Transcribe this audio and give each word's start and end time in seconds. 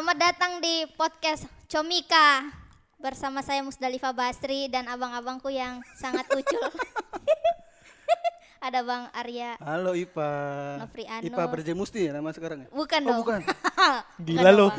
Selamat 0.00 0.32
datang 0.32 0.64
di 0.64 0.88
podcast 0.96 1.44
Comika 1.68 2.48
bersama 2.96 3.44
saya 3.44 3.60
Musdalifah 3.60 4.16
Basri 4.16 4.64
dan 4.72 4.88
abang-abangku 4.88 5.52
yang 5.52 5.84
sangat 5.92 6.24
ucul. 6.32 6.56
Ada 8.64 8.80
Bang 8.80 9.12
Arya. 9.12 9.60
Halo 9.60 9.92
Ipa. 9.92 10.32
Nofrianus. 10.80 11.28
Ipa 11.28 11.44
Berje 11.44 11.76
Musti 11.76 12.08
ya 12.08 12.16
nama 12.16 12.32
sekarang 12.32 12.64
ya? 12.64 12.68
Bukan 12.72 13.00
Oh, 13.04 13.08
dong. 13.12 13.18
bukan. 13.20 13.40
Gila 14.24 14.50
lu. 14.56 14.72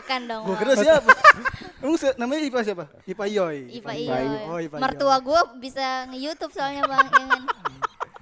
Bukan 0.00 0.20
dong. 0.24 0.48
Gua 0.48 0.56
kira 0.56 0.80
siapa? 0.80 1.12
Emang 1.84 2.00
se- 2.00 2.16
namanya 2.16 2.40
Ipa 2.40 2.64
siapa? 2.64 2.88
Ipa 3.04 3.28
Yoy. 3.28 3.84
Ipa 3.84 3.92
Yoy. 3.92 4.16
Iyoy. 4.16 4.48
Oh, 4.48 4.58
Ipa 4.64 4.80
Mertua 4.80 5.20
gue 5.20 5.40
bisa 5.60 6.08
nge-youtube 6.08 6.56
soalnya 6.56 6.88
Bang. 6.88 7.04
ya 7.04 7.20
kan? 7.20 7.28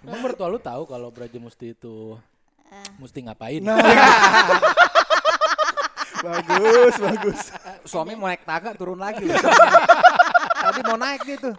Emang 0.02 0.26
mertua 0.26 0.50
lu 0.50 0.58
tahu 0.58 0.90
kalau 0.90 1.14
Braja 1.14 1.38
Musti 1.38 1.70
itu 1.70 2.18
Eh. 2.66 2.98
mesti 2.98 3.22
ngapain? 3.22 3.62
Nah. 3.62 3.78
Bagus, 6.20 6.94
bagus. 6.96 7.40
Suami 7.82 8.12
mau 8.14 8.26
naik 8.26 8.44
tangga 8.44 8.72
turun 8.72 8.96
lagi. 8.96 9.24
Tadi 10.60 10.80
mau 10.84 10.96
naik 10.96 11.20
gitu. 11.24 11.50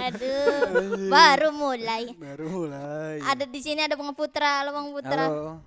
Aduh. 0.00 1.08
Baru 1.08 1.48
mulai. 1.52 2.16
Baru 2.16 2.64
mulai. 2.64 3.20
Ada 3.22 3.44
di 3.44 3.60
sini 3.60 3.84
ada 3.84 3.94
Bang 3.94 4.12
Putra, 4.12 4.64
halo 4.64 4.72
Bang 4.72 4.88
Putra. 4.90 5.26
Halo. 5.28 5.60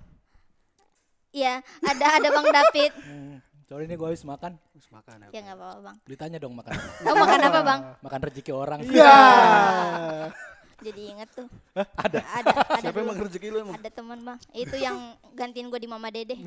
Iya, 1.30 1.62
ada 1.84 2.06
ada 2.18 2.28
Bang 2.32 2.48
David. 2.48 2.94
Hmm, 3.08 3.38
Sorry 3.68 3.84
ini 3.84 4.00
gue 4.00 4.08
habis 4.08 4.24
makan. 4.24 4.56
Terus 4.72 4.88
makan 4.90 5.28
apa? 5.28 5.32
Ya 5.36 5.40
nggak 5.44 5.58
apa-apa 5.60 5.80
Bang. 5.84 5.96
Ditanya 6.04 6.38
dong 6.40 6.56
makan. 6.56 6.72
apa. 6.72 6.90
Oh 7.04 7.16
makan 7.16 7.40
apa 7.44 7.60
Bang? 7.62 7.80
makan 8.00 8.20
rezeki 8.24 8.52
orang. 8.56 8.80
Ya. 8.88 9.18
Jadi 10.88 11.02
inget 11.10 11.30
tuh. 11.36 11.48
ada. 11.76 12.22
Ada, 12.32 12.50
ada 12.54 12.80
Siapa 12.80 12.96
yang 12.96 13.06
dulu. 13.06 13.12
makan 13.12 13.24
rezeki 13.28 13.48
lu 13.50 13.58
emang? 13.60 13.76
Ada 13.76 13.90
teman 13.90 14.20
bang, 14.22 14.38
itu 14.54 14.76
yang 14.78 14.98
gantiin 15.34 15.68
gue 15.68 15.80
di 15.82 15.90
Mama 15.90 16.08
Dede. 16.08 16.38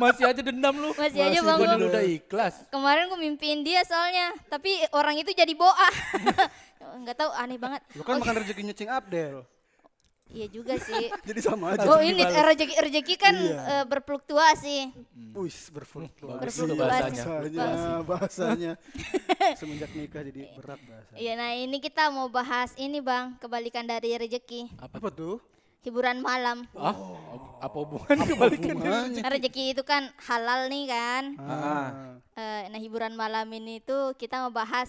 Masih 0.00 0.24
aja 0.24 0.40
dendam 0.40 0.74
lu. 0.76 0.90
Masih 0.96 1.20
aja 1.20 1.38
bang 1.42 1.58
dulu 1.58 1.86
udah 1.88 2.04
ikhlas. 2.04 2.54
Kemarin 2.72 3.08
gue 3.12 3.20
mimpiin 3.20 3.60
dia 3.64 3.84
soalnya, 3.84 4.32
tapi 4.48 4.70
orang 4.92 5.18
itu 5.20 5.30
jadi 5.32 5.52
boa. 5.52 5.88
Nggak 7.02 7.16
tahu 7.16 7.30
aneh 7.36 7.58
banget. 7.60 7.80
Lu 7.96 8.02
kan 8.04 8.20
makan 8.20 8.42
rezeki 8.42 8.62
nyucing 8.66 8.90
Abdel. 8.90 9.46
Iya 10.32 10.46
juga 10.48 10.74
sih. 10.80 11.12
Jadi 11.28 11.40
sama 11.44 11.76
aja. 11.76 11.84
Oh 11.92 12.00
ini 12.00 12.24
rezeki 12.24 12.74
rezeki 12.80 13.14
kan 13.20 13.36
eh, 13.36 13.84
berfluktuasi. 13.84 14.88
Wis 15.36 15.68
berfluktuasi. 15.68 16.40
Berfluktuasi. 16.40 16.80
bahasanya. 16.80 17.24
Bahasanya, 17.28 18.00
bahasanya. 18.08 18.72
Semenjak 19.60 19.92
nikah 19.92 20.24
jadi 20.24 20.48
berat 20.56 20.80
bahasa. 20.88 21.12
Iya, 21.20 21.32
nah 21.36 21.52
ini 21.52 21.76
kita 21.84 22.08
mau 22.08 22.32
bahas 22.32 22.72
ini 22.80 23.04
bang, 23.04 23.36
kebalikan 23.36 23.84
dari 23.84 24.16
rezeki, 24.16 24.72
Apa 24.80 25.12
tuh? 25.12 25.36
Hiburan 25.82 26.22
malam. 26.22 26.62
Ah, 26.72 26.94
apa 27.58 27.76
hubungan 27.76 28.16
kebalikan? 28.22 28.74
Hubungannya? 28.78 29.20
Nah, 29.20 29.30
rezeki 29.30 29.74
itu 29.74 29.82
kan 29.82 30.06
halal 30.24 30.70
nih 30.70 30.84
kan. 30.86 31.24
Ah. 31.38 31.88
Eh, 32.32 32.62
nah 32.70 32.78
hiburan 32.78 33.12
malam 33.12 33.44
ini 33.50 33.82
tuh 33.82 34.14
kita 34.14 34.40
mau 34.40 34.54
bahas 34.54 34.88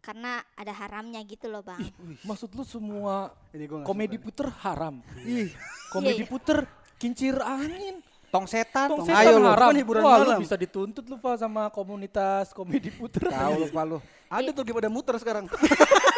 karena 0.00 0.40
ada 0.56 0.72
haramnya 0.72 1.20
gitu 1.26 1.50
loh 1.50 1.60
bang. 1.60 1.82
Maksud 2.24 2.56
lu 2.56 2.64
semua 2.64 3.34
Ini 3.52 3.64
gua 3.68 3.84
komedi 3.84 4.16
suka. 4.16 4.24
puter 4.30 4.48
haram. 4.64 4.94
Ih, 5.20 5.52
Komedi 5.92 6.22
Iya, 6.22 6.24
iya. 6.24 6.30
puter 6.30 6.58
kincir 6.96 7.36
angin. 7.36 8.00
Tong 8.30 8.46
setan. 8.46 8.86
Tong 8.86 9.02
Tong 9.02 9.10
setan 9.10 9.26
ayo 9.26 9.42
lu, 9.42 9.50
haram. 9.50 9.74
kan 9.74 9.76
hiburan 9.76 10.02
Wah, 10.06 10.16
lu 10.22 10.26
malam. 10.30 10.40
bisa 10.40 10.54
dituntut 10.54 11.02
lu 11.04 11.18
Pak 11.18 11.36
sama 11.36 11.66
komunitas 11.68 12.54
komedi 12.54 12.88
puter. 12.94 13.26
Tahu 13.28 13.66
lupa 13.66 13.82
lu. 13.82 13.98
ada 14.30 14.48
tuh 14.54 14.62
pada 14.62 14.86
muter 14.86 15.18
sekarang. 15.18 15.50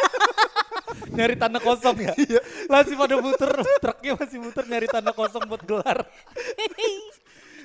nyari 1.13 1.35
tanah 1.37 1.61
kosong 1.61 1.97
ya. 2.01 2.13
Masih 2.71 2.95
pada 2.95 3.15
muter, 3.19 3.51
truknya 3.81 4.11
masih 4.17 4.37
muter 4.41 4.63
nyari 4.67 4.87
tanah 4.89 5.13
kosong 5.13 5.43
buat 5.45 5.61
gelar. 5.65 6.05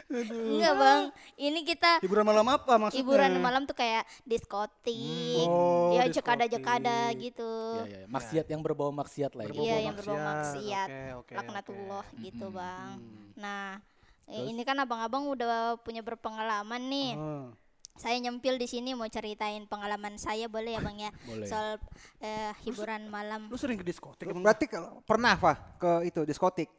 Enggak 0.09 0.73
bang, 0.73 1.03
ini 1.37 1.61
kita 1.69 2.01
Hiburan 2.01 2.25
malam 2.25 2.49
apa 2.49 2.81
maksudnya? 2.81 3.05
hiburan 3.05 3.33
malam 3.45 3.69
tuh 3.69 3.77
kayak 3.77 4.09
diskotik, 4.25 5.45
Oh, 5.45 5.93
ya 5.93 6.09
jakada-jakada 6.09 7.13
gitu. 7.13 7.85
Ya, 7.85 7.85
ya, 7.85 7.99
ya. 8.01 8.07
Maksiat 8.09 8.47
yang 8.49 8.65
berbau 8.65 8.89
maksiat 8.89 9.37
lah 9.37 9.45
ya. 9.45 9.53
Iya 9.53 9.77
yang 9.85 9.95
berbau 10.01 10.17
maksiat. 10.17 10.89
Oke, 10.89 11.05
oke, 11.21 11.33
laknatullah 11.37 12.07
gitu 12.25 12.47
Hmm, 12.49 12.57
bang. 12.57 12.97
Nah 13.37 13.85
eh, 14.33 14.49
ini 14.49 14.65
kan 14.65 14.81
abang-abang 14.81 15.29
udah 15.29 15.77
punya 15.85 16.01
berpengalaman 16.01 16.83
nih. 16.89 17.13
Oh. 17.13 17.53
Saya 17.99 18.15
nyempil 18.17 18.57
di 18.57 18.65
sini 18.65 18.95
mau 18.95 19.05
ceritain 19.07 19.67
pengalaman 19.67 20.15
saya 20.17 20.47
boleh 20.47 20.73
ya 20.73 20.81
bang 20.81 20.99
ya 21.01 21.11
Boleh. 21.29 21.47
soal 21.47 21.83
eh, 22.19 22.55
hiburan 22.63 23.11
malam. 23.11 23.51
Lu 23.51 23.59
sering 23.59 23.75
ke 23.75 23.83
diskotik 23.83 24.25
emang? 24.25 24.41
Berarti 24.41 24.65
kalau- 24.65 25.03
pernah 25.03 25.35
Pak 25.35 25.57
ke 25.77 25.91
itu 26.07 26.23
diskotik? 26.23 26.71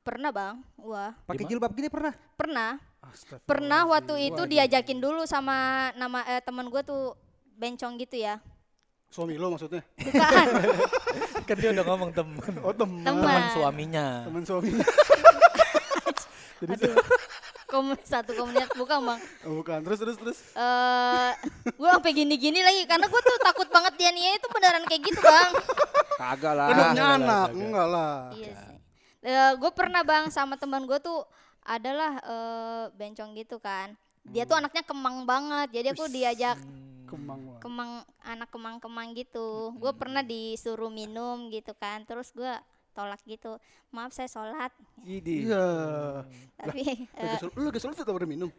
Pernah 0.00 0.28
bang, 0.28 0.54
wah 0.76 1.16
Pakai 1.24 1.44
jilbab 1.44 1.72
gini 1.72 1.88
pernah? 1.88 2.12
pernah. 2.36 2.76
Astagfirullah. 3.00 3.48
Pernah 3.48 3.80
waktu 3.88 4.14
itu 4.28 4.42
diajakin 4.46 5.00
dulu 5.00 5.24
sama 5.24 5.88
nama 5.94 6.20
eh, 6.28 6.38
teman 6.38 6.68
gue 6.68 6.82
tuh 6.82 7.16
bencong 7.56 7.96
gitu 7.98 8.20
ya. 8.20 8.38
Suami 9.08 9.34
lo 9.34 9.50
maksudnya? 9.50 9.82
Bukan, 9.96 10.46
Kan 11.50 11.56
dia 11.58 11.74
udah 11.74 11.82
ngomong 11.82 12.14
temen. 12.14 12.52
Oh 12.62 12.70
teman. 12.70 13.02
Teman. 13.02 13.24
Teman 13.26 13.42
suaminya. 13.50 14.06
Teman 14.22 14.42
suami. 14.46 14.70
aduh. 16.62 16.94
Komun, 17.70 17.96
satu 18.02 18.34
komunitas 18.34 18.74
bukan 18.74 18.98
bang. 19.06 19.20
Oh, 19.46 19.62
bukan. 19.62 19.78
Terus 19.86 19.98
terus 20.02 20.16
terus. 20.18 20.38
Eh, 20.52 21.30
gue 21.70 21.88
sampai 21.88 22.12
gini-gini 22.12 22.60
lagi 22.60 22.82
karena 22.84 23.06
gue 23.06 23.20
tuh 23.22 23.36
takut 23.40 23.68
banget 23.70 23.94
dia 23.94 24.10
nih 24.10 24.34
itu 24.36 24.46
beneran 24.50 24.84
kayak 24.90 25.02
gitu 25.06 25.20
bang. 25.22 25.50
Kagak 26.18 26.52
lah. 26.52 26.66
Punya 26.68 26.84
enggak, 26.90 27.10
anak, 27.16 27.48
enggak. 27.54 27.86
lah. 27.86 28.14
iya 28.34 28.52
sih. 28.58 28.76
gue 29.56 29.70
pernah 29.70 30.02
bang 30.02 30.26
sama 30.28 30.58
teman 30.58 30.82
gue 30.84 30.98
tuh 30.98 31.22
adalah 31.62 32.18
eh, 32.20 32.84
bencong 32.92 33.38
gitu 33.38 33.62
kan. 33.62 33.94
Dia 34.20 34.44
tuh 34.44 34.58
anaknya 34.58 34.84
kemang 34.84 35.24
banget, 35.24 35.80
jadi 35.80 35.96
aku 35.96 36.04
diajak 36.12 36.60
Kemang 37.08 37.40
banget. 37.40 37.60
kemang 37.64 37.92
anak 38.20 38.48
kemang-kemang 38.52 39.08
gitu. 39.16 39.72
Gue 39.80 39.92
pernah 39.96 40.20
disuruh 40.20 40.92
minum 40.92 41.48
gitu 41.48 41.72
kan, 41.74 42.04
terus 42.04 42.30
gue 42.30 42.52
tolak 42.90 43.20
gitu. 43.24 43.56
Maaf 43.88 44.10
saya 44.10 44.26
sholat, 44.26 44.70
Idi. 45.02 45.46
Iya. 45.46 45.66
tapi 46.60 46.82
eh, 47.10 47.36
sul- 47.38 47.54
Lu 47.54 47.70
tetap 47.70 48.10
udah 48.10 48.28
minum? 48.28 48.50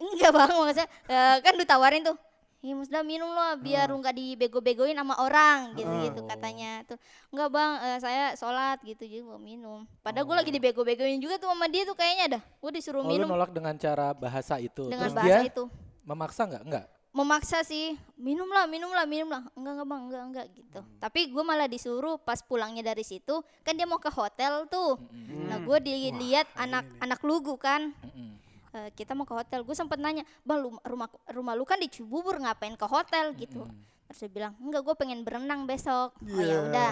enggak 0.00 0.32
bang 0.32 0.48
maksudnya 0.50 0.88
eh, 1.06 1.36
kan 1.40 1.54
ditawarin 1.54 2.02
tuh. 2.02 2.16
Iya 2.60 2.76
Musda 2.76 3.00
minum 3.00 3.32
loh 3.32 3.56
biar 3.56 3.88
Ah. 3.88 3.92
lu 3.92 4.00
nggak 4.00 4.12
dibego-begoin 4.12 4.92
sama 4.92 5.16
orang 5.16 5.72
gitu-gitu 5.74 6.20
katanya 6.26 6.84
tuh. 6.84 7.00
Enggak 7.28 7.48
bang, 7.50 7.72
eh, 7.80 7.98
saya 7.98 8.24
sholat 8.34 8.76
gitu 8.80 9.00
jadi 9.00 9.24
gua 9.24 9.36
minum. 9.36 9.88
Padahal 10.00 10.28
gue 10.28 10.36
lagi 10.36 10.52
dibego-begoin 10.52 11.16
juga 11.16 11.40
tuh 11.40 11.48
sama 11.48 11.68
dia 11.68 11.84
tuh 11.84 11.96
kayaknya 11.96 12.36
dah. 12.36 12.42
Gue 12.60 12.70
disuruh 12.70 13.00
Oh, 13.00 13.08
lu 13.08 13.16
minum 13.16 13.28
nolak 13.28 13.48
dengan 13.50 13.72
cara 13.74 14.12
bahasa 14.12 14.56
itu. 14.56 14.88
dengan 14.88 15.08
Terus 15.08 15.16
bahasa 15.16 15.40
dia 15.40 15.48
itu. 15.48 15.64
memaksa 16.04 16.42
nggak? 16.44 16.62
Enggak. 16.64 16.86
Memaksa 17.10 17.60
sih 17.60 17.92
minum 18.14 18.46
lah 18.46 18.64
minum 18.64 18.88
lah 18.88 19.02
minum 19.02 19.26
lah 19.26 19.42
enggak 19.52 19.72
enggak 19.74 19.88
bang 19.88 20.02
enggak 20.02 20.22
enggak 20.24 20.46
gitu 20.52 20.78
Hmm. 20.80 20.98
tapi 20.98 21.20
gue 21.26 21.42
malah 21.42 21.66
disuruh 21.66 22.16
pas 22.16 22.38
pulangnya 22.40 22.84
dari 22.84 23.02
situ 23.02 23.34
kan 23.60 23.72
dia 23.72 23.82
mau 23.82 23.96
ke 23.96 24.06
hotel 24.08 24.64
tuh 24.66 24.94
Hmm. 24.96 25.46
nah 25.46 25.58
gue 25.58 25.78
dilihat 25.80 26.46
anak 26.54 26.86
anak 26.98 27.20
lugu 27.20 27.54
kan 27.56 27.90
Mm-mm. 28.00 28.38
Eh, 28.70 28.90
kita 28.92 29.12
mau 29.12 29.24
ke 29.24 29.34
hotel 29.34 29.60
gue 29.60 29.74
sempet 29.74 29.98
nanya 29.98 30.22
bang 30.40 30.58
lu- 30.60 30.78
rumah 30.80 31.10
rumah 31.26 31.54
lu 31.54 31.64
kan 31.64 31.74
di 31.76 31.88
Cibubur 31.88 32.38
ngapain 32.38 32.72
ke 32.72 32.86
hotel 32.86 33.34
gitu 33.34 33.66
Hmm. 33.66 33.74
terus 34.06 34.18
dia 34.20 34.30
bilang 34.30 34.54
enggak 34.56 34.80
gue 34.80 34.94
pengen 34.94 35.20
berenang 35.20 35.64
besok 35.64 36.14
oh 36.14 36.38
ya 36.38 36.46
Iya. 36.46 36.58
udah 36.64 36.90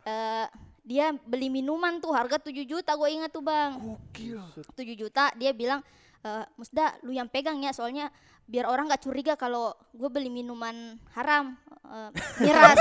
Eh, 0.00 0.46
dia 0.82 1.06
beli 1.14 1.46
minuman 1.48 1.98
tuh 1.98 2.10
harga 2.10 2.40
7 2.40 2.64
juta 2.64 2.90
gue 2.90 3.08
ingat 3.12 3.30
tuh 3.30 3.44
bang 3.44 3.78
Gokil. 3.78 4.40
7 4.74 4.96
juta 4.96 5.30
dia 5.32 5.52
bilang 5.52 5.84
e, 6.20 6.30
Musda 6.54 6.96
lu 7.02 7.10
yang 7.10 7.26
pegang 7.26 7.60
ya 7.60 7.70
soalnya 7.70 8.08
biar 8.44 8.66
orang 8.66 8.90
nggak 8.90 9.02
curiga 9.02 9.34
kalau 9.34 9.70
gue 9.90 10.08
beli 10.08 10.26
minuman 10.26 10.98
haram 11.14 11.54
eh, 11.86 12.10
miras. 12.38 12.78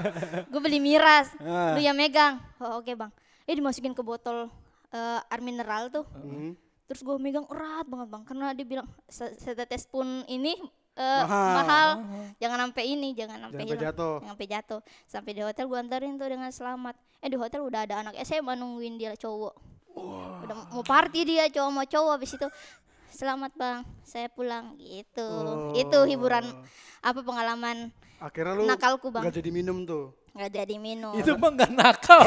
Gue 0.50 0.60
beli 0.60 0.78
miras 0.78 1.30
lu 1.38 1.78
yang 1.78 1.94
megang. 1.94 2.42
Oh, 2.58 2.78
oke 2.78 2.90
bang. 2.92 3.10
Eh 3.46 3.54
dimasukin 3.54 3.94
ke 3.94 4.02
botol 4.02 4.50
eh, 4.90 5.20
air 5.30 5.40
mineral 5.40 5.86
tuh. 5.88 6.06
Hmm. 6.12 6.54
terus 6.84 7.00
gue 7.00 7.16
megang 7.16 7.48
erat 7.48 7.88
banget 7.88 8.12
bang 8.12 8.22
karena 8.28 8.46
dia 8.52 8.66
bilang 8.68 8.84
"Se- 9.08 9.32
setetes 9.40 9.88
pun 9.88 10.04
ini 10.28 10.52
eh, 10.94 11.22
Mahal. 11.24 11.54
mahal, 11.56 11.88
jangan 12.36 12.58
sampai 12.60 12.84
ini 12.86 13.16
jangan 13.16 13.48
sampai 13.48 13.64
jatuh. 13.64 14.14
jangan 14.20 14.30
sampai 14.30 14.46
jatuh. 14.46 14.80
Sampai 15.08 15.30
di 15.32 15.40
hotel 15.40 15.64
gue 15.64 15.78
antarin 15.80 16.14
tuh 16.14 16.28
dengan 16.28 16.52
selamat. 16.52 16.94
Eh 17.18 17.32
di 17.32 17.38
hotel 17.40 17.64
udah 17.64 17.88
ada 17.88 18.04
anak 18.04 18.14
SMA 18.20 18.52
nungguin 18.52 19.00
dia 19.00 19.16
cowok 19.16 19.54
udah 19.94 20.54
mau 20.68 20.82
party 20.82 21.20
dia 21.24 21.44
cowok 21.48 21.70
mau 21.70 21.84
cowok 21.84 22.10
habis 22.12 22.32
itu 22.32 22.48
selamat 23.08 23.52
bang 23.54 23.78
saya 24.02 24.28
pulang 24.28 24.74
gitu 24.76 25.28
itu 25.72 25.98
hiburan 26.06 26.44
apa 26.98 27.20
pengalaman 27.20 27.92
Akhirnya 28.16 28.56
lu 28.56 28.64
Nakalku, 28.64 29.12
Bang. 29.12 29.20
nggak 29.20 29.36
jadi 29.36 29.50
minum 29.52 29.84
tuh. 29.84 30.08
nggak 30.32 30.48
jadi 30.54 30.74
minum 30.76 31.12
Itu 31.12 31.36
mah 31.36 31.50
nggak 31.52 31.72
nakal. 31.72 32.20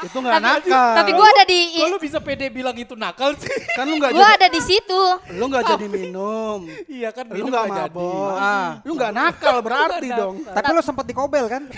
Itu 0.00 0.16
nggak 0.16 0.40
nakal. 0.44 0.88
tapi 0.96 1.10
gue 1.12 1.26
ada 1.28 1.42
di 1.44 1.58
Kok 1.76 1.88
lu 1.88 1.98
bisa 2.00 2.18
pede 2.18 2.46
bilang 2.48 2.72
itu 2.72 2.96
nakal 2.96 3.36
sih? 3.36 3.52
kan 3.74 3.84
lu 3.84 3.94
nggak 3.94 4.10
gue 4.10 4.16
jadi 4.16 4.34
ada 4.34 4.46
di 4.48 4.58
situ 4.58 5.00
lu 5.34 5.44
nggak 5.44 5.62
jadi 5.68 5.86
minum. 5.86 6.58
iya 6.88 7.10
kan 7.10 7.28
Lu 7.28 7.34
minum 7.36 7.52
nggak 7.52 7.64
jadi. 7.68 7.78
mabok. 7.84 8.32
Ah. 8.34 8.70
Lu 8.80 8.90
nggak 8.96 9.12
nakal 9.12 9.56
berarti 9.60 10.08
dong. 10.16 10.34
Tapi 10.42 10.66
lu 10.72 10.80
sempat 10.80 11.04
dikobel 11.04 11.44
kan? 11.46 11.62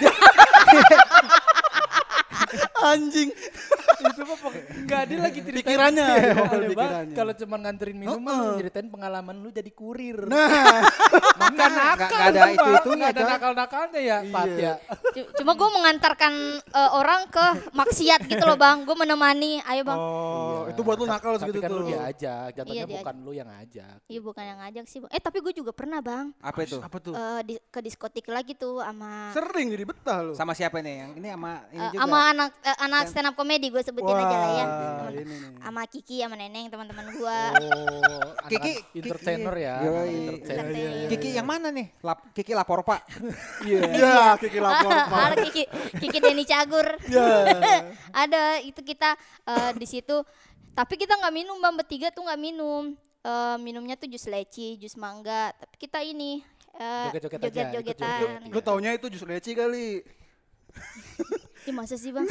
Anjing. 2.87 3.29
Itu 3.99 4.23
mah 4.23 4.39
enggak 4.77 5.03
dia 5.05 5.19
lagi 5.19 5.39
ceritain 5.41 5.65
Pikirannya, 5.67 6.07
Aneh 6.07 6.23
banget. 6.29 6.69
pikirannya. 6.71 7.15
Kalau 7.15 7.33
cuma 7.35 7.57
nganterin 7.59 7.97
minuman 7.97 8.29
Heeh. 8.31 8.47
lu 8.47 8.59
ceritain 8.59 8.89
pengalaman 8.89 9.37
lu 9.37 9.49
jadi 9.51 9.71
kurir. 9.71 10.19
Nah, 10.23 10.47
Enggak 11.47 11.71
nakal. 11.71 12.07
nggak 12.07 12.23
ada 12.27 12.39
Bang. 12.39 12.53
itu-itunya, 12.53 12.97
Nggak 12.99 13.11
ada 13.11 13.23
Coy. 13.23 13.31
nakal-nakalnya 13.31 14.01
ya, 14.01 14.19
Pat 14.27 14.49
Iya. 14.49 14.73
ya. 15.15 15.25
Cuma 15.35 15.53
gue 15.53 15.69
mengantarkan 15.71 16.33
eh, 16.59 16.91
orang 16.93 17.21
ke 17.29 17.45
maksiat 17.73 18.21
gitu 18.25 18.43
loh 18.43 18.57
bang. 18.57 18.83
Gue 18.83 18.95
menemani, 18.95 19.61
ayo 19.63 19.83
bang. 19.83 19.99
oh, 19.99 20.67
itu 20.67 20.81
buat 20.81 20.97
lu 20.97 21.07
nakal 21.07 21.35
Tapi 21.35 21.43
segitu 21.47 21.59
kan 21.59 21.69
tuh. 21.69 21.79
lu 21.79 21.85
diajak, 21.87 22.49
jatuhnya 22.53 22.75
Iya, 22.75 22.85
diajak. 22.85 22.97
bukan 23.01 23.15
lu 23.19 23.33
yang 23.33 23.49
ngajak. 23.49 23.97
Iya 24.05 24.21
bukan 24.21 24.45
yang 24.45 24.59
ngajak 24.61 24.85
sih 24.87 24.99
bang. 24.99 25.11
Eh 25.11 25.21
tapi 25.21 25.39
gue 25.39 25.53
juga 25.55 25.71
pernah 25.71 26.01
bang 26.01 26.27
Apa 26.39 26.59
itu? 26.63 26.77
Apa 26.79 26.97
tuh? 26.99 27.13
eh, 27.13 27.41
di, 27.43 27.55
ke 27.63 27.81
diskotik 27.81 28.27
lagi 28.27 28.53
tuh 28.53 28.79
sama 28.79 29.31
Sering 29.33 29.67
jadi 29.69 29.85
betah 29.85 30.19
lu. 30.23 30.33
Sama 30.33 30.53
siapa 30.53 30.79
nih? 30.79 30.95
Yang 30.99 31.13
ini 31.17 31.29
sama 31.31 31.53
ini 31.69 31.79
eh, 31.79 31.89
juga. 31.89 32.01
sama 32.03 32.19
anak 32.27 32.51
eh, 32.61 32.79
anak 32.79 33.03
stand 33.07 33.27
up 33.27 33.35
comedy 33.35 33.67
gue 33.69 33.83
sebutin 33.87 34.11
aja 34.13 34.37
lah 34.37 34.51
ya. 34.51 34.67
Wah. 34.67 35.11
Sama 35.63 35.83
Kiki 35.87 36.19
sama 36.19 36.35
Neneng 36.35 36.67
teman-teman 36.67 37.07
gue. 37.09 37.39
Oh, 37.55 38.31
Kiki- 38.51 38.83
entertainer 38.99 39.55
ya. 39.55 39.75
Entertainer. 39.81 40.67
Iya, 40.69 40.91
iya, 40.91 41.09
Kiki 41.09 41.29
yang 41.33 41.47
mana 41.47 41.71
nih? 41.71 41.87
Lap, 42.03 42.19
Kiki 42.35 42.53
lapor 42.53 42.83
pak. 42.83 43.07
Iya, 43.67 44.35
Kiki 44.37 44.59
lapor. 44.59 44.91
Pak. 44.91 45.07
Ada 45.31 45.37
Kiki 45.47 45.63
Kiki 46.03 46.19
Denny 46.19 46.43
Cagur. 46.43 46.87
Iya. 47.07 47.31
Ada 48.27 48.43
itu 48.61 48.83
kita 48.83 49.15
eh, 49.47 49.71
di 49.73 49.87
situ. 49.87 50.27
Tapi 50.75 50.95
kita 50.95 51.17
nggak 51.17 51.33
minum 51.33 51.57
bang 51.57 51.73
bertiga 51.73 52.11
tuh 52.11 52.27
nggak 52.27 52.37
minum. 52.37 52.93
Eh, 53.23 53.57
minumnya 53.59 53.95
tuh 53.95 54.07
jus 54.07 54.27
leci, 54.27 54.75
jus 54.77 54.95
mangga. 54.95 55.51
Tapi 55.53 55.75
kita 55.79 56.03
ini 56.03 56.43
eh, 56.77 57.09
Joget-joget 57.11 57.41
aja, 57.41 57.47
ikut 57.49 57.55
joget-jogetan. 57.73 58.21
joget. 58.43 58.53
Lu 58.53 58.61
taunya 58.61 58.91
itu 58.93 59.07
jus 59.09 59.23
leci 59.23 59.55
kali. 59.55 60.03
Ih 61.65 61.73
masa 61.73 61.97
sih 61.97 62.13
bang? 62.13 62.29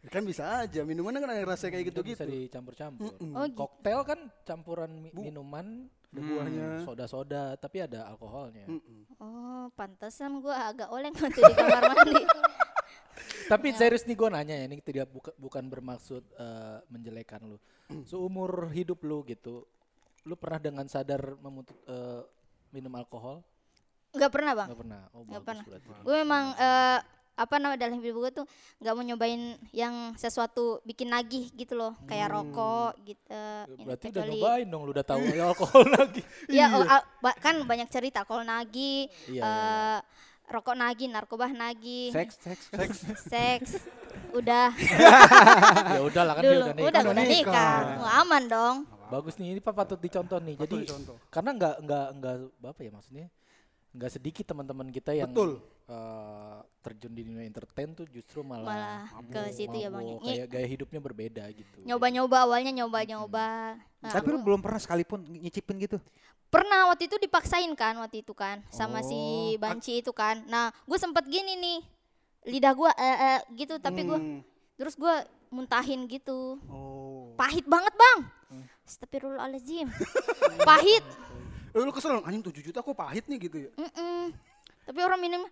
Kan 0.00 0.22
bisa 0.22 0.62
aja, 0.62 0.80
minumannya 0.82 1.18
kan 1.18 1.30
ada 1.30 1.42
rasa 1.44 1.66
kayak 1.66 1.90
Itu 1.90 2.00
bisa 2.00 2.22
gitu-gitu. 2.22 2.46
dicampur-campur. 2.46 3.10
Oh, 3.10 3.44
gitu. 3.44 3.56
Koktail 3.56 4.00
kan 4.02 4.20
campuran 4.42 4.90
mi- 4.94 5.10
minuman, 5.12 5.90
Ada 6.08 6.20
buahnya. 6.20 6.68
soda-soda, 6.82 7.42
tapi 7.56 7.82
ada 7.82 8.06
alkoholnya. 8.06 8.64
Mm-mm. 8.64 9.00
Oh 9.18 9.66
pantesan 9.74 10.38
gue 10.38 10.54
agak 10.54 10.88
oleng 10.88 11.12
waktu 11.12 11.40
di 11.40 11.52
kamar 11.52 11.82
mandi. 11.88 12.14
Tapi 13.48 13.72
serius 13.72 14.04
nih 14.04 14.14
gue 14.14 14.28
nanya 14.28 14.54
ya, 14.54 14.64
ini 14.66 14.76
tidak 14.78 15.08
buka- 15.08 15.34
bukan 15.34 15.66
bermaksud 15.66 16.22
eh, 16.32 16.78
menjelekan 16.86 17.42
lu. 17.44 17.58
Seumur 18.06 18.68
hidup 18.70 19.02
lu 19.02 19.24
gitu, 19.24 19.64
lu 20.22 20.34
pernah 20.36 20.60
dengan 20.62 20.86
sadar 20.86 21.34
memutut 21.36 21.76
eh, 21.84 22.22
minum 22.70 22.92
alkohol? 22.94 23.40
Nggak 24.08 24.30
pernah 24.30 24.52
bang. 24.54 24.68
Nggak 24.68 24.80
pernah. 24.80 25.00
Oh, 25.10 25.22
bagus 25.24 25.44
pernah. 25.44 25.64
berarti. 25.66 25.88
Gue 26.00 26.14
memang 26.18 26.44
eh, 26.54 26.98
apa 27.38 27.54
namanya 27.56 27.78
dalam 27.80 27.96
hidup 27.96 28.18
gue 28.18 28.32
tuh 28.34 28.46
nggak 28.76 28.92
mau 28.92 29.04
nyobain 29.04 29.42
yang 29.70 29.94
sesuatu 30.14 30.82
bikin 30.82 31.06
nagih 31.06 31.46
gitu 31.52 31.72
loh, 31.72 31.94
kayak 32.04 32.28
rokok 32.28 32.98
gitu. 33.04 33.44
Ini 33.70 33.82
Berarti 33.84 34.04
udah 34.04 34.14
kecuali- 34.18 34.32
nyobain 34.34 34.66
dong, 34.66 34.82
lu 34.82 34.90
udah 34.90 35.06
tahu 35.06 35.22
ya 35.24 35.44
alkohol 35.46 35.86
lagi. 35.96 36.22
Ya 36.48 36.66
oh, 36.68 36.82
ba- 37.16 37.38
kan 37.38 37.62
banyak 37.62 37.86
cerita 37.86 38.20
alkohol 38.20 38.42
nagih, 38.42 39.06
Iya, 39.24 39.38
iya, 39.38 39.42
eh, 39.44 39.98
rokok 40.48 40.74
nagih, 40.74 41.06
narkoba 41.06 41.46
nagih, 41.46 42.10
Seks, 42.10 42.34
seks, 42.36 42.64
seks. 42.68 42.98
seks, 43.22 43.70
udah 44.32 44.74
ya 45.94 46.00
udah 46.02 46.22
lah 46.24 46.34
kan 46.34 46.42
dia 46.42 46.50
dulu, 46.50 46.58
udah 46.58 46.72
nikah. 46.72 46.82
udah 46.82 47.00
udah 47.00 47.12
udah 47.12 47.24
nikah. 47.24 47.78
aman 48.18 48.42
dong. 48.44 48.76
Bagus 49.08 49.36
nih, 49.36 49.52
ini 49.52 49.60
Pak 49.60 49.72
patut 49.72 49.96
dicontoh 49.96 50.36
nih. 50.38 50.52
Patut 50.54 50.74
Jadi 50.74 50.84
dicontoh. 50.84 51.16
karena 51.28 51.50
nggak 51.54 51.74
nggak 51.80 52.06
nggak 52.18 52.34
apa 52.66 52.80
ya 52.82 52.90
maksudnya 52.90 53.26
nggak 53.90 54.10
sedikit 54.10 54.44
teman-teman 54.44 54.88
kita 54.88 55.12
yang 55.12 55.30
Betul. 55.30 55.64
Eh, 55.88 56.58
terjun 56.78 57.10
di 57.10 57.22
dunia 57.22 57.42
entertain 57.42 57.90
tuh 57.90 58.04
justru 58.06 58.40
malah, 58.40 59.08
Malah 59.08 59.24
ke 59.26 59.40
situ 59.50 59.72
ya 59.72 59.88
bang. 59.88 60.04
mabuk, 60.04 60.20
Ini 60.20 60.28
kayak 60.36 60.48
gaya 60.48 60.66
hidupnya 60.68 61.00
berbeda 61.00 61.44
gitu. 61.50 61.78
Nyoba-nyoba 61.82 62.36
awalnya 62.44 62.72
nyoba-nyoba. 62.74 63.76
Nah, 63.98 64.10
Tapi 64.10 64.28
lu 64.28 64.38
belum 64.38 64.60
pernah 64.60 64.78
sekalipun 64.78 65.24
nyicipin 65.24 65.80
gitu. 65.80 65.98
pernah 66.48 66.88
waktu 66.88 67.04
itu 67.04 67.16
dipaksain 67.18 67.68
kan 67.74 67.92
waktu 67.98 68.22
itu 68.22 68.32
kan 68.32 68.64
sama 68.68 69.02
si 69.02 69.12
Oh. 69.12 69.60
Banci 69.60 70.00
itu 70.00 70.08
kan. 70.10 70.44
Nah 70.44 70.72
gue 70.82 70.96
sempet 70.96 71.24
gini 71.24 71.52
nih 71.54 71.78
lidah 72.48 72.72
gue 72.72 72.88
eh, 72.90 73.16
eh, 73.18 73.40
gitu 73.54 73.76
tapi 73.76 74.00
gue 74.02 74.16
Hmm. 74.16 74.40
terus 74.72 74.94
gue 74.94 75.12
muntahin 75.48 76.04
gitu. 76.06 76.56
Oh. 76.66 77.32
Pahit 77.34 77.64
banget 77.64 77.92
bang. 77.92 78.18
Astagfirullahaladzim. 78.82 79.92
Pahit. 80.64 81.04
Eh, 81.68 81.78
lu 81.78 81.92
kesel 81.92 82.16
anjing 82.18 82.40
7 82.42 82.64
juta 82.64 82.80
kok 82.80 82.96
pahit 82.96 83.24
nih 83.24 83.38
gitu 83.38 83.56
ya. 83.60 83.70
Mm-mm. 83.76 84.32
Tapi 84.88 84.98
orang 84.98 85.20
minum 85.20 85.42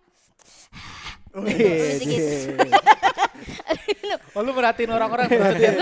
Oh, 1.29 1.43
Gitu, 1.45 2.01
gitu. 2.07 2.65
Oh 4.33 4.41
lu 4.41 4.51
merhatiin 4.51 4.89
orang-orang 4.89 5.27
yang- 5.29 5.77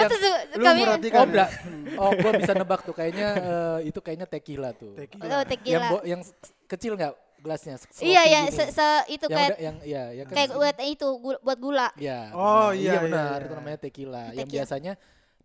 Lu 0.52 0.66
merhatikan 0.76 1.20
Oh, 1.22 1.28
bla- 1.30 1.52
oh 1.98 2.12
gua 2.14 2.32
bisa 2.34 2.52
nebak 2.52 2.82
tuh 2.82 2.92
kayaknya 2.92 3.28
eh, 3.36 3.88
itu 3.88 4.00
kayaknya 4.00 4.28
tequila 4.28 4.72
tuh. 4.74 4.92
Tequila. 4.94 5.24
Oh, 5.24 5.32
Yang 5.32 5.48
tequila. 5.48 5.88
yang 6.04 6.22
s- 6.22 6.36
kecil 6.66 6.92
nggak 6.94 7.14
gelasnya? 7.38 7.76
Iya 7.78 7.80
sloppy 7.80 8.12
ya, 8.26 8.40
gitu. 8.42 8.56
se, 8.58 8.64
se- 8.74 9.06
itu 9.08 9.26
yang 9.26 9.32
kayak 9.32 9.48
udah 9.48 9.60
yang 9.62 9.76
iya 9.82 10.04
ya 10.12 10.24
kan. 10.26 10.34
kayak 10.34 10.50
buat 10.52 10.76
itu 10.82 11.08
gu- 11.16 11.42
buat 11.42 11.58
gula. 11.58 11.88
Iya. 11.96 12.20
Oh, 12.34 12.70
iya, 12.74 12.92
iya, 12.92 13.00
benar, 13.00 13.38
iya. 13.38 13.46
itu 13.46 13.54
namanya 13.54 13.80
tequila. 13.80 14.24
Yang 14.34 14.48
biasanya 14.52 14.94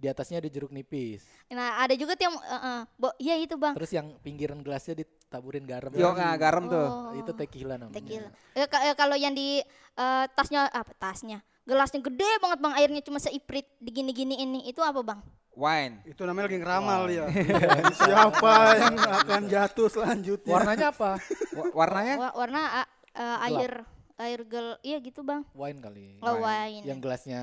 di 0.00 0.08
atasnya 0.08 0.40
ada 0.40 0.48
jeruk 0.48 0.72
nipis. 0.72 1.20
Nah 1.46 1.76
ada 1.78 1.92
juga 1.92 2.16
tuh 2.16 2.24
yang, 2.24 2.36
eh, 2.40 2.56
eh, 2.56 2.80
bo- 2.96 3.16
iya 3.20 3.36
itu 3.36 3.54
bang. 3.54 3.76
Terus 3.76 3.92
yang 3.92 4.16
pinggiran 4.18 4.64
gelasnya 4.64 4.96
ditaburin 4.96 5.62
garam. 5.62 5.92
Yo 5.92 6.08
nggak 6.08 6.34
garam 6.40 6.64
tuh. 6.66 6.88
Oh, 6.88 7.12
Itu 7.12 7.36
tequila 7.36 7.76
namanya. 7.76 8.00
tequila. 8.00 8.28
Eh, 8.56 8.64
ka- 8.64 8.82
eh, 8.82 8.94
kalau 8.94 9.14
yang 9.14 9.36
di 9.36 9.60
eh, 9.92 10.24
tasnya 10.32 10.64
apa 10.66 10.96
tasnya? 10.96 11.44
Gelasnya 11.62 12.00
gede 12.00 12.30
banget 12.40 12.58
bang, 12.58 12.74
airnya 12.74 13.02
cuma 13.04 13.20
seiprit 13.20 13.68
digini-gini 13.76 14.40
ini. 14.40 14.64
Itu 14.64 14.80
apa 14.80 15.04
bang? 15.04 15.20
Wine. 15.52 16.00
Itu 16.04 16.24
namanya 16.24 16.48
lagi 16.48 16.58
ngeramal 16.58 17.02
ya. 17.06 17.24
Siapa 18.00 18.54
yang 18.78 18.96
akan 18.96 19.42
jatuh 19.46 19.88
selanjutnya? 19.92 20.48
Warnanya 20.50 20.88
apa? 20.88 21.20
Wa- 21.52 21.72
Warnanya? 21.76 22.14
Wa- 22.16 22.34
warna 22.34 22.60
ah, 22.80 22.86
eh, 23.12 23.46
air 23.52 23.72
air 24.16 24.40
gel, 24.44 24.76
iya 24.80 24.96
gitu 25.00 25.20
bang. 25.20 25.44
Wine 25.52 25.80
kali. 25.80 26.16
Oh, 26.20 26.40
wine. 26.40 26.84
Yang 26.84 26.98
gelasnya 27.00 27.42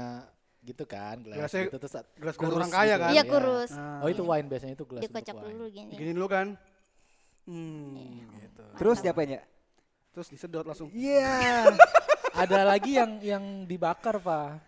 gitu 0.68 0.84
kan, 0.84 1.16
gelas 1.18 1.38
Gelasnya- 1.40 1.66
gitu 1.66 1.78
terus 1.78 1.94
gelas 2.14 2.36
kurus 2.36 2.56
orang 2.58 2.68
kaya 2.70 2.86
gitu. 2.90 3.02
kan? 3.02 3.10
Iya 3.10 3.24
kurus. 3.24 3.72
Nah, 3.72 4.00
Oh 4.00 4.08
itu 4.08 4.22
wine 4.22 4.48
biasanya 4.48 4.74
itu 4.74 4.86
gelas 4.86 5.02
untuk 5.02 5.16
wine. 5.16 5.48
dulu 5.50 5.66
gini. 5.70 5.94
Gini 5.94 6.12
dulu 6.12 6.28
kan. 6.28 6.48
Hmm, 7.46 7.96
gitu. 8.36 8.64
Terus 8.76 8.98
diapain 9.00 9.30
ya? 9.30 9.42
Terus 10.12 10.28
disedot 10.28 10.62
langsung. 10.62 10.92
Iya. 10.92 11.72
Ada 12.38 12.68
lagi 12.68 12.94
yang 12.94 13.18
yang 13.20 13.44
dibakar, 13.64 14.20
Pak. 14.20 14.60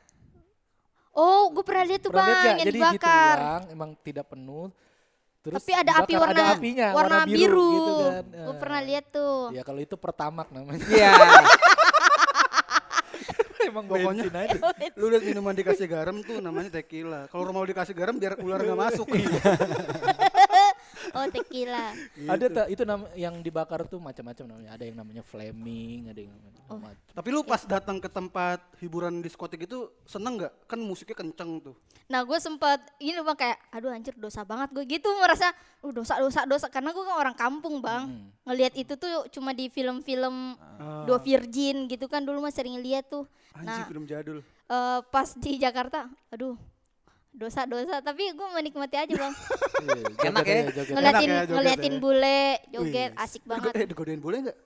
Oh, 1.12 1.52
gue 1.52 1.62
pernah 1.62 1.84
lihat 1.84 2.00
tuh 2.00 2.10
Pernah 2.10 2.24
bang, 2.24 2.30
lihat 2.30 2.40
nggak? 2.40 2.50
yang 2.50 2.60
Jadi 2.64 2.80
dibakar. 2.80 3.36
dituang, 3.36 3.64
emang 3.70 3.90
tidak 4.00 4.26
penuh. 4.26 4.68
Terus 5.40 5.56
Tapi 5.58 5.72
ada 5.74 5.92
api 5.98 6.08
dibakar, 6.10 6.24
warna 6.26 6.40
ada 6.42 6.46
apinya, 6.54 6.88
warna, 6.92 7.18
biru. 7.26 7.72
gitu 7.74 7.92
kan. 7.98 8.24
Gue 8.26 8.44
Eh, 8.50 8.60
pernah 8.60 8.80
lihat 8.82 9.06
tuh. 9.10 9.38
Ya 9.52 9.62
kalau 9.62 9.80
itu 9.80 9.96
pertamak 9.96 10.48
namanya. 10.50 10.84
Iya. 10.86 11.12
emang 13.70 13.86
Pokoknya 13.86 14.26
aja. 14.34 14.58
lu 15.00 15.06
lihat 15.14 15.24
minuman 15.24 15.54
dikasih 15.56 15.88
garam 15.88 16.18
tuh 16.26 16.42
namanya 16.42 16.70
tequila. 16.82 17.30
Kalau 17.30 17.54
mau 17.54 17.64
dikasih 17.64 17.94
garam 17.94 18.18
biar 18.18 18.38
ular 18.42 18.60
nggak 18.60 18.80
masuk. 18.80 19.08
Oh 21.20 21.28
tequila. 21.28 21.92
Ada 22.32 22.46
tak 22.48 22.66
itu 22.70 22.82
nam 22.82 23.04
yang 23.14 23.36
dibakar 23.40 23.84
tuh 23.84 24.00
macam-macam 24.00 24.46
namanya. 24.48 24.72
Ada 24.74 24.84
yang 24.84 24.98
namanya 24.98 25.20
flaming, 25.22 26.08
ada 26.08 26.20
yang 26.20 26.32
namanya 26.32 26.58
Oh. 26.66 26.78
macam. 26.78 27.02
Tapi 27.10 27.30
lu 27.30 27.42
pas 27.42 27.66
datang 27.66 27.98
ke 27.98 28.06
tempat 28.08 28.62
hiburan 28.78 29.20
diskotik 29.20 29.66
itu 29.66 29.90
seneng 30.06 30.38
nggak? 30.38 30.54
Kan 30.66 30.80
musiknya 30.80 31.18
kenceng 31.18 31.58
tuh. 31.60 31.74
Nah 32.06 32.22
gue 32.22 32.38
sempat 32.38 32.78
ini 32.98 33.18
bang 33.18 33.34
kayak, 33.36 33.58
aduh 33.70 33.90
anjir 33.90 34.14
dosa 34.16 34.42
banget 34.44 34.70
gue 34.72 34.86
gitu 34.88 35.10
merasa, 35.18 35.50
uh 35.80 35.90
dosa 35.90 36.18
dosa 36.18 36.46
dosa 36.46 36.68
karena 36.68 36.90
gue 36.90 37.02
kan 37.02 37.18
orang 37.18 37.34
kampung 37.34 37.82
bang. 37.82 38.06
Hmm. 38.06 38.30
Ngelihat 38.46 38.78
itu 38.78 38.94
tuh 38.96 39.10
cuma 39.30 39.52
di 39.52 39.66
film-film 39.68 40.54
Ah. 40.78 41.04
dua 41.04 41.18
virgin 41.18 41.86
gitu 41.86 42.06
kan 42.06 42.22
dulu 42.22 42.40
mah 42.40 42.54
sering 42.54 42.78
lihat 42.78 43.10
tuh. 43.10 43.26
Anjing 43.52 43.66
Nah 43.68 43.86
film 43.86 44.06
jadul. 44.06 44.40
eh, 44.70 45.00
pas 45.04 45.30
di 45.34 45.58
Jakarta, 45.58 46.06
aduh 46.30 46.54
dosa 47.30 47.64
dosa 47.70 48.02
tapi 48.02 48.34
gue 48.34 48.48
menikmati 48.52 48.96
aja 48.98 49.14
bang. 49.14 49.34
Enak 50.30 50.46
ya? 50.46 50.62
ngeliatin 50.92 51.30
ya, 51.30 51.42
joget 51.46 51.56
ngeliatin 51.56 51.94
ya. 51.96 52.02
bule 52.02 52.42
joget 52.74 53.12
Wih. 53.14 53.24
asik 53.24 53.44
banget. 53.46 53.74
Eh 53.80 53.86
digodain 53.88 54.22
boleh 54.22 54.38
nggak? 54.50 54.58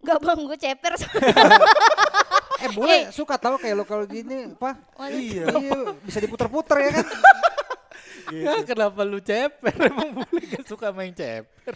Gak 0.00 0.18
bang 0.24 0.40
gue 0.48 0.58
ceper. 0.58 0.92
Eh 2.60 2.70
boleh 2.72 3.12
suka 3.12 3.36
tahu 3.36 3.60
kayak 3.60 3.76
lo 3.76 3.84
kalau 3.84 4.08
gini, 4.08 4.52
apa? 4.52 4.76
Iya. 5.12 5.48
Iya, 5.48 5.78
bisa 6.04 6.18
diputer-puter 6.20 6.76
ya 6.80 6.90
kan? 7.00 7.06
Ya, 8.30 8.62
kenapa 8.62 9.02
lu 9.02 9.18
ceper? 9.18 9.74
Emang 9.90 10.22
boleh 10.22 10.44
gak 10.54 10.62
suka 10.62 10.94
main 10.94 11.10
ceper? 11.10 11.74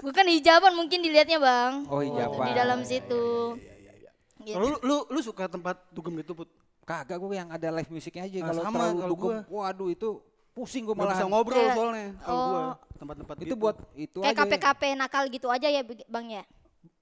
gue 0.00 0.12
kan 0.14 0.24
hijaban 0.24 0.72
mungkin 0.72 1.04
dilihatnya 1.04 1.36
bang. 1.36 1.84
Oh, 1.92 2.00
hijaban. 2.00 2.48
Di 2.48 2.52
dalam 2.56 2.80
situ. 2.80 3.60
Gitu. 4.40 4.56
Kalau 4.56 4.72
lu, 4.72 4.78
lu 4.80 4.96
lu 5.12 5.20
suka 5.20 5.44
tempat 5.52 5.76
dugem 5.92 6.16
gitu 6.16 6.32
put? 6.32 6.48
Kagak 6.86 7.18
gue 7.18 7.34
yang 7.34 7.50
ada 7.50 7.68
live 7.68 7.90
musiknya 7.90 8.24
aja 8.24 8.36
Nah, 8.36 8.46
kalau 8.46 8.62
sama 8.62 8.76
terlalu 8.78 8.94
kalau 8.96 9.10
dugem. 9.10 9.26
gua. 9.26 9.36
Waduh 9.66 9.88
itu 9.90 10.08
pusing 10.52 10.82
gue 10.82 10.94
Nggak 10.94 11.08
bisa 11.08 11.18
malah. 11.18 11.28
ngobrol 11.28 11.58
Kayak- 11.58 11.76
soalnya 11.76 12.06
kalau 12.16 12.38
gua 12.40 12.56
oh. 12.56 12.72
tempat-tempat 12.96 13.34
Itu 13.36 13.44
gitu. 13.44 13.54
buat 13.58 13.76
itu 13.94 14.18
Kayak 14.20 14.32
aja. 14.32 14.44
KPKP 14.46 14.82
nakal 14.94 15.24
gitu 15.28 15.48
aja 15.50 15.68
ya 15.68 15.82
Bang 16.06 16.30
ya. 16.30 16.44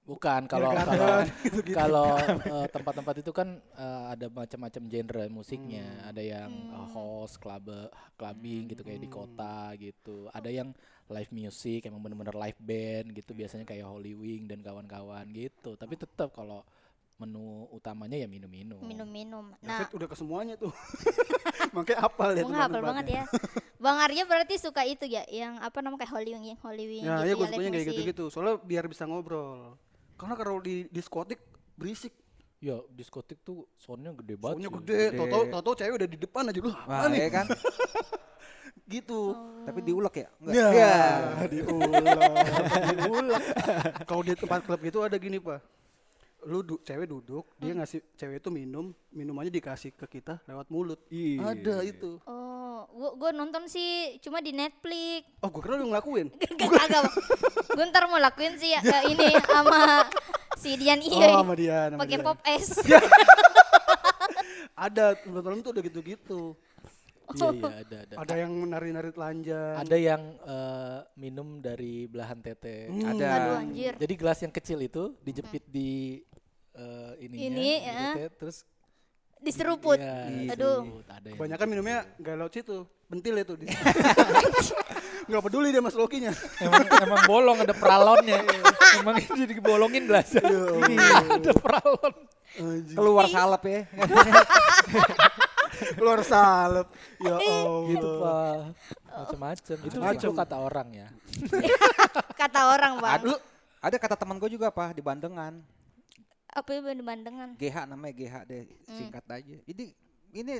Bukan 0.03 0.45
kalau 0.45 0.69
kan? 0.69 0.85
kalau 0.85 1.17
Gitu-gitu. 1.45 1.73
kalau 1.73 2.09
eh, 2.43 2.67
tempat-tempat 2.67 3.15
itu 3.19 3.31
kan 3.31 3.47
eh, 3.57 4.03
ada 4.07 4.25
macam-macam 4.27 4.81
genre 4.83 5.25
musiknya. 5.29 5.85
Hmm. 5.85 6.09
Ada 6.09 6.21
yang 6.21 6.51
eh, 6.51 6.87
host, 6.91 7.37
club, 7.37 7.69
clubbing 8.13 8.67
gitu 8.67 8.81
kayak 8.81 8.99
di 8.99 9.07
Hmm. 9.07 9.17
kota 9.19 9.57
gitu. 9.75 10.29
Ada 10.29 10.49
yang 10.51 10.73
live 11.07 11.31
music 11.31 11.85
emang 11.85 12.01
bener-bener 12.01 12.33
live 12.35 12.57
band 12.59 13.13
gitu 13.13 13.31
biasanya 13.31 13.61
kayak 13.63 13.81
Holy 13.83 14.13
Wing 14.13 14.45
dan 14.45 14.59
kawan-kawan 14.59 15.25
gitu. 15.27 15.73
Tapi 15.73 15.93
tetap 15.95 16.29
kalau 16.31 16.65
menu 17.15 17.41
utamanya 17.71 18.17
ya 18.17 18.27
minum-minum. 18.27 18.83
minum-minum. 18.83 19.55
Nah, 19.63 19.79
Nah, 19.81 19.87
udah 19.87 20.03
ke 20.05 20.15
semuanya 20.15 20.55
tuh. 20.55 20.75
Makanya 21.75 21.99
apal 22.03 22.35
ya 22.35 22.43
Gue 22.43 22.51
hafal 22.51 22.83
banget 22.83 23.05
ya. 23.07 23.23
Bang 23.75 23.97
Arya 23.97 24.23
berarti 24.23 24.59
suka 24.59 24.83
itu 24.83 25.05
ya, 25.05 25.23
yang 25.25 25.55
apa 25.57 25.79
namanya 25.79 26.03
kayak 26.03 26.11
Holy 26.11 26.31
Wing, 26.31 26.45
yang 26.51 26.59
Holy 26.59 26.85
Wing 26.85 27.03
Ya, 27.03 27.15
gitu 27.15 27.23
ya 27.23 27.33
gue 27.33 27.47
sukanya 27.47 27.71
kayak 27.71 27.87
gitu-gitu. 27.89 28.23
Soalnya 28.27 28.55
biar 28.59 28.83
bisa 28.85 29.03
ngobrol. 29.03 29.79
Karena 30.15 30.35
kalau 30.35 30.59
di 30.59 30.87
diskotik 30.89 31.39
berisik. 31.75 32.11
Ya 32.59 32.79
diskotik 32.89 33.39
tuh 33.41 33.67
soundnya 33.77 34.15
gede 34.15 34.35
banget. 34.35 34.57
Soalnya 34.57 34.71
cuy. 34.71 34.79
gede. 34.81 35.01
Toto 35.13 35.37
Toto 35.53 35.71
cewek 35.75 35.95
udah 35.95 36.09
di 36.09 36.17
depan 36.17 36.43
aja 36.45 36.59
lu. 36.59 36.67
Wah, 36.67 36.83
Apa 36.97 37.07
nih? 37.07 37.19
ya 37.21 37.29
kan? 37.31 37.45
Gitu. 38.85 39.21
Tapi 39.65 39.79
diulek 39.81 40.15
ya? 40.15 40.27
Enggak. 40.37 40.53
Ya, 40.53 40.67
Ya. 40.71 40.95
diulek, 41.47 42.05
diulek. 42.95 43.43
Kalau 44.03 44.21
di 44.21 44.33
tempat 44.35 44.59
klub 44.61 44.77
gitu 44.79 45.01
ada 45.01 45.17
gini 45.17 45.37
pak, 45.37 45.57
lu 46.45 46.61
du- 46.61 46.77
cewek 46.79 47.09
duduk, 47.09 47.45
dia 47.57 47.73
ngasih 47.73 48.05
cewek 48.13 48.37
itu 48.37 48.49
minum, 48.49 48.93
minumannya 49.09 49.49
dikasih 49.49 49.91
ke 49.91 50.05
kita 50.07 50.37
lewat 50.45 50.69
mulut. 50.69 51.01
Ada 51.09 51.81
itu. 51.81 52.21
Oh, 52.23 52.85
gua, 52.87 53.11
gua 53.17 53.31
nonton 53.33 53.65
sih 53.65 54.15
cuma 54.19 54.39
di 54.39 54.53
Netflix. 54.53 55.25
Oh, 55.41 55.49
gue 55.49 55.59
kira 55.59 55.75
lu 55.75 55.89
ngelakuin. 55.89 56.29
Kagak. 56.61 57.09
Gue 57.67 57.85
ntar 57.89 58.05
mau 58.05 58.21
lakuin 58.21 58.55
sih 58.55 58.71
ya, 58.71 58.81
ini 59.03 59.35
sama 59.41 60.05
si 60.55 60.77
Dian 60.77 61.01
Oh, 61.01 61.09
Iya. 61.11 61.27
sama 61.33 61.53
dia. 61.53 61.79
sama 61.89 62.01
pakai 62.05 62.17
dia. 62.17 62.25
pop 62.25 62.39
es. 62.45 62.67
Ada, 64.75 65.15
kebetulan 65.15 65.63
tuh 65.63 65.71
udah 65.71 65.83
gitu-gitu. 65.83 66.41
Iya, 67.25 67.49
iya, 67.49 67.81
ada 67.81 67.97
ada. 67.97 68.13
Ada 68.21 68.35
yang 68.37 68.51
nari-nari 68.69 69.09
telanjang. 69.09 69.75
Ada 69.81 69.97
yang 69.97 70.21
eh, 70.45 70.99
minum 71.17 71.57
dari 71.57 72.05
belahan 72.05 72.37
tete. 72.37 72.85
Hmm. 72.85 73.17
Ada. 73.17 73.27
Aduh 73.33 73.55
anjir. 73.65 73.93
Jadi 73.97 74.13
gelas 74.13 74.39
yang 74.45 74.53
kecil 74.53 74.77
itu 74.77 75.03
dijepit 75.25 75.63
di 75.65 76.21
eh, 76.75 77.11
ininya, 77.23 77.45
Ini, 77.47 77.55
di 77.55 77.67
ya. 77.81 77.99
tete, 78.13 78.25
terus 78.35 78.57
Diseruput. 79.35 79.99
iya, 79.99 80.55
Aduh. 80.55 81.03
Ada 81.05 81.27
Kebanyakan 81.31 81.67
minumnya 81.67 81.97
nggak 82.17 82.35
lewat 82.35 82.51
situ, 82.51 82.77
bentil 83.05 83.35
itu. 83.37 83.53
di- 83.55 83.67
Nggak 85.25 85.41
peduli 85.41 85.73
dia 85.73 85.81
mas 85.81 85.93
Lokinya. 85.93 86.29
emang, 86.61 86.85
emang 86.85 87.21
bolong 87.25 87.57
ada 87.59 87.73
peralonnya. 87.73 88.45
emang 88.95 89.17
jadi 89.25 89.57
bolongin 89.57 90.05
gelas. 90.05 90.37
Ini 90.37 90.95
ada 91.33 91.51
peralon. 91.51 92.13
Keluar 92.93 93.25
salep 93.27 93.63
ya. 93.65 93.81
Keluar 95.97 96.19
salep. 96.21 96.87
Ya 97.19 97.35
Allah. 97.35 97.81
Gitu 97.89 98.07
pak. 98.21 98.55
Macem-macem. 99.05 99.77
Itu, 99.81 99.97
itu 99.97 100.29
kata 100.31 100.55
orang 100.57 100.87
ya. 100.93 101.07
Kata 102.39 102.59
orang 102.69 102.93
bang. 102.99 103.13
Ada, 103.17 103.35
ada 103.81 103.97
kata 103.97 104.15
teman 104.15 104.37
gue 104.37 104.49
juga 104.51 104.69
pak 104.69 104.93
di 104.93 105.01
Bandengan. 105.01 105.59
Apa 106.55 106.69
ya 106.71 106.79
Bandengan? 106.81 107.49
GH 107.59 107.77
namanya 107.83 108.13
GH 108.15 108.35
deh 108.47 108.63
singkat 108.87 109.25
aja. 109.27 109.55
Jadi 109.67 109.85
ini 110.31 110.53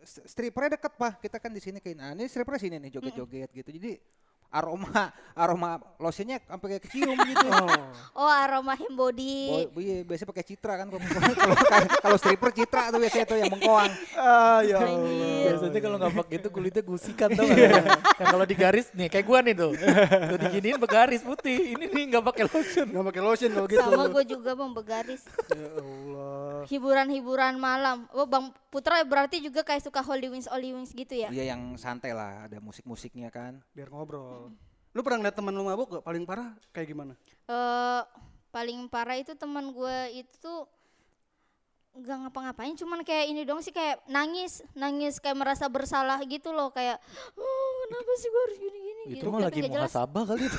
st- 0.00 0.24
strippernya 0.24 0.80
deket 0.80 0.92
pak. 0.96 1.20
Kita 1.20 1.36
kan 1.36 1.52
di 1.52 1.60
sini 1.60 1.76
kayak 1.76 1.96
nah 2.00 2.16
ini 2.16 2.24
stripper 2.24 2.56
sini 2.56 2.80
nih 2.80 2.90
joget-joget 2.96 3.52
gitu. 3.52 3.70
Jadi 3.76 3.92
aroma 4.52 5.08
aroma 5.32 5.80
lotionnya 5.96 6.44
sampai 6.44 6.76
kayak 6.76 6.82
kecium 6.84 7.16
gitu. 7.32 7.48
Oh 8.12 8.28
aroma 8.28 8.76
him 8.76 8.92
body. 8.92 9.66
Oh, 9.72 9.80
iya, 9.80 10.04
biasanya 10.04 10.28
pakai 10.28 10.44
citra 10.44 10.74
kan 10.76 10.86
kalau 12.04 12.16
stripper 12.20 12.52
citra 12.52 12.92
tuh 12.92 13.00
biasanya 13.00 13.24
tuh 13.24 13.36
yang 13.40 13.48
mengkoang. 13.48 13.92
Ah, 14.12 14.60
ya 14.60 14.76
Allah. 14.76 15.56
Biasanya 15.56 15.80
kalau 15.80 15.96
nggak 15.96 16.12
pakai 16.20 16.36
itu 16.36 16.48
kulitnya 16.52 16.82
gusikan 16.84 17.28
tau 17.32 17.48
nggak? 17.48 17.84
Yang 18.20 18.28
kalau 18.28 18.44
digaris 18.44 18.86
nih 18.92 19.08
kayak 19.08 19.24
gua 19.24 19.38
nih 19.40 19.54
tuh. 19.56 19.72
Tuh 20.28 20.38
diginiin 20.38 20.76
begaris 20.76 21.22
putih. 21.24 21.58
Ini 21.72 21.84
nih 21.88 22.04
nggak 22.12 22.24
pakai 22.28 22.44
lotion. 22.44 22.86
Nggak 22.92 23.04
pakai 23.08 23.22
lotion 23.24 23.50
kalau 23.56 23.68
gitu. 23.72 23.80
Sama 23.80 24.04
gue 24.12 24.24
juga 24.28 24.50
bang 24.52 24.72
begaris. 24.76 25.22
Hiburan-hiburan 26.68 27.56
malam. 27.56 28.06
Oh 28.12 28.26
bang 28.28 28.52
Putra 28.68 29.00
berarti 29.02 29.40
juga 29.42 29.62
kayak 29.62 29.82
suka 29.86 30.00
Holy 30.02 30.28
Wings 30.28 30.48
Holy 30.50 30.74
Wings 30.74 30.92
gitu 30.92 31.14
ya? 31.14 31.28
Iya 31.32 31.56
yang 31.56 31.74
santai 31.80 32.12
lah, 32.12 32.46
ada 32.50 32.58
musik-musiknya 32.60 33.30
kan. 33.32 33.62
Biar 33.72 33.88
ngobrol. 33.88 34.52
Lu 34.92 35.00
pernah 35.00 35.24
ngeliat 35.24 35.36
teman 35.36 35.56
lu 35.56 35.64
mabuk 35.64 35.98
gak? 35.98 36.04
Paling 36.04 36.24
parah 36.28 36.52
kayak 36.70 36.88
gimana? 36.92 37.14
eh 37.42 38.02
paling 38.52 38.86
parah 38.86 39.16
itu 39.16 39.32
teman 39.34 39.72
gue 39.72 39.98
itu 40.22 40.52
nggak 41.92 42.16
ngapa-ngapain 42.18 42.72
cuman 42.72 43.04
kayak 43.04 43.28
ini 43.28 43.44
dong 43.44 43.60
sih 43.60 43.68
kayak 43.68 44.00
nangis 44.06 44.64
nangis 44.72 45.20
kayak 45.20 45.36
merasa 45.36 45.68
bersalah 45.68 46.16
gitu 46.24 46.48
loh 46.48 46.72
kayak 46.72 46.96
oh 47.34 47.70
kenapa 47.84 48.10
sih 48.16 48.28
gue 48.28 48.42
harus 48.42 48.58
gini-gini 48.58 49.02
Itu 49.04 49.14
gitu 49.14 49.26
mah 49.28 49.40
lagi 49.42 49.60
muhasabah 49.62 50.22
kali 50.24 50.42
itu. 50.42 50.58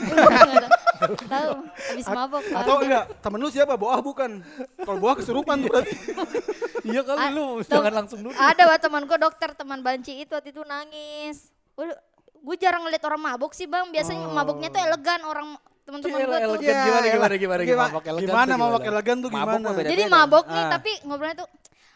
tahu 1.26 1.52
habis 1.64 2.06
mabok. 2.06 2.44
Atau 2.44 2.76
enggak? 2.80 3.06
Temen 3.18 3.40
lu 3.40 3.48
siapa? 3.48 3.74
Boah 3.74 4.00
bukan? 4.00 4.44
Kalau 4.78 5.00
boah 5.00 5.16
kesurupan 5.16 5.58
tuh 5.60 5.70
berarti. 5.70 5.96
Iya 6.84 7.00
kali 7.02 7.16
Ah, 7.18 7.32
lu 7.32 7.64
tuh, 7.64 7.72
jangan 7.72 7.94
langsung 7.96 8.20
dulu. 8.20 8.36
ada 8.36 8.64
wah 8.68 8.76
teman 8.76 9.08
gue 9.08 9.16
dokter 9.16 9.56
teman 9.56 9.80
banci 9.80 10.20
itu 10.20 10.36
waktu 10.36 10.52
itu 10.52 10.60
nangis 10.62 11.48
gue 12.36 12.56
jarang 12.60 12.84
ngeliat 12.84 13.00
orang 13.02 13.24
mabok 13.24 13.56
sih 13.56 13.64
bang 13.64 13.88
biasanya 13.88 14.28
maboknya 14.28 14.68
tuh 14.68 14.84
elegan 14.84 15.24
orang 15.24 15.56
teman-teman 15.84 16.16
gue 16.16 16.24
tuh 16.24 16.38
elegan 16.40 16.60
Ya, 16.64 16.74
gimana 16.80 17.06
gimana 17.06 17.06
elah. 17.06 17.12
gimana 17.12 17.34
Gimana- 17.36 17.64
gimana 17.64 17.84
mabok 17.86 18.04
elegan 18.06 18.24
Gimana 18.24 18.54
mau 18.56 18.70
pakai 18.72 18.90
elegan 18.90 19.18
tuh 19.18 19.30
Mabok 19.30 19.44
gimana? 19.44 19.60
mah 19.62 19.74
beda. 19.74 19.90
jadi 19.90 20.04
beda. 20.04 20.14
mabok 20.14 20.46
nih 20.48 20.64
Ah. 20.64 20.70
tapi 20.72 20.92
ngobrolnya 21.04 21.38
tuh 21.38 21.50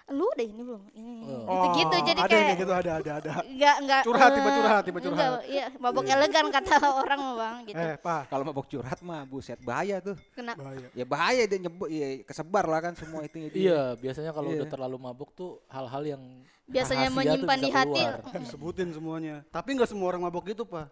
lu 0.08 0.24
udah 0.26 0.46
ini 0.46 0.62
belum 0.64 0.84
ini 0.94 1.16
Oh, 1.44 1.64
gitu 1.70 1.92
gitu 1.92 1.96
jadi 2.02 2.16
ada 2.18 2.32
kayak 2.32 2.58
gitu 2.58 2.72
ada 2.72 2.92
ada 2.96 3.12
ada. 3.20 3.32
Enggak, 3.44 3.76
enggak. 3.78 4.02
Curhat, 4.02 4.30
tipe 4.30 4.40
eh, 4.42 4.56
curhat, 4.56 4.84
enggak, 4.86 5.04
curhat. 5.04 5.32
Iya, 5.46 5.66
mabok 5.76 6.04
elegan 6.06 6.46
kata 6.48 6.76
orang 7.04 7.20
mah, 7.20 7.34
Bang, 7.36 7.56
gitu. 7.68 7.76
Eh, 7.78 7.96
Pak. 7.98 8.22
Kalau 8.26 8.44
mabok 8.44 8.66
curhat 8.68 9.00
mah 9.02 9.22
buset 9.24 9.60
bahaya 9.60 10.00
tuh. 10.00 10.16
Kena 10.32 10.56
Bahaya. 10.56 10.88
Ya 10.92 11.04
bahaya 11.04 11.44
dia 11.44 11.60
nyebut 11.60 11.88
ya 11.90 12.24
kesebar 12.24 12.64
lah 12.66 12.80
kan 12.82 12.96
semua 12.96 13.20
itu 13.22 13.36
Iya, 13.52 13.96
biasanya 13.96 14.32
kalau 14.32 14.48
Iya. 14.50 14.64
udah 14.64 14.68
terlalu 14.70 14.96
mabuk 14.98 15.30
tuh 15.34 15.60
hal-hal 15.68 16.04
yang 16.08 16.24
biasanya 16.64 17.08
menyimpan 17.10 17.58
di 17.58 17.70
hati. 17.70 18.02
Disebutin 18.40 18.88
semuanya. 18.90 19.44
Tapi 19.50 19.76
nggak 19.76 19.88
semua 19.88 20.08
orang 20.08 20.24
mabok 20.24 20.48
gitu, 20.48 20.64
Pak. 20.64 20.88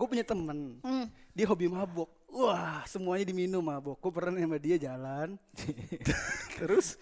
Gue 0.00 0.16
punya 0.16 0.24
temen, 0.24 0.80
Hmm. 0.80 1.12
dia 1.36 1.44
hobi 1.44 1.68
mabok. 1.68 2.08
Wah, 2.32 2.80
semuanya 2.88 3.28
diminum 3.28 3.60
mabok. 3.60 4.00
Gue 4.00 4.08
pernah 4.16 4.32
sama 4.32 4.56
dia 4.56 4.80
jalan. 4.80 5.36
Terus, 6.56 6.96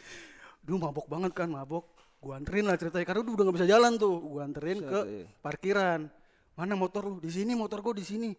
duh 0.66 0.82
mabok 0.82 1.06
banget 1.06 1.30
kan, 1.30 1.46
mabok. 1.46 1.86
Gue 2.18 2.34
anterin 2.34 2.66
lah 2.66 2.74
ceritanya, 2.74 3.06
karena 3.06 3.22
udah 3.22 3.44
nggak 3.46 3.56
bisa 3.62 3.70
jalan 3.70 3.94
tuh. 4.02 4.18
Gue 4.18 4.42
anterin 4.42 4.82
ke 4.82 4.98
iya. 5.06 5.24
parkiran. 5.38 6.10
Mana 6.58 6.74
motor 6.74 7.06
lu? 7.06 7.16
Di 7.22 7.30
sini 7.30 7.54
motor 7.54 7.86
gue 7.86 8.02
di 8.02 8.06
sini. 8.10 8.34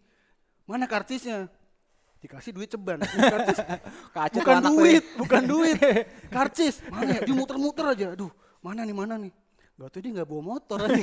Mana 0.68 0.84
karcisnya? 0.84 1.48
Dikasih 2.20 2.52
duit 2.52 2.68
ceban. 2.68 3.00
Karcis. 3.00 3.58
Kacis 4.20 4.44
bukan 4.44 4.60
ya. 4.60 4.68
duit, 4.68 5.04
bukan 5.16 5.42
duit. 5.56 5.76
Karcis. 6.28 6.84
Mana 6.92 7.16
ya? 7.16 7.20
Dia 7.24 7.32
muter-muter 7.32 7.96
aja. 7.96 8.12
Aduh, 8.12 8.28
mana 8.60 8.84
nih, 8.84 8.92
mana 8.92 9.16
nih? 9.16 9.32
Gak 9.80 9.88
tuh 9.88 10.00
dia 10.04 10.20
gak 10.20 10.28
bawa 10.28 10.42
motor 10.44 10.84
aja. 10.84 11.00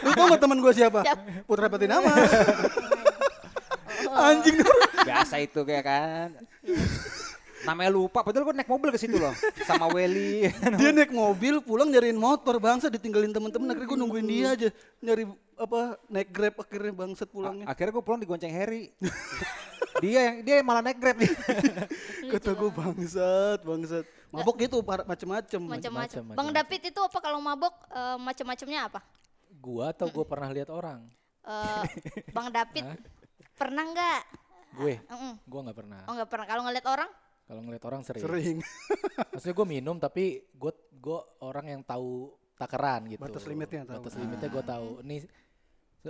Lu 0.00 0.10
tau 0.12 0.26
gak 0.28 0.40
teman 0.40 0.58
gue 0.58 0.72
siapa? 0.72 1.00
Siapa? 1.02 1.22
Putra 1.44 1.66
Patinama. 1.66 2.08
Anjing. 4.08 4.56
Biasa 5.00 5.34
itu 5.38 5.60
kayak 5.62 5.84
kan. 5.84 6.28
Namanya 7.60 7.90
lupa, 7.90 8.22
padahal 8.22 8.46
gue 8.46 8.54
naik 8.54 8.70
mobil 8.70 8.88
ke 8.88 8.98
situ 8.98 9.18
loh 9.18 9.34
sama 9.66 9.90
Welly. 9.90 10.46
dia 10.78 10.90
naik 10.90 11.10
mobil 11.10 11.58
pulang 11.58 11.90
nyariin 11.90 12.14
motor 12.16 12.56
bangsa 12.56 12.86
ditinggalin 12.86 13.28
temen-temen 13.28 13.66
akhirnya 13.66 13.88
gue 13.88 13.98
nungguin 13.98 14.26
dia 14.26 14.46
aja 14.48 14.68
nyari 14.98 15.26
apa 15.52 15.80
naik 16.06 16.30
grab 16.30 16.54
akhirnya 16.56 16.94
bangsat 16.94 17.28
pulangnya 17.28 17.66
Akhirnya 17.66 17.92
gue 17.92 18.04
pulang 18.06 18.22
digonceng 18.22 18.54
Harry. 18.54 18.94
dia 19.98 20.20
yang 20.22 20.36
dia 20.40 20.62
malah 20.62 20.80
naik 20.80 20.96
Grab 20.96 21.18
nih. 21.18 21.34
kata 22.32 22.50
gue 22.54 22.70
bangsat 22.70 23.58
bangsat 23.60 24.04
mabok 24.30 24.54
gitu 24.56 24.78
par- 24.80 25.02
macem-macem 25.02 25.58
Macam-macam. 25.58 25.92
macam-macam. 26.22 26.38
Bang 26.38 26.50
David 26.54 26.80
itu 26.86 27.00
apa 27.02 27.18
kalau 27.18 27.42
mabok 27.42 27.74
eh, 27.90 28.16
macam-macamnya 28.16 28.80
apa? 28.86 29.00
Gua 29.58 29.92
atau 29.92 30.06
gua 30.08 30.24
pernah 30.24 30.48
lihat 30.50 30.70
orang. 30.70 31.06
Eh, 31.48 31.84
Bang 32.32 32.48
David 32.54 32.84
pernah 33.58 33.84
nggak? 33.88 34.22
Gue, 34.78 35.00
Mm-mm. 35.00 35.32
gua 35.48 35.60
nggak 35.68 35.78
pernah. 35.78 36.00
Oh 36.06 36.14
nggak 36.14 36.30
pernah. 36.30 36.46
Kalau 36.46 36.62
ngeliat 36.66 36.86
orang? 36.86 37.10
Kalau 37.48 37.60
ngeliat 37.64 37.84
orang 37.88 38.00
sering. 38.04 38.22
sering 38.22 38.56
Maksudnya 39.32 39.56
gue 39.56 39.66
minum 39.66 39.96
tapi 39.96 40.44
gue 40.52 40.72
gue 41.00 41.20
orang 41.40 41.66
yang 41.72 41.80
tahu 41.80 42.36
takaran 42.60 43.08
gitu. 43.08 43.24
Batas 43.24 43.48
limitnya 43.48 43.88
tahu. 43.88 44.04
Batas 44.04 44.14
limitnya 44.20 44.48
gue 44.52 44.64
tahu. 44.68 44.88
Ini 45.00 45.16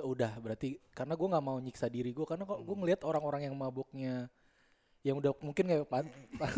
udah 0.02 0.35
berarti 0.43 0.83
karena 0.90 1.14
gue 1.14 1.28
nggak 1.31 1.45
mau 1.47 1.57
nyiksa 1.62 1.87
diri 1.87 2.11
gue 2.11 2.26
karena 2.26 2.43
kok 2.43 2.59
gue 2.59 2.76
ngelihat 2.76 3.07
orang-orang 3.07 3.47
yang 3.47 3.55
mabuknya 3.55 4.26
yang 5.07 5.23
udah 5.23 5.31
mungkin 5.38 5.64
kayak 5.71 5.87
pan, 5.87 6.11
pan 6.43 6.50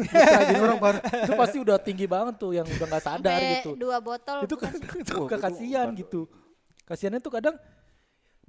Jadi 0.48 0.60
orang 0.64 0.80
par- 0.80 1.04
itu 1.04 1.32
pasti 1.36 1.56
udah 1.60 1.76
tinggi 1.76 2.08
banget 2.08 2.40
tuh 2.40 2.56
yang 2.56 2.64
udah 2.64 2.86
nggak 2.88 3.04
sadar 3.04 3.40
gitu. 3.60 3.76
dua 3.76 4.00
botol. 4.00 4.48
Itu 4.48 4.56
kan 4.56 4.72
itu 4.80 4.96
itu 5.28 5.36
kasihan 5.36 5.92
gitu. 5.92 6.24
Kasihannya 6.90 7.22
tuh 7.22 7.30
kadang 7.30 7.54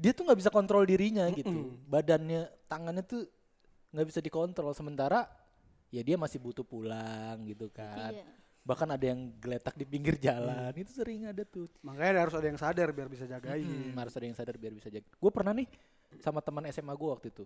dia 0.02 0.18
tuh 0.18 0.26
nggak 0.26 0.40
bisa 0.42 0.50
kontrol 0.50 0.82
dirinya 0.82 1.30
gitu. 1.30 1.78
Badannya, 1.86 2.50
tangannya 2.66 3.06
tuh 3.06 3.30
nggak 3.94 4.08
bisa 4.10 4.20
dikontrol 4.24 4.74
sementara 4.74 5.30
ya 5.92 6.02
dia 6.02 6.18
masih 6.18 6.42
butuh 6.42 6.66
pulang 6.66 7.46
gitu 7.46 7.70
kan. 7.70 8.16
Iya. 8.16 8.26
Bahkan 8.66 8.88
ada 8.98 9.06
yang 9.06 9.30
geletak 9.38 9.78
di 9.78 9.86
pinggir 9.86 10.18
jalan, 10.18 10.74
itu 10.74 10.90
sering 10.94 11.30
ada 11.30 11.46
tuh. 11.46 11.70
Makanya 11.86 12.26
harus 12.26 12.36
ada 12.38 12.48
yang 12.50 12.58
sadar 12.58 12.90
biar 12.94 13.10
bisa 13.10 13.26
jagain. 13.30 13.66
Hmm, 13.66 13.98
harus 13.98 14.14
ada 14.18 14.26
yang 14.26 14.38
sadar 14.38 14.56
biar 14.58 14.74
bisa 14.74 14.90
jaga. 14.90 15.06
Gue 15.06 15.32
pernah 15.34 15.54
nih 15.54 15.70
sama 16.22 16.42
teman 16.42 16.66
SMA 16.70 16.94
gue 16.94 17.10
waktu 17.10 17.28
itu. 17.30 17.46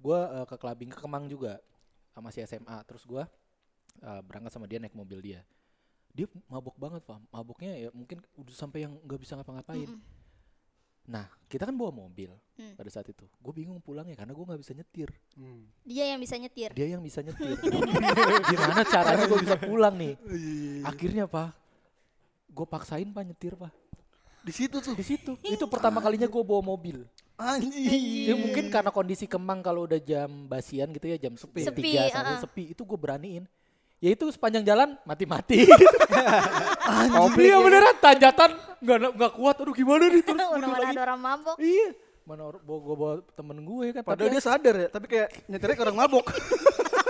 Gue 0.00 0.18
eh, 0.20 0.46
ke 0.48 0.56
clubbing 0.60 0.90
ke 0.92 0.98
Kemang 1.00 1.28
juga, 1.28 1.60
eh, 2.12 2.22
masih 2.24 2.44
SMA. 2.48 2.76
Terus 2.88 3.04
gue 3.04 3.22
eh, 4.00 4.20
berangkat 4.24 4.52
sama 4.52 4.64
dia 4.68 4.80
naik 4.80 4.96
mobil 4.96 5.20
dia. 5.20 5.40
Dia 6.14 6.30
mabok 6.46 6.78
banget, 6.78 7.02
Pak. 7.02 7.18
Maboknya 7.28 7.74
ya 7.74 7.88
mungkin 7.90 8.22
udah 8.38 8.54
sampai 8.54 8.86
yang 8.86 8.94
nggak 9.02 9.20
bisa 9.20 9.34
ngapa-ngapain. 9.34 9.90
Mm-mm. 9.90 10.22
Nah, 11.04 11.28
kita 11.52 11.68
kan 11.68 11.76
bawa 11.76 11.92
mobil 11.92 12.32
Hmm. 12.54 12.78
pada 12.78 12.86
saat 12.88 13.04
itu. 13.10 13.26
Gue 13.42 13.52
bingung 13.52 13.82
pulangnya 13.82 14.14
karena 14.14 14.30
gue 14.30 14.44
nggak 14.46 14.60
bisa 14.62 14.72
nyetir. 14.72 15.10
Hmm. 15.34 15.66
Dia 15.82 16.14
yang 16.14 16.22
bisa 16.22 16.38
nyetir. 16.38 16.70
Dia 16.70 16.86
yang 16.86 17.02
bisa 17.02 17.18
nyetir. 17.20 17.58
Gimana 18.54 18.82
caranya 18.86 19.24
gue 19.26 19.38
bisa 19.42 19.56
pulang 19.58 19.94
nih? 19.98 20.14
Akhirnya 20.86 21.26
pak, 21.26 21.50
gue 22.48 22.66
paksain 22.70 23.10
pak 23.10 23.24
nyetir 23.26 23.52
pak. 23.58 23.74
Di 24.46 24.52
situ 24.54 24.78
tuh. 24.78 24.94
Di 24.94 25.02
situ. 25.04 25.34
Itu 25.42 25.66
pertama 25.66 25.98
kalinya 25.98 26.30
gue 26.30 26.42
bawa 26.46 26.62
mobil. 26.62 27.02
Anjing. 27.34 28.30
Ya 28.30 28.34
mungkin 28.38 28.70
karena 28.70 28.94
kondisi 28.94 29.26
Kemang 29.26 29.60
kalau 29.66 29.90
udah 29.90 29.98
jam 29.98 30.46
basian 30.46 30.94
gitu 30.94 31.10
ya 31.10 31.18
jam 31.18 31.34
sepi, 31.34 31.66
Sepi, 31.66 31.82
tiga 31.82 32.06
sampai 32.14 32.38
uh-uh. 32.38 32.44
sepi 32.46 32.64
itu 32.70 32.82
gue 32.86 32.98
beraniin. 32.98 33.44
Ya 34.04 34.12
itu 34.12 34.28
sepanjang 34.28 34.60
jalan 34.68 35.00
mati-mati. 35.08 35.64
Komplit 37.16 37.48
Iya 37.48 37.56
ya. 37.56 37.64
beneran 37.64 37.96
tanjatan 37.96 38.50
nggak 38.84 38.98
nggak 39.16 39.32
kuat. 39.32 39.56
Aduh 39.64 39.72
gimana 39.72 40.12
nih 40.12 40.20
terus 40.20 40.44
mana 40.52 40.76
ada 40.76 41.00
orang 41.08 41.20
mabok. 41.24 41.56
Iya. 41.56 41.88
Mana 42.28 42.42
orang 42.52 42.60
bawa 42.68 42.78
gue 42.84 42.96
bawa 43.00 43.14
temen 43.32 43.58
gue 43.64 43.86
kan. 43.96 44.02
Padahal 44.04 44.28
dia 44.28 44.42
sadar 44.44 44.74
ya, 44.76 44.88
tapi 44.92 45.06
kayak 45.08 45.28
nyetirnya 45.48 45.76
ke 45.80 45.82
orang 45.88 45.96
mabok. 46.04 46.24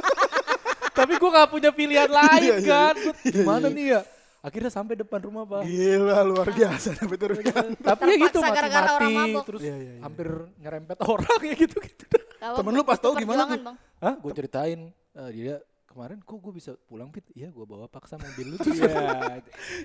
tapi 1.02 1.12
gue 1.18 1.30
nggak 1.34 1.48
punya 1.50 1.70
pilihan 1.74 2.06
lain 2.06 2.42
Iya, 2.46 2.56
iya, 2.62 2.70
kan. 2.70 2.94
Gimana 3.26 3.66
nih 3.74 3.86
ya? 3.98 4.00
Akhirnya 4.38 4.70
sampai 4.70 4.94
depan 4.94 5.18
rumah 5.18 5.42
pak. 5.50 5.66
Gila 5.66 6.22
luar 6.22 6.46
biasa 6.54 6.94
tapi 6.94 7.14
turun 7.18 7.42
kan. 7.42 7.74
Tapi 7.74 8.06
ya 8.06 8.16
gitu 8.22 8.38
orang 8.38 8.54
mati-mati 8.54 9.06
mabok. 9.18 9.44
terus 9.50 9.60
Iya, 9.66 9.74
iya, 9.74 9.92
iya. 9.98 10.00
hampir 10.06 10.28
nyerempet 10.62 10.96
orang 11.02 11.40
ya 11.42 11.54
gitu-gitu. 11.58 12.06
Kalau 12.38 12.56
Temen 12.62 12.70
lu 12.70 12.82
pas 12.86 12.98
tahu 13.02 13.12
gimana 13.18 13.42
tuh? 13.50 13.58
Hah? 13.98 14.14
Gue 14.22 14.30
ceritain 14.30 14.94
eh, 14.94 15.30
dia 15.34 15.58
kemarin 15.94 16.18
kok 16.18 16.38
gue 16.42 16.52
bisa 16.52 16.74
pulang 16.90 17.08
pit 17.14 17.22
iya 17.38 17.48
gue 17.54 17.62
bawa 17.62 17.86
paksa 17.86 18.18
mobil 18.18 18.54
lu 18.54 18.56
terus, 18.66 18.82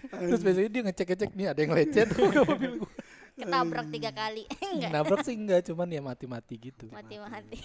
terus 0.10 0.42
biasanya 0.42 0.70
dia 0.74 0.82
ngecek-ngecek 0.90 1.32
nih 1.38 1.48
ada 1.54 1.60
yang 1.62 1.74
lecet 1.78 2.10
mobil 2.18 2.82
gue 2.82 2.92
Ketabrak 3.40 3.88
tiga 3.88 4.12
kali. 4.12 4.44
Enggak. 4.68 4.92
nabrak 4.92 5.24
sih 5.24 5.36
enggak 5.36 5.64
cuman 5.72 5.88
ya 5.88 6.02
mati-mati 6.04 6.60
gitu 6.60 6.92
Mati-mati. 6.92 7.60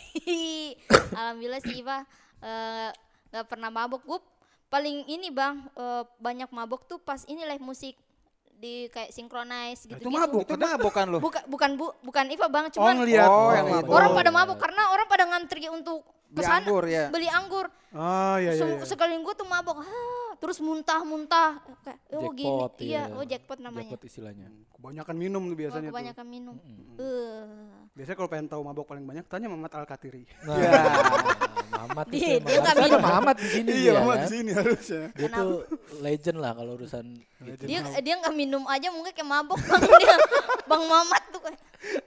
Alhamdulillah 1.11 1.61
sih 1.67 1.83
Iva 1.83 2.07
eh, 2.39 2.91
nggak 3.35 3.47
pernah 3.51 3.71
mabok. 3.75 4.03
Gue 4.07 4.21
paling 4.71 5.03
ini 5.11 5.35
bang 5.35 5.67
eh, 5.75 6.03
banyak 6.23 6.51
mabok 6.55 6.87
tuh 6.87 7.03
pas 7.03 7.27
ini 7.27 7.43
live 7.43 7.65
musik 7.65 7.99
di 8.55 8.87
kayak 8.87 9.11
synchronize 9.11 9.83
gitu 9.91 9.99
itu 9.99 10.09
mabok. 10.15 10.47
Itu 10.47 10.55
mabok 10.55 10.93
kan 10.95 11.07
lu? 11.11 11.19
Bukan 11.19 11.43
bukan 11.51 11.71
bu 11.75 11.87
bukan 12.07 12.25
Iva 12.31 12.47
bang 12.47 12.67
Oh 12.71 12.73
cuman 12.79 12.95
ngeliat. 13.03 13.29
Oh, 13.29 13.51
yang 13.51 13.67
iya. 13.67 13.79
itu. 13.83 13.91
orang 13.91 14.11
pada 14.15 14.31
mabok 14.31 14.59
karena 14.63 14.83
orang 14.95 15.07
pada 15.11 15.25
ngantri 15.27 15.67
untuk 15.75 16.07
ke 16.35 16.43
sana 16.43 16.61
anggur 16.61 16.85
ya. 16.85 17.05
beli 17.09 17.29
anggur. 17.29 17.67
Oh 17.93 18.37
iya 18.37 18.53
iya. 18.53 18.65
Iya. 18.67 18.83
Sekali 18.83 19.15
gue 19.15 19.35
tuh 19.35 19.45
mabok, 19.45 19.79
"Hah," 19.79 20.35
terus 20.37 20.59
muntah-muntah 20.59 21.63
kayak 21.81 21.99
oh 22.13 22.29
gini. 22.29 22.43
Jackpot, 22.45 22.73
Iya, 22.77 22.91
iya. 23.01 23.03
oh 23.13 23.23
jackpot 23.23 23.59
namanya. 23.59 23.87
jackpot 23.87 24.03
istilahnya 24.05 24.51
Kebanyakan 24.75 25.17
minum 25.17 25.43
tuh 25.43 25.49
Oh, 25.49 25.57
biasanya 25.57 25.89
tuh. 25.89 25.95
kebanyakan 25.95 26.27
minum. 26.27 26.55
Eh. 26.59 27.47
Biasanya 27.95 28.17
kalau 28.17 28.29
pengen 28.29 28.47
tahu 28.49 28.61
mabok 28.61 28.85
paling 28.85 29.01
banyak 29.01 29.25
tanya 29.25 29.47
Mamat 29.49 29.73
Al-Katiri. 29.73 30.27
nah 30.43 30.59
Mamat 31.87 32.07
itu 32.11 32.21
Dia- 32.43 32.61
ada 32.61 32.83
minum. 32.83 33.01
Mamat 33.01 33.37
di 33.39 33.49
sini 33.49 33.69
Iya, 33.73 33.93
Mamat 33.97 34.05
kan 34.05 34.21
di 34.21 34.29
sini 34.29 34.51
harusnya. 34.53 35.03
dia 35.15 35.29
tuh 35.31 35.51
legend 35.99 36.39
lah 36.39 36.53
kalau 36.53 36.71
urusan 36.75 37.05
gitu. 37.41 37.63
Dia 37.65 37.81
dia 37.97 38.15
nggak 38.19 38.35
minum 38.35 38.63
aja 38.67 38.91
mungkin 38.91 39.13
kayak 39.13 39.29
mabok 39.31 39.61
bang 39.63 39.83
dia. 39.95 40.17
Bang 40.67 40.85
Mamat 40.85 41.23
tuh 41.31 41.41
kayak. 41.41 41.61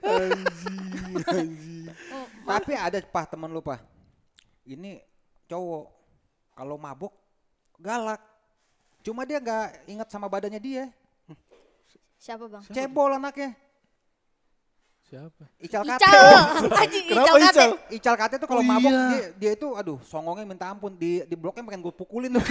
Anjing, 0.04 0.84
anjing. 1.24 1.84
Oh, 2.10 2.26
Tapi 2.44 2.72
ada 2.74 2.98
pah 3.02 3.24
temen 3.24 3.48
lu 3.48 3.58
pah. 3.58 3.80
Ini 4.68 5.00
cowok 5.48 5.84
kalau 6.52 6.76
mabuk 6.76 7.16
galak. 7.80 8.20
Cuma 9.00 9.24
dia 9.24 9.40
nggak 9.40 9.88
ingat 9.88 10.08
sama 10.12 10.28
badannya 10.28 10.60
dia. 10.60 10.84
siapa 12.20 12.44
bang? 12.44 12.60
Cebol 12.68 13.16
anaknya. 13.16 13.56
siapa 15.08 15.48
Ical 15.56 15.88
kate. 15.88 16.04
Ical, 16.04 16.20
Kenapa 17.08 17.24
Ical 17.24 17.36
kate. 17.40 17.48
Ical? 17.48 17.70
Ical 17.96 18.16
kate 18.20 18.36
tuh 18.36 18.44
kalau 18.44 18.60
Oh 18.60 18.68
mabuk 18.68 18.92
iya. 18.92 19.08
dia, 19.08 19.26
dia 19.40 19.50
itu 19.56 19.72
aduh 19.72 19.96
songongnya 20.04 20.44
minta 20.44 20.68
ampun 20.68 20.92
di 20.92 21.24
di 21.24 21.32
bloknya 21.32 21.64
pengen 21.64 21.80
gue 21.80 21.94
pukulin 21.96 22.36
tuh. 22.36 22.44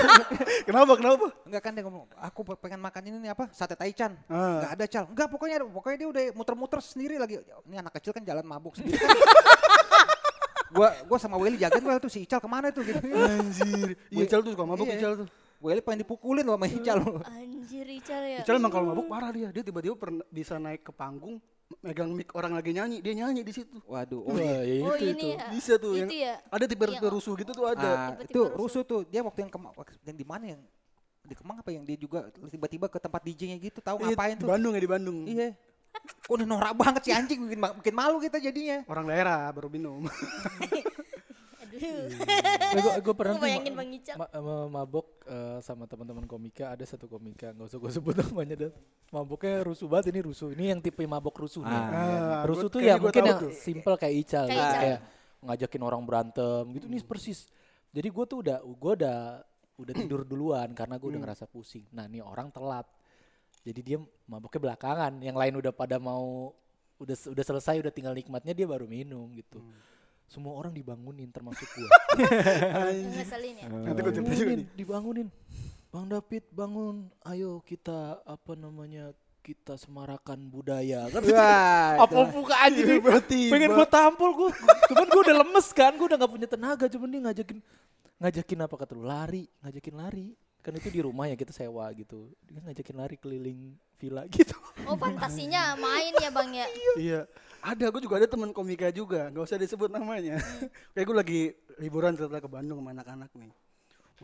Kenapa 0.68 0.96
kenapa? 0.96 1.28
Enggak 1.44 1.60
kan 1.60 1.72
dia 1.76 1.84
ngomong 1.84 2.08
aku 2.16 2.40
pengen 2.56 2.80
makan 2.80 3.02
ini 3.04 3.16
nih 3.20 3.36
apa 3.36 3.52
sate 3.52 3.76
taichan. 3.76 4.16
Ah. 4.32 4.64
Enggak 4.64 4.72
ada 4.72 4.84
cal. 4.88 5.04
Enggak 5.12 5.28
pokoknya 5.28 5.56
pokoknya 5.68 5.96
dia 6.00 6.08
udah 6.08 6.24
muter-muter 6.32 6.80
sendiri 6.80 7.20
lagi. 7.20 7.36
Ini 7.68 7.84
anak 7.84 7.92
kecil 8.00 8.16
kan 8.16 8.24
jalan 8.24 8.48
mabuk 8.48 8.80
sendiri. 8.80 8.96
kan. 8.96 9.12
gua 10.70 10.88
gua 11.04 11.18
sama 11.18 11.36
Willy 11.36 11.56
jagain 11.56 11.80
gua 11.80 11.96
tuh 11.96 12.08
si 12.08 12.22
Ical 12.22 12.38
ke 12.38 12.46
mana 12.46 12.70
tuh 12.70 12.82
gitu. 12.82 12.98
Anjir. 13.00 13.94
Iya, 14.08 14.24
Ical 14.24 14.40
tuh 14.40 14.52
suka 14.54 14.64
mabuk 14.64 14.86
Iya. 14.86 14.96
Ical 14.96 15.12
tuh. 15.20 15.28
Willy 15.60 15.80
pengen 15.80 16.00
dipukulin 16.02 16.42
loh 16.42 16.54
sama 16.54 16.66
Ical. 16.66 16.98
Anjir 17.26 17.86
Ical 17.86 18.22
ya. 18.24 18.38
Ical 18.40 18.54
emang 18.56 18.70
kalau 18.70 18.86
mabuk 18.90 19.06
parah 19.06 19.30
dia. 19.30 19.48
Dia 19.50 19.62
tiba-tiba 19.62 19.94
pernah 19.94 20.24
bisa 20.28 20.56
naik 20.56 20.82
ke 20.82 20.90
panggung 20.90 21.38
megang 21.78 22.10
mic 22.10 22.34
orang 22.34 22.50
lagi 22.50 22.74
nyanyi, 22.74 22.98
dia 22.98 23.14
nyanyi 23.14 23.46
di 23.46 23.54
situ. 23.54 23.78
Waduh. 23.86 24.26
Wah, 24.26 24.34
Oh, 24.34 24.42
iya. 24.42 24.58
ya 24.58 24.82
Oh 24.82 24.94
itu 24.98 25.06
ini 25.06 25.14
itu 25.14 25.26
ya. 25.30 25.46
Bisa 25.48 25.72
tuh 25.78 25.92
yang 25.94 26.10
Itu 26.10 26.16
ya. 26.18 26.34
ada 26.42 26.64
tipe-tipe 26.66 26.98
Iya. 26.98 27.14
rusuh 27.14 27.34
gitu 27.38 27.52
tuh 27.54 27.66
ada. 27.70 27.78
Ah, 27.78 27.94
Tiba-tiba 28.10 28.26
itu 28.26 28.40
rusuh. 28.42 28.58
rusuh 28.58 28.82
tuh. 28.82 29.00
Dia 29.06 29.22
waktu 29.22 29.38
yang 29.46 29.52
kema 29.54 29.70
yang 30.02 30.16
di 30.18 30.26
mana 30.26 30.44
yang 30.50 30.62
di 31.20 31.34
Kemang 31.38 31.62
apa 31.62 31.70
yang 31.70 31.86
dia 31.86 31.94
juga 31.94 32.26
tiba-tiba 32.32 32.90
ke 32.90 32.98
tempat 32.98 33.22
DJ-nya 33.22 33.54
gitu 33.60 33.78
tahu 33.78 34.02
Iya, 34.02 34.18
ngapain 34.18 34.34
di 34.34 34.42
tuh. 34.42 34.48
Bandung 34.50 34.72
ya 34.74 34.80
di 34.82 34.90
Bandung. 34.90 35.18
Iya. 35.30 35.48
Kok 36.20 36.32
udah 36.32 36.46
norak 36.46 36.74
banget 36.74 37.02
si 37.02 37.10
anjing. 37.10 37.40
Bikin, 37.42 37.58
bikin 37.78 37.94
malu 37.94 38.18
kita 38.18 38.38
jadinya. 38.38 38.86
Orang 38.86 39.04
daerah 39.04 39.50
baru 39.50 39.66
minum. 39.66 40.06
Aduh. 41.60 42.08
gue 43.00 43.14
pernah 43.14 43.34
Gua 43.34 43.38
tuh 43.38 43.44
bayangin 43.44 43.74
Bang 43.74 43.90
ma- 44.16 44.32
ma- 44.32 44.70
mabok 44.80 45.06
eh, 45.24 45.58
sama 45.60 45.84
teman-teman 45.84 46.24
komika. 46.24 46.70
Ada 46.70 46.84
satu 46.88 47.06
komika. 47.06 47.50
Nggak 47.50 47.68
usah 47.68 47.78
gue 47.78 47.90
sebut 47.92 48.14
namanya 48.16 48.54
dan 48.58 48.70
maboknya 49.08 49.62
rusuh 49.62 49.86
banget. 49.86 50.10
Ini 50.10 50.20
rusuh. 50.22 50.48
Ini 50.50 50.64
yang 50.70 50.80
tipe 50.80 51.02
mabok 51.04 51.36
rusuh 51.38 51.62
nih. 51.62 51.80
Ah, 51.84 52.42
rusuh 52.44 52.66
gua- 52.66 52.74
tuh 52.74 52.80
ya 52.80 52.94
mungkin 52.96 53.22
yang 53.22 53.40
tuh. 53.40 53.52
simple 53.52 53.94
kayak 53.96 54.14
Ical 54.20 54.44
Kayak 54.44 54.50
gitu, 54.50 54.66
Ical. 54.66 54.80
kayak 54.80 54.98
ngajakin 55.40 55.82
orang 55.82 56.02
berantem 56.04 56.62
gitu. 56.72 56.86
Nih 56.86 57.02
persis. 57.02 57.38
Jadi 57.90 58.08
gue 58.08 58.24
tuh 58.24 58.38
udah 58.40 58.58
gue 58.60 58.92
udah 58.96 59.18
udah 59.76 59.94
tidur 59.96 60.20
duluan 60.22 60.68
karena 60.70 60.94
gue 60.94 61.04
Hmm. 61.04 61.14
udah 61.16 61.22
ngerasa 61.24 61.44
pusing. 61.44 61.84
Nah 61.90 62.04
nih 62.04 62.20
orang 62.20 62.48
telat 62.48 62.84
jadi 63.60 63.80
dia 63.80 63.98
maboknya 64.24 64.60
belakangan. 64.70 65.12
Yang 65.20 65.36
lain 65.36 65.54
udah 65.60 65.72
pada 65.72 65.96
mau 65.96 66.52
udah 66.96 67.16
udah 67.16 67.44
selesai 67.44 67.80
udah 67.80 67.88
tinggal 67.88 68.12
nikmatnya 68.12 68.52
dia 68.52 68.68
baru 68.68 68.84
minum 68.84 69.28
gitu. 69.32 69.60
Hmm. 69.60 69.88
semua 70.30 70.54
orang 70.54 70.70
dibangunin 70.70 71.26
termasuk 71.26 71.66
gue 71.74 71.90
Ngeselin 73.18 73.54
ya. 73.56 73.66
Nanti 73.66 73.98
gua 73.98 74.12
cerita 74.14 74.30
juga 74.30 74.30
dibangunin, 74.30 74.58
nih. 74.62 74.66
dibangunin. 74.78 75.28
Bang 75.90 76.06
David 76.06 76.44
bangun, 76.54 76.96
ayo 77.26 77.58
kita 77.66 78.22
apa 78.22 78.52
namanya 78.54 79.10
kita 79.42 79.74
semarakan 79.74 80.46
budaya. 80.46 81.08
Kan 81.10 81.26
apa 81.98 82.14
buka 82.30 82.54
aja 82.62 82.78
nih 82.78 83.02
Tiba-tiba. 83.02 83.52
pengen 83.58 83.70
gue 83.74 83.88
tampol 83.90 84.30
gue 84.38 84.50
cuman 84.86 85.06
gue 85.08 85.20
udah 85.26 85.36
lemes 85.42 85.66
kan 85.72 85.92
gue 85.98 86.06
udah 86.06 86.18
nggak 86.20 86.30
punya 86.30 86.46
tenaga 86.46 86.84
cuman 86.86 87.08
dia 87.10 87.20
ngajakin 87.26 87.58
ngajakin 88.20 88.58
apa 88.62 88.74
kata 88.78 88.92
lu? 88.94 89.02
Lari 89.02 89.42
ngajakin 89.66 89.94
lari 89.98 90.28
kan 90.60 90.76
itu 90.76 90.88
di 90.92 91.00
rumah 91.00 91.24
ya 91.28 91.36
kita 91.36 91.52
sewa 91.56 91.88
gitu 91.96 92.28
dia 92.44 92.60
ngajakin 92.60 92.96
lari 92.96 93.16
keliling 93.16 93.74
villa 93.96 94.28
gitu 94.34 94.60
Oh 94.88 94.96
fantasinya 94.96 95.76
main 95.76 96.14
ya 96.16 96.30
bang 96.32 96.50
ya. 96.56 96.66
Iya. 96.96 97.20
Ada, 97.60 97.92
gue 97.92 98.00
juga 98.00 98.16
ada 98.16 98.24
teman 98.24 98.56
komika 98.56 98.88
juga, 98.88 99.28
nggak 99.28 99.44
usah 99.44 99.60
disebut 99.60 99.92
namanya. 99.92 100.40
Kayak 100.96 101.04
gue 101.04 101.16
lagi 101.16 101.40
liburan 101.76 102.16
ternyata 102.16 102.40
ke 102.40 102.48
Bandung 102.48 102.80
sama 102.80 102.96
anak-anak 102.96 103.28
nih. 103.36 103.52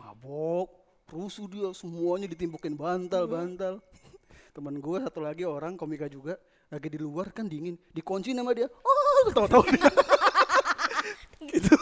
Mabok, 0.01 0.73
rusuh 1.13 1.45
dia, 1.45 1.69
semuanya 1.77 2.25
ditimpukin 2.25 2.73
bantal-bantal. 2.73 3.77
Temen 4.57 4.81
gue 4.81 4.97
satu 5.05 5.21
lagi 5.21 5.45
orang 5.45 5.77
komika 5.77 6.09
juga, 6.09 6.41
lagi 6.73 6.89
di 6.89 6.97
luar 6.97 7.29
kan 7.29 7.45
dingin, 7.45 7.77
dikunci 7.93 8.33
nama 8.33 8.49
dia. 8.57 8.65
Oh, 8.81 9.29
tahu-tahu 9.29 9.69
dia. 9.69 9.85
itu, 11.61 11.75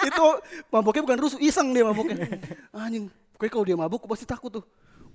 itu 0.00 0.26
maboknya 0.72 1.04
bukan 1.04 1.18
rusuh, 1.20 1.40
iseng 1.44 1.76
dia 1.76 1.84
maboknya. 1.84 2.40
Anjing, 2.72 3.12
pokoknya 3.44 3.52
kalau 3.52 3.66
dia 3.68 3.76
mabuk, 3.76 4.00
gue 4.00 4.10
pasti 4.16 4.24
takut 4.24 4.48
tuh. 4.48 4.64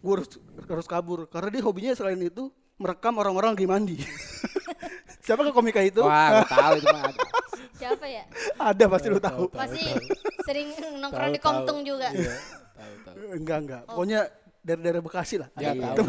Gue 0.06 0.22
harus, 0.22 0.30
harus 0.70 0.86
kabur, 0.86 1.26
karena 1.26 1.50
dia 1.50 1.66
hobinya 1.66 1.92
selain 1.98 2.22
itu 2.22 2.54
merekam 2.78 3.18
orang-orang 3.18 3.58
lagi 3.58 3.66
mandi. 3.66 3.98
Siapa 5.26 5.42
ke 5.42 5.52
komika 5.52 5.82
itu? 5.82 6.06
Wah, 6.06 6.46
tahu 6.54 6.78
itu 6.78 6.88
mah. 6.94 7.10
ada. 7.10 7.22
Siapa 7.76 8.06
ya? 8.06 8.24
Ada 8.56 8.86
pasti 8.86 9.08
lu 9.10 9.20
tahu. 9.20 9.50
Pasti 9.50 9.82
sering 10.46 10.78
nongkrong 11.02 11.34
di 11.34 11.42
Komtung 11.42 11.82
juga. 11.82 12.14
Iya, 12.14 12.38
tahu 12.78 12.94
tahu 13.02 13.18
Enggak, 13.34 13.58
enggak. 13.66 13.82
Pokoknya 13.90 14.20
dari 14.62 14.80
daerah 14.86 15.02
Bekasi 15.02 15.36
lah. 15.42 15.50
ya 15.58 15.74
Iya, 15.74 15.98
tahu 15.98 16.06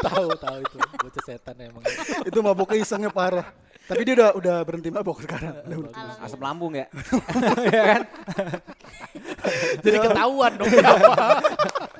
tahu 0.00 0.28
tahu 0.40 0.56
itu 0.64 0.76
bocah 0.78 1.22
setan 1.26 1.56
emang 1.60 1.84
itu 2.28 2.38
maboknya 2.40 2.80
isengnya 2.80 3.10
parah. 3.12 3.52
Tapi 3.88 4.02
dia 4.04 4.14
udah 4.20 4.30
udah 4.36 4.56
berhenti 4.68 4.92
mabok 4.92 5.24
sekarang. 5.24 5.64
Udah 5.64 5.76
berhenti. 5.80 6.00
Asam 6.20 6.38
lambung 6.38 6.76
ya. 6.76 6.86
Jadi 9.84 9.96
ketahuan 9.98 10.52
dong 10.54 10.68
kenapa. 10.68 11.40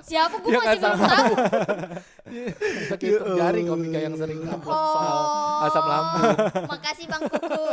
Siapa 0.04 0.36
gue 0.40 0.48
Ya, 0.48 0.58
masih 0.60 0.78
nggak 0.78 0.94
belum 0.94 1.08
tahu. 1.08 1.32
Bisa 2.60 2.94
kehitung 2.96 3.36
jari 3.36 3.60
komika 3.64 3.98
yang 3.98 4.14
sering 4.16 4.40
soal 4.44 4.60
Oh. 4.68 5.64
asam 5.64 5.84
lambung. 5.84 6.24
Makasih 6.68 7.06
Bang 7.08 7.22
Kuku. 7.24 7.68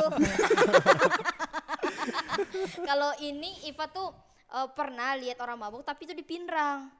Kalau 2.87 3.11
ini 3.19 3.51
Iva 3.67 3.85
tuh 3.87 4.11
eh, 4.51 4.67
pernah 4.71 5.15
lihat 5.15 5.39
orang 5.39 5.59
mabuk 5.59 5.83
tapi 5.83 6.07
itu 6.07 6.13
di 6.15 6.23
Pinrang. 6.23 6.91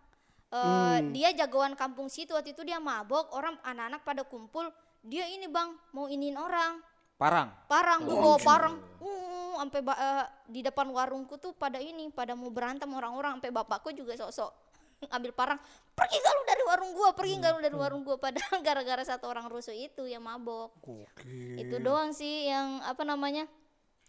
Eh, 0.52 0.98
Dia 1.12 1.36
jagoan 1.36 1.76
kampung 1.76 2.08
situ 2.08 2.32
waktu 2.32 2.56
itu 2.56 2.64
dia 2.64 2.80
mabok, 2.80 3.32
orang 3.36 3.60
anak-anak 3.62 4.02
pada 4.04 4.24
kumpul, 4.24 4.72
dia 5.04 5.28
ini 5.28 5.46
bang 5.46 5.76
mau 5.92 6.08
iniin 6.08 6.40
orang, 6.40 6.80
Parang. 7.16 7.48
parang, 7.72 8.04
gue 8.04 8.12
bawa 8.12 8.38
parang, 8.38 8.76
uh, 9.00 9.56
sampai 9.64 9.80
ba- 9.80 9.96
eh, 9.96 10.26
di 10.52 10.60
depan 10.60 10.84
warungku 10.92 11.40
tuh 11.40 11.56
pada 11.56 11.80
ini, 11.80 12.12
pada 12.12 12.36
mau 12.36 12.52
berantem 12.52 12.92
orang-orang, 12.92 13.40
sampai 13.40 13.56
bapakku 13.56 13.96
juga 13.96 14.20
sok-sok 14.20 14.52
ambil 15.16 15.32
parang, 15.32 15.60
pergi 15.96 16.18
gak 16.20 16.34
lu 16.36 16.44
dari 16.44 16.64
warung 16.68 16.92
gua, 16.92 17.10
pergi 17.16 17.34
gak 17.40 17.52
lu 17.56 17.60
dari 17.64 17.78
warung 17.78 18.02
gua, 18.04 18.20
padahal 18.20 18.60
gara-gara 18.68 19.04
satu 19.04 19.32
orang 19.32 19.48
rusuh 19.48 19.72
itu 19.72 20.04
yang 20.08 20.24
mabok. 20.28 20.76
Gokil. 20.84 21.56
Itu 21.56 21.80
doang 21.80 22.12
sih 22.12 22.52
yang 22.52 22.84
apa 22.84 23.08
namanya? 23.08 23.48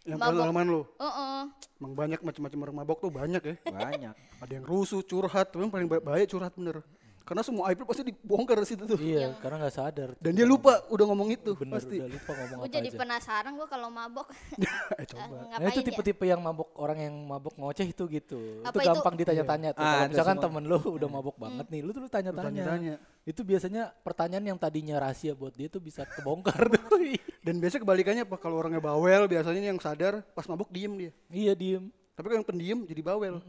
Yang 0.03 0.19
mabok. 0.19 0.31
pengalaman 0.35 0.65
lu. 0.67 0.81
Heeh. 0.99 1.39
Emang 1.79 1.93
banyak 1.95 2.19
macam-macam 2.19 2.59
orang 2.63 2.75
mabok 2.83 2.97
tuh 3.03 3.11
banyak 3.11 3.41
ya. 3.43 3.55
Banyak. 3.67 4.15
Ada 4.43 4.51
yang 4.51 4.65
rusuh, 4.67 4.99
curhat, 4.99 5.51
tapi 5.51 5.63
yang 5.63 5.71
paling 5.71 5.87
ba- 5.87 6.03
baik 6.03 6.27
curhat 6.27 6.51
bener. 6.59 6.83
Karena 7.27 7.43
semua 7.43 7.67
aib 7.67 7.75
lu 7.77 7.85
pasti 7.85 8.07
dibongkar 8.07 8.55
di 8.55 8.67
situ 8.71 8.87
tuh. 8.87 8.95
Iya, 8.95 9.35
karena 9.37 9.59
nggak 9.59 9.75
sadar. 9.75 10.09
Dan 10.15 10.31
dia 10.31 10.47
lupa 10.47 10.79
udah 10.87 11.05
ngomong 11.11 11.27
itu 11.29 11.51
Bener, 11.53 11.75
pasti. 11.75 11.99
udah 11.99 12.07
lupa 12.07 12.31
ngomong 12.31 12.57
Gue 12.57 12.67
apa 12.71 12.75
jadi 12.79 12.87
aja. 12.87 12.97
penasaran 13.03 13.51
gue 13.51 13.67
kalau 13.67 13.89
mabok 13.91 14.27
eh 15.03 15.05
coba. 15.05 15.27
Nah 15.27 15.45
ngapain 15.51 15.67
itu 15.67 15.79
ya? 15.79 15.85
tipe-tipe 15.91 16.23
yang 16.23 16.39
mabok 16.39 16.71
orang 16.73 16.97
yang 17.03 17.15
mabok 17.19 17.51
ngoceh 17.53 17.83
itu 17.83 18.03
gitu. 18.07 18.39
Apa 18.63 18.71
itu 18.71 18.79
itu? 18.79 18.87
gampang 18.87 19.15
ditanya-tanya 19.19 19.69
tuh. 19.75 19.83
Ah, 19.83 19.91
Kalau 19.91 20.07
misalkan 20.07 20.37
semua. 20.39 20.45
temen 20.47 20.63
lu 20.71 20.77
udah 20.79 21.09
mabok 21.11 21.35
banget 21.35 21.65
nih, 21.67 21.81
lu 21.83 21.89
tuh 21.91 22.01
lu 22.01 22.09
tanya-tanya. 22.09 22.47
Tanya-tanya. 22.63 22.95
Itu 23.27 23.43
biasanya 23.43 23.91
pertanyaan 24.01 24.45
yang 24.47 24.57
tadinya 24.57 24.95
rahasia 24.97 25.35
buat 25.35 25.51
dia 25.51 25.67
tuh 25.67 25.83
bisa 25.83 26.07
kebongkar 26.07 26.63
tuh. 26.71 26.95
Dan 27.43 27.59
biasanya 27.59 27.83
kebalikannya 27.83 28.23
apa? 28.23 28.39
Kalau 28.39 28.55
orangnya 28.55 28.79
bawel 28.79 29.27
biasanya 29.27 29.67
yang 29.67 29.83
sadar 29.83 30.23
pas 30.31 30.47
mabok 30.47 30.71
diem 30.71 30.95
dia. 30.95 31.11
iya 31.27 31.51
diem. 31.51 31.91
Tapi 32.15 32.23
kalau 32.23 32.37
yang 32.39 32.47
pendiam 32.47 32.79
jadi 32.81 33.01
bawel. 33.03 33.43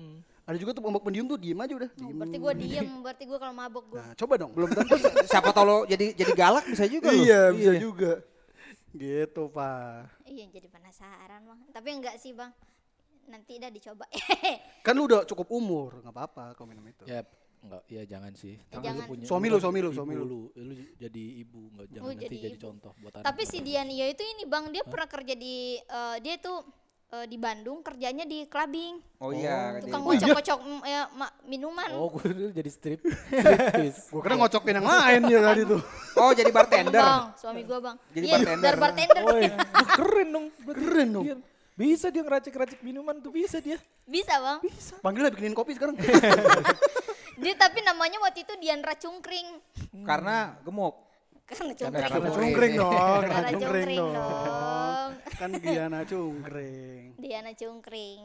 Ada 0.48 0.56
juga 0.56 0.72
tuh 0.72 0.80
mabok 0.80 1.04
pendiam 1.04 1.28
tuh 1.28 1.36
diem 1.36 1.60
aja 1.60 1.76
udah. 1.76 1.90
Oh, 1.92 2.00
Diem. 2.00 2.16
berarti 2.16 2.36
gue 2.40 2.52
diem, 2.56 2.88
berarti 3.04 3.24
gue 3.28 3.36
kalau 3.36 3.52
mabok 3.52 3.84
gue. 3.92 4.00
Nah, 4.00 4.12
coba 4.16 4.34
dong. 4.40 4.52
Belum 4.56 4.68
tentu. 4.72 4.96
Siapa 5.28 5.52
tahu 5.52 5.64
lo 5.68 5.76
jadi 5.84 6.16
jadi 6.16 6.32
galak 6.32 6.64
bisa 6.64 6.88
juga 6.88 7.12
lo. 7.12 7.20
iya, 7.20 7.52
bisa 7.52 7.72
juga. 7.76 8.12
Gitu, 8.88 9.42
Pak. 9.52 10.24
Iya 10.24 10.44
jadi 10.48 10.66
penasaran 10.72 11.44
bang. 11.44 11.60
Tapi 11.68 11.88
enggak 11.92 12.16
sih 12.16 12.32
bang. 12.32 12.48
Nanti 13.28 13.60
dah 13.60 13.68
dicoba. 13.68 14.08
Kan 14.88 14.96
lu 14.96 15.04
udah 15.04 15.28
cukup 15.28 15.52
umur, 15.52 16.00
nggak 16.00 16.16
apa-apa 16.16 16.56
kalau 16.56 16.72
minum 16.72 16.88
itu. 16.88 17.04
Ya 17.04 17.20
enggak, 17.60 17.82
ya 17.92 18.02
jangan 18.08 18.32
sih. 18.32 18.56
Tapi 18.72 18.88
jangan. 18.88 19.04
Suami 19.28 19.52
lu, 19.52 19.60
suami 19.60 19.78
lu, 19.84 19.90
suami 19.92 20.16
lu. 20.16 20.24
lu. 20.24 20.40
Lu 20.56 20.72
jadi 20.96 21.24
ibu, 21.44 21.68
enggak 21.76 21.86
jangan 21.92 22.06
Oh, 22.08 22.12
nanti 22.16 22.24
jadi 22.24 22.36
jadi, 22.40 22.56
ibu. 22.56 22.64
contoh 22.64 22.92
buat 23.04 23.12
anak. 23.20 23.24
Tapi 23.28 23.42
si 23.44 23.58
Dian 23.60 23.88
Iya 23.92 24.06
itu 24.08 24.24
ini 24.24 24.48
bang, 24.48 24.72
dia 24.72 24.80
pernah 24.88 25.04
kerja 25.04 25.34
di, 25.36 25.76
eh, 25.76 26.16
dia 26.24 26.40
tuh 26.40 26.64
eh, 27.08 27.26
di 27.26 27.36
Bandung 27.36 27.80
kerjanya 27.80 28.22
di 28.22 28.44
clubbing. 28.44 29.00
Oh 29.18 29.32
iya. 29.32 29.80
Tukang 29.80 30.00
dia- 30.00 30.08
ngocok-ngocok 30.28 30.58
mm, 30.60 30.80
ya, 30.84 31.02
ma- 31.12 31.34
minuman. 31.42 31.88
Oh, 31.94 32.08
gue 32.10 32.28
dulu 32.28 32.50
jadi 32.52 32.70
strip. 32.70 33.00
Gua 34.12 34.20
kira 34.20 34.34
ngocokin 34.36 34.74
yang 34.76 34.86
lain 34.86 35.20
dia 35.24 35.40
tadi 35.42 35.62
tuh. 35.64 35.80
Oh 36.18 36.34
jadi 36.34 36.50
bartender. 36.50 36.98
Bang, 36.98 37.30
suami 37.34 37.62
gue 37.62 37.78
bang. 37.78 37.96
Jadi 38.10 38.24
Iya, 38.26 38.34
bartender. 38.36 38.74
bartender. 38.74 39.16
Woi, 39.22 39.46
keren 39.94 40.28
dong. 40.28 40.46
berarti. 40.58 40.82
Keren 40.84 41.08
dong. 41.08 41.24
Iya. 41.24 41.36
Bisa 41.78 42.06
dia 42.10 42.22
ngeracik-racik 42.26 42.82
minuman 42.82 43.22
tuh 43.22 43.30
bisa 43.30 43.62
dia. 43.62 43.78
Bisa 44.02 44.34
bang. 44.34 44.58
Panggil 44.98 45.22
lah 45.22 45.30
bikinin 45.30 45.54
kopi 45.54 45.78
sekarang. 45.78 45.94
Dia 47.38 47.54
tapi 47.54 47.86
namanya 47.86 48.18
waktu 48.18 48.42
itu 48.42 48.50
Diandra 48.58 48.98
Cungkring. 48.98 49.62
Karena 50.02 50.58
gemuk. 50.60 51.06
Karena 51.46 51.72
Karena 51.72 52.08
cungkring. 52.10 52.34
cungkring 52.34 52.72
dong, 52.76 52.92
Karena 52.92 53.48
cungkring 53.48 53.62
cungkring 53.62 53.96
dong. 53.96 54.12
Kan 55.36 55.52
Giana 55.60 56.06
cungkring. 56.08 57.18
Diana 57.20 57.52
Cungkring 57.52 58.22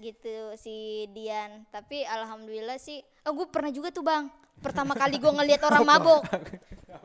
gitu 0.00 0.56
si 0.56 1.06
Dian. 1.12 1.68
Tapi 1.68 2.06
alhamdulillah 2.06 2.78
sih, 2.80 3.04
oh 3.28 3.32
gue 3.36 3.46
pernah 3.50 3.68
juga 3.68 3.92
tuh 3.92 4.04
bang. 4.06 4.30
Pertama 4.62 4.96
kali 4.96 5.18
gue 5.18 5.32
ngelihat 5.32 5.62
orang 5.68 5.84
mabok. 5.92 6.22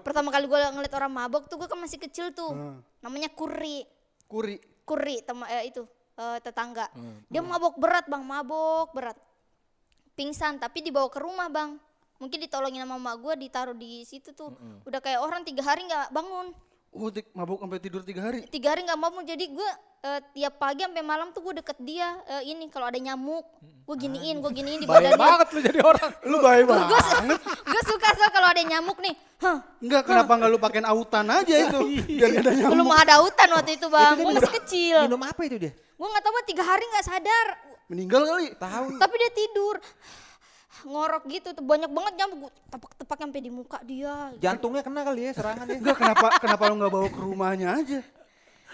Pertama 0.05 0.29
kali 0.31 0.45
gue 0.47 0.59
ngeliat 0.59 0.93
orang 0.95 1.11
mabok 1.11 1.49
tuh 1.51 1.57
gue 1.59 1.67
kan 1.67 1.79
masih 1.79 1.99
kecil 1.99 2.31
tuh. 2.31 2.53
Hmm. 2.53 2.79
Namanya 3.03 3.27
Kuri. 3.33 3.83
Kuri. 4.29 4.61
Kuri 4.87 5.19
tema 5.25 5.49
eh, 5.51 5.67
itu 5.67 5.83
eh, 6.15 6.39
tetangga. 6.39 6.87
Dia 7.27 7.43
mabok 7.43 7.75
berat 7.75 8.07
bang, 8.07 8.23
mabok 8.23 8.95
berat. 8.95 9.17
Pingsan 10.15 10.57
tapi 10.57 10.81
dibawa 10.81 11.11
ke 11.11 11.19
rumah 11.19 11.51
bang. 11.51 11.75
Mungkin 12.17 12.41
ditolongin 12.41 12.81
sama 12.81 12.97
mama 12.97 13.13
gue 13.13 13.45
ditaruh 13.45 13.77
di 13.77 14.01
situ 14.01 14.33
tuh. 14.33 14.49
Udah 14.89 14.97
kayak 14.97 15.21
orang 15.21 15.45
tiga 15.45 15.61
hari 15.61 15.85
nggak 15.85 16.09
bangun. 16.09 16.49
Oh, 16.97 17.07
tik- 17.07 17.29
mabuk 17.31 17.57
sampai 17.57 17.77
tidur 17.77 18.01
tiga 18.01 18.21
hari. 18.23 18.41
tiga 18.47 18.67
hari 18.69 18.81
nggak 18.81 18.97
mau 18.97 19.13
jadi 19.19 19.45
gue 19.47 19.69
eh, 19.99 20.19
tiap 20.33 20.57
pagi 20.57 20.81
sampai 20.81 21.01
malam 21.01 21.29
tuh 21.29 21.41
gue 21.41 21.53
deket 21.55 21.77
dia 21.79 22.09
eh, 22.27 22.49
ini 22.49 22.67
kalau 22.67 22.85
ada 22.85 22.97
nyamuk 22.97 23.45
gue 23.83 23.95
giniin 23.97 24.37
gue 24.37 24.51
giniin 24.51 24.79
di 24.79 24.85
Bahaya 24.85 25.13
badannya 25.13 25.21
banget 25.21 25.47
lu 25.47 25.59
jadi 25.61 25.79
orang. 25.81 26.11
Lu 26.23 26.37
baik 26.39 26.63
banget. 26.65 26.89
gue 27.23 27.37
gue 27.63 27.81
suka 27.83 28.07
so 28.11 28.25
kalau 28.29 28.47
ada 28.47 28.61
nyamuk 28.61 28.97
nih 28.97 29.15
Hah, 29.37 29.61
Enggak, 29.77 30.01
kenapa 30.03 30.31
enggak 30.33 30.49
lu 30.49 30.57
pakein 30.57 30.81
autan 30.83 31.29
aja 31.29 31.55
itu? 31.61 31.79
Biar 32.09 32.29
gak 32.31 32.41
ada 32.41 32.51
nyamuk. 32.57 32.73
belum 32.73 32.89
ada 32.91 33.15
hutan 33.21 33.49
waktu 33.53 33.71
itu 33.73 33.87
bang 33.87 34.13
gue 34.15 34.33
masih 34.33 34.53
kecil 34.57 34.97
Minum 35.03 35.21
apa 35.23 35.41
itu 35.43 35.57
dia? 35.59 35.71
gue 35.71 36.07
nggak 36.07 36.23
tahu 36.23 36.33
tiga 36.45 36.63
hari 36.63 36.83
nggak 36.83 37.05
sadar 37.05 37.47
Meninggal 37.87 38.21
kali. 38.25 38.47
Tahu. 38.53 38.85
tapi 38.97 39.15
dia 39.15 39.31
tidur 39.31 39.75
ngorok 40.83 41.23
gitu 41.25 41.49
tuh 41.51 41.61
banyak 41.61 41.87
banget 41.87 42.13
nyamuk 42.15 42.37
gue 42.39 42.51
tepak-tepak 42.67 43.17
sampai 43.17 43.39
di 43.39 43.49
muka 43.49 43.79
dia 43.81 44.29
Jantungnya 44.37 44.81
kena 44.81 45.01
kali 45.01 45.21
ya 45.23 45.31
serangan 45.31 45.65
ya. 45.65 45.75
Enggak, 45.75 45.95
kenapa 45.95 46.25
kenapa 46.37 46.63
lu 46.65 46.73
enggak 46.75 46.91
bawa 46.91 47.07
ke 47.07 47.19
rumahnya 47.19 47.67
aja? 47.73 47.99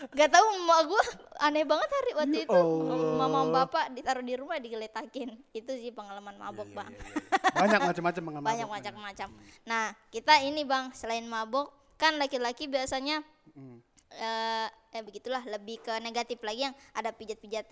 Gak 0.05 0.29
tahu 0.29 0.45
emak 0.57 0.81
gue 0.85 1.03
aneh 1.39 1.63
banget 1.63 1.87
hari 1.87 2.11
waktu 2.13 2.35
Ya 2.35 2.43
itu 2.43 2.51
Allah. 2.53 3.15
mama 3.15 3.39
bapak 3.47 3.93
ditaruh 3.93 4.19
di 4.19 4.35
rumah 4.35 4.57
digeletakin 4.57 5.31
itu 5.51 5.71
sih 5.71 5.91
pengalaman 5.91 6.35
mabok 6.35 6.67
bang 6.67 6.91
Banyak 7.55 7.79
macam-macam 7.79 8.21
pengalaman. 8.25 8.49
banyak 8.49 8.67
macam-macam. 8.67 9.27
Nah 9.63 9.83
kita 10.09 10.41
ini 10.41 10.63
bang 10.63 10.91
selain 10.91 11.23
mabok 11.23 11.69
kan 11.95 12.15
laki-laki 12.15 12.65
biasanya 12.65 13.23
Hmm. 13.45 13.77
eh 14.11 14.65
eh, 14.89 15.01
begitulah 15.01 15.45
lebih 15.45 15.77
ke 15.79 15.93
negatif 15.99 16.41
lagi 16.41 16.65
yang 16.65 16.73
ada 16.91 17.09
pijat-pijat 17.09 17.69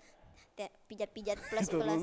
pijat-pijat 0.86 1.38
plus 1.50 1.68
plus. 1.68 2.00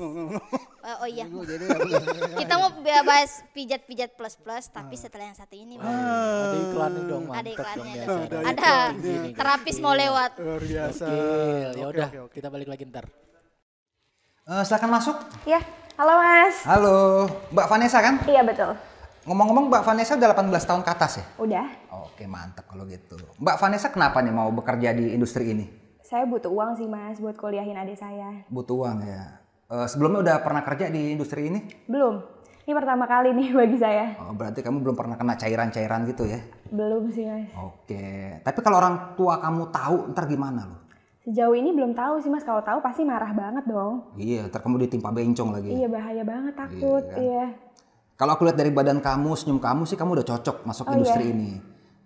Eh, 0.80 0.96
oh 0.98 1.06
iya 1.06 1.24
kita 2.40 2.54
mau 2.58 2.70
bahas 2.82 3.46
pijat-pijat 3.50 4.18
plus 4.18 4.34
plus 4.34 4.66
tapi 4.68 4.94
Ah. 4.94 5.00
setelah 5.00 5.24
yang 5.30 5.38
satu 5.38 5.54
ini 5.54 5.78
bang 5.78 5.86
Ada 5.86 6.58
iklannya 6.60 7.02
dong, 7.06 7.24
ada 7.30 7.48
iklannya 7.48 7.94
dong 8.02 8.20
ada. 8.26 8.36
Ada 8.44 8.72
terapis 9.32 9.76
mau 9.78 9.94
lewat. 9.94 10.30
Luar 10.36 10.60
biasa. 10.60 11.04
Ya 11.06 11.84
Oke, 11.86 11.94
udah, 11.94 12.08
kita 12.28 12.48
balik 12.48 12.68
lagi 12.68 12.84
ntar. 12.84 13.06
Eh, 14.44 14.62
silakan 14.66 14.90
masuk. 14.90 15.16
Ya, 15.46 15.62
halo 15.94 16.18
Mas. 16.18 16.56
Halo, 16.66 16.96
Mbak 17.54 17.66
Vanessa 17.70 17.98
kan? 18.02 18.18
Iya 18.26 18.42
betul. 18.42 18.74
Ngomong-ngomong 19.20 19.70
Mbak 19.70 19.82
Vanessa 19.84 20.18
udah 20.18 20.32
18 20.32 20.66
tahun 20.66 20.82
ke 20.82 20.90
atas 20.90 21.12
ya? 21.22 21.24
Udah. 21.38 21.66
Oke, 22.02 22.26
mantap 22.26 22.66
kalau 22.66 22.82
gitu. 22.82 23.14
Mbak 23.38 23.56
Vanessa 23.56 23.94
kenapa 23.94 24.18
nih 24.18 24.34
mau 24.34 24.50
bekerja 24.50 24.90
di 24.90 25.14
industri 25.14 25.54
ini? 25.54 25.79
Saya 26.10 26.26
butuh 26.26 26.50
uang 26.50 26.74
sih 26.74 26.90
Mas 26.90 27.22
buat 27.22 27.38
kuliahin 27.38 27.78
adik 27.78 27.94
saya. 27.94 28.42
Butuh 28.50 28.82
uang 28.82 28.98
ya. 29.06 29.38
Eh, 29.70 29.86
sebelumnya 29.86 30.26
udah 30.26 30.36
pernah 30.42 30.66
kerja 30.66 30.90
di 30.90 31.14
industri 31.14 31.46
ini? 31.46 31.62
Belum. 31.86 32.18
Ini 32.66 32.74
pertama 32.74 33.06
kali 33.06 33.30
nih 33.30 33.54
bagi 33.62 33.78
saya. 33.78 34.18
Oh, 34.18 34.34
berarti 34.34 34.58
kamu 34.58 34.82
belum 34.82 34.98
pernah 34.98 35.14
kena 35.14 35.38
cairan-cairan 35.38 36.10
gitu 36.10 36.26
ya? 36.26 36.42
Belum 36.66 37.06
sih 37.14 37.30
Mas. 37.30 37.54
Oke. 37.54 38.42
Tapi 38.42 38.58
kalau 38.58 38.82
orang 38.82 39.14
tua 39.14 39.38
kamu 39.38 39.70
tahu, 39.70 40.10
ntar 40.10 40.26
gimana 40.26 40.66
lo? 40.66 40.82
Sejauh 41.22 41.54
ini 41.54 41.70
belum 41.70 41.94
tahu 41.94 42.18
sih 42.18 42.26
Mas. 42.26 42.42
Kalau 42.42 42.66
tahu 42.66 42.82
pasti 42.82 43.06
marah 43.06 43.30
banget 43.30 43.70
dong. 43.70 44.10
Iya, 44.18 44.50
ntar 44.50 44.66
kamu 44.66 44.82
ditimpa 44.82 45.14
bencong 45.14 45.54
lagi. 45.54 45.70
Iya 45.70 45.86
bahaya 45.86 46.26
banget 46.26 46.58
takut. 46.58 47.06
kan? 47.06 47.22
Iya. 47.22 47.44
Kalau 48.18 48.34
aku 48.34 48.50
lihat 48.50 48.58
dari 48.58 48.74
badan 48.74 48.98
kamu, 48.98 49.30
senyum 49.38 49.62
kamu 49.62 49.86
sih 49.86 49.94
kamu 49.94 50.18
udah 50.18 50.26
cocok 50.26 50.66
masuk 50.66 50.90
Oh, 50.90 50.94
industri 50.98 51.30
iya. 51.30 51.34
ini. 51.38 51.50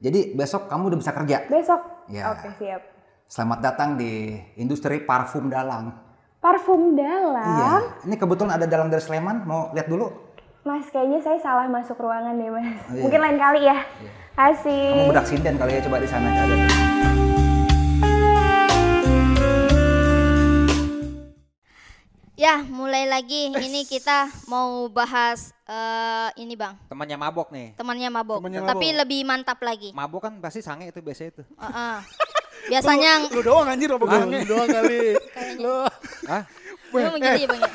Jadi 0.05 0.37
besok 0.37 0.69
kamu 0.69 0.93
udah 0.93 0.99
bisa 1.01 1.12
kerja. 1.17 1.49
Besok. 1.49 1.81
Ya. 2.12 2.37
Oke 2.37 2.53
siap. 2.61 2.93
Selamat 3.25 3.59
datang 3.61 3.97
di 3.97 4.31
industri 4.55 5.03
parfum 5.03 5.49
dalang. 5.49 5.91
Parfum 6.39 6.93
dalam. 6.95 7.41
Iya. 7.41 7.73
Ini 8.05 8.15
kebetulan 8.15 8.53
ada 8.55 8.67
dalang 8.69 8.93
dari 8.93 9.01
Sleman. 9.01 9.49
Mau 9.49 9.73
lihat 9.73 9.89
dulu? 9.89 10.13
Mas 10.65 10.89
kayaknya 10.89 11.21
saya 11.21 11.37
salah 11.41 11.69
masuk 11.69 11.97
ruangan 11.99 12.37
deh 12.37 12.49
Mas. 12.49 12.69
Oh, 12.89 12.95
iya. 12.95 13.03
Mungkin 13.05 13.21
lain 13.21 13.39
kali 13.39 13.61
ya. 13.65 13.77
Asik. 14.35 14.93
Kamu 14.93 15.11
bedak 15.11 15.27
sinden 15.27 15.55
kali 15.57 15.73
ya 15.73 15.81
coba 15.83 15.97
di 15.99 16.09
sana 16.09 16.29
ada. 16.29 16.57
Ya 22.35 22.67
mulai 22.67 23.07
lagi 23.07 23.47
ini 23.49 23.87
kita 23.93 24.27
mau 24.51 24.91
bahas 24.91 25.55
eh, 25.65 26.29
ini 26.37 26.59
bang 26.59 26.75
Temannya 26.91 27.15
mabok 27.15 27.55
nih. 27.55 27.79
temannya 27.79 28.11
mabok 28.11 28.43
Temannya 28.43 28.61
tapi 28.67 28.87
mabok. 28.91 29.01
lebih 29.01 29.21
mantap 29.23 29.59
lagi. 29.63 29.91
Mabok 29.95 30.21
kan 30.21 30.33
pasti 30.43 30.59
sange 30.59 30.91
itu 30.91 30.99
biasa 30.99 31.31
itu. 31.31 31.43
Heeh. 31.47 31.97
Biasanya 32.64 33.11
Lu 33.29 33.40
doang 33.40 33.66
anjir 33.66 33.88
apa 33.88 34.05
Ah, 34.05 34.22
gue? 34.22 34.31
lu 34.35 34.46
doang 34.46 34.68
kali. 34.68 35.00
Lu. 35.59 35.77
Ah, 36.24 36.42
memang 36.90 37.18
gitu 37.18 37.38
ya 37.38 37.48
bang 37.48 37.61
ya. 37.61 37.72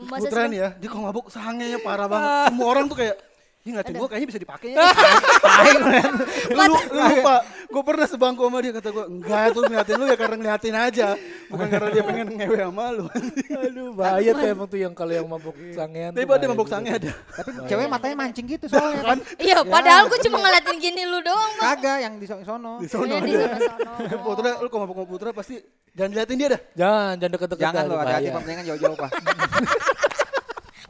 Masa 0.00 0.20
Putra 0.22 0.32
sebelum- 0.32 0.50
nih 0.50 0.58
ya, 0.58 0.68
dia 0.74 0.88
kalau 0.88 1.02
mabuk 1.04 1.26
sangenya 1.28 1.78
parah 1.78 2.06
banget. 2.06 2.30
Semua 2.48 2.66
orang 2.66 2.84
tuh 2.86 2.96
kayak, 2.96 3.16
ini 3.60 3.70
ngatin 3.76 3.94
gue 3.94 4.08
kayaknya 4.08 4.28
bisa 4.32 4.40
dipakai 4.40 4.68
ya. 4.72 4.80
lu, 6.56 6.62
lu, 6.64 6.76
lu 6.88 7.02
lupa, 7.12 7.34
gue 7.68 7.82
pernah 7.84 8.06
sebangku 8.08 8.42
sama 8.42 8.58
dia 8.58 8.72
kata 8.72 8.88
gue, 8.88 9.04
enggak 9.06 9.44
tuh 9.52 9.62
ngeliatin 9.62 9.96
lu 9.96 10.06
ya 10.08 10.16
karena 10.16 10.36
ngeliatin 10.36 10.74
aja. 10.74 11.08
Bukan 11.50 11.66
karena 11.66 11.88
dia 11.90 12.02
pengen 12.06 12.26
ngewe 12.38 12.56
sama 12.62 12.84
lu. 12.94 13.04
Aduh, 13.50 13.90
bahaya 13.98 14.30
tuh 14.30 14.46
emang 14.46 14.68
tuh 14.70 14.78
yang 14.78 14.94
kalau 14.94 15.10
yang 15.10 15.26
mabuk 15.26 15.56
sangean. 15.74 16.14
Tapi 16.14 16.22
ada 16.22 16.46
mabuk 16.46 16.70
juga 16.70 16.74
sange 16.78 16.90
tuh. 16.94 16.98
ada. 17.02 17.10
tapi 17.10 17.48
cewek 17.66 17.86
matanya 17.90 18.16
mancing 18.22 18.46
gitu 18.46 18.66
soalnya 18.70 19.02
kan. 19.02 19.18
Iya, 19.34 19.58
padahal 19.66 20.06
gue 20.06 20.18
cuma 20.30 20.38
ngeliatin 20.38 20.76
gini 20.78 21.02
lu 21.10 21.18
doang 21.26 21.50
bang. 21.58 21.66
Kagak 21.74 21.98
yang 22.06 22.14
di 22.22 22.26
so- 22.30 22.44
sono. 22.46 22.78
Di 22.78 22.86
sono 22.86 23.04
Iya, 23.10 23.18
di 23.18 23.30
ada. 23.34 23.46
sono-sono. 23.58 23.92
Putra, 24.30 24.50
lu 24.62 24.68
kalau 24.70 24.82
mabuk 24.86 24.96
sama 24.96 25.08
Putra 25.10 25.28
pasti 25.34 25.58
jangan 25.90 26.10
liatin 26.14 26.36
dia 26.38 26.48
dah. 26.54 26.60
Jangan, 26.78 27.14
jangan 27.18 27.32
deket-deket. 27.34 27.64
Jangan 27.66 27.82
lo 27.90 27.94
hati-hati 27.98 28.28
pemendingan 28.30 28.64
jauh-jauh 28.70 28.94
pak. 28.94 29.10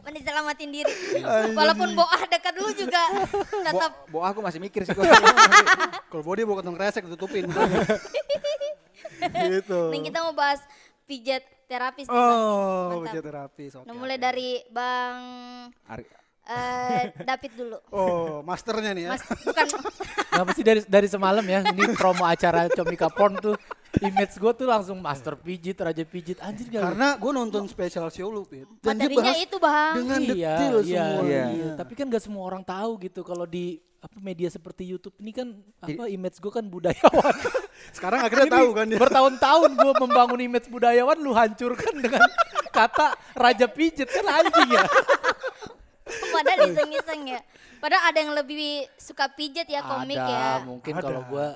Mending 0.00 0.24
selamatin 0.24 0.68
diri. 0.72 0.94
Walaupun 1.52 1.88
boah 1.92 2.20
dekat 2.24 2.54
lu 2.56 2.72
juga 2.72 3.02
tetap. 3.48 3.92
Bo, 4.08 4.20
bo 4.20 4.24
aku 4.24 4.40
masih 4.40 4.56
mikir 4.60 4.84
sih 4.84 4.96
gua. 4.96 5.04
Kalau 6.10 6.24
body 6.24 6.42
bawa 6.42 6.64
kantong 6.64 6.76
kresek 6.76 7.04
ditutupin. 7.06 7.46
Gitu. 9.28 9.80
Nih 9.92 10.00
kita 10.08 10.18
mau 10.24 10.34
bahas 10.34 10.60
pijat 11.04 11.42
terapis 11.70 12.06
nih 12.06 12.14
bang. 12.14 12.38
Oh, 12.38 12.98
Mantap. 12.98 13.04
pijat 13.06 13.24
terapis. 13.24 13.70
Oke. 13.78 13.86
Nah, 13.86 13.94
mulai 13.94 14.18
dari 14.18 14.58
bang 14.70 15.18
Ari- 15.86 16.10
eh, 16.50 17.02
David 17.28 17.52
dulu. 17.54 17.78
Oh, 17.94 18.42
masternya 18.42 18.90
nih 18.94 19.04
ya. 19.06 19.10
Mas, 19.14 19.22
bukan 19.46 19.66
Kenapa 20.30 20.50
sih 20.54 20.64
dari 20.64 20.80
dari 20.86 21.08
semalam 21.10 21.44
ya? 21.44 21.60
Ini 21.66 21.94
promo 21.94 22.24
acara 22.26 22.70
Comika 22.70 23.10
Porn 23.10 23.38
tuh 23.38 23.54
image 23.98 24.38
gue 24.38 24.52
tuh 24.54 24.66
langsung 24.70 25.02
master 25.02 25.34
pijit, 25.34 25.74
raja 25.74 26.06
pijit 26.06 26.38
anjir 26.38 26.70
gak? 26.70 26.94
Karena 26.94 27.18
gue 27.18 27.32
nonton 27.34 27.66
special 27.66 28.06
show 28.14 28.30
lu, 28.30 28.46
Pit. 28.46 28.70
Dan 28.78 28.96
materinya 28.96 29.34
itu 29.34 29.56
bang. 29.58 29.94
dengan 29.98 30.20
iya, 30.22 30.30
detail 30.30 30.76
iya, 30.86 31.04
semua. 31.04 31.22
iya. 31.26 31.44
Iya. 31.50 31.72
Tapi 31.74 31.92
kan 31.98 32.06
gak 32.06 32.22
semua 32.22 32.42
orang 32.46 32.62
tahu 32.62 32.90
gitu 33.02 33.20
kalau 33.26 33.44
di 33.44 33.82
apa 34.00 34.16
media 34.16 34.48
seperti 34.48 34.88
YouTube 34.88 35.12
ini 35.20 35.32
kan 35.36 35.52
apa 35.84 36.08
image 36.08 36.40
gue 36.40 36.48
kan 36.48 36.64
budayawan. 36.64 37.36
Sekarang 37.96 38.24
akhirnya 38.24 38.48
tahu 38.48 38.68
kan 38.72 38.88
dia. 38.88 38.96
Bertahun-tahun 38.96 39.70
gue 39.76 39.92
membangun 40.00 40.40
image 40.40 40.72
budayawan 40.72 41.20
lu 41.20 41.36
hancurkan 41.36 42.00
dengan 42.00 42.24
kata 42.72 43.12
raja 43.36 43.68
pijit 43.68 44.08
kan 44.08 44.24
anjing 44.24 44.72
ya. 44.72 44.84
Padahal 46.10 46.72
iseng-iseng 46.72 47.22
ya. 47.28 47.40
Padahal 47.80 48.12
ada 48.12 48.18
yang 48.20 48.32
lebih 48.36 48.88
suka 49.00 49.28
pijet 49.32 49.64
ya 49.68 49.80
komik 49.80 50.20
ada, 50.20 50.28
ya. 50.28 50.48
mungkin 50.64 50.92
Ada. 50.96 51.04
kalau 51.04 51.20
gue 51.28 51.46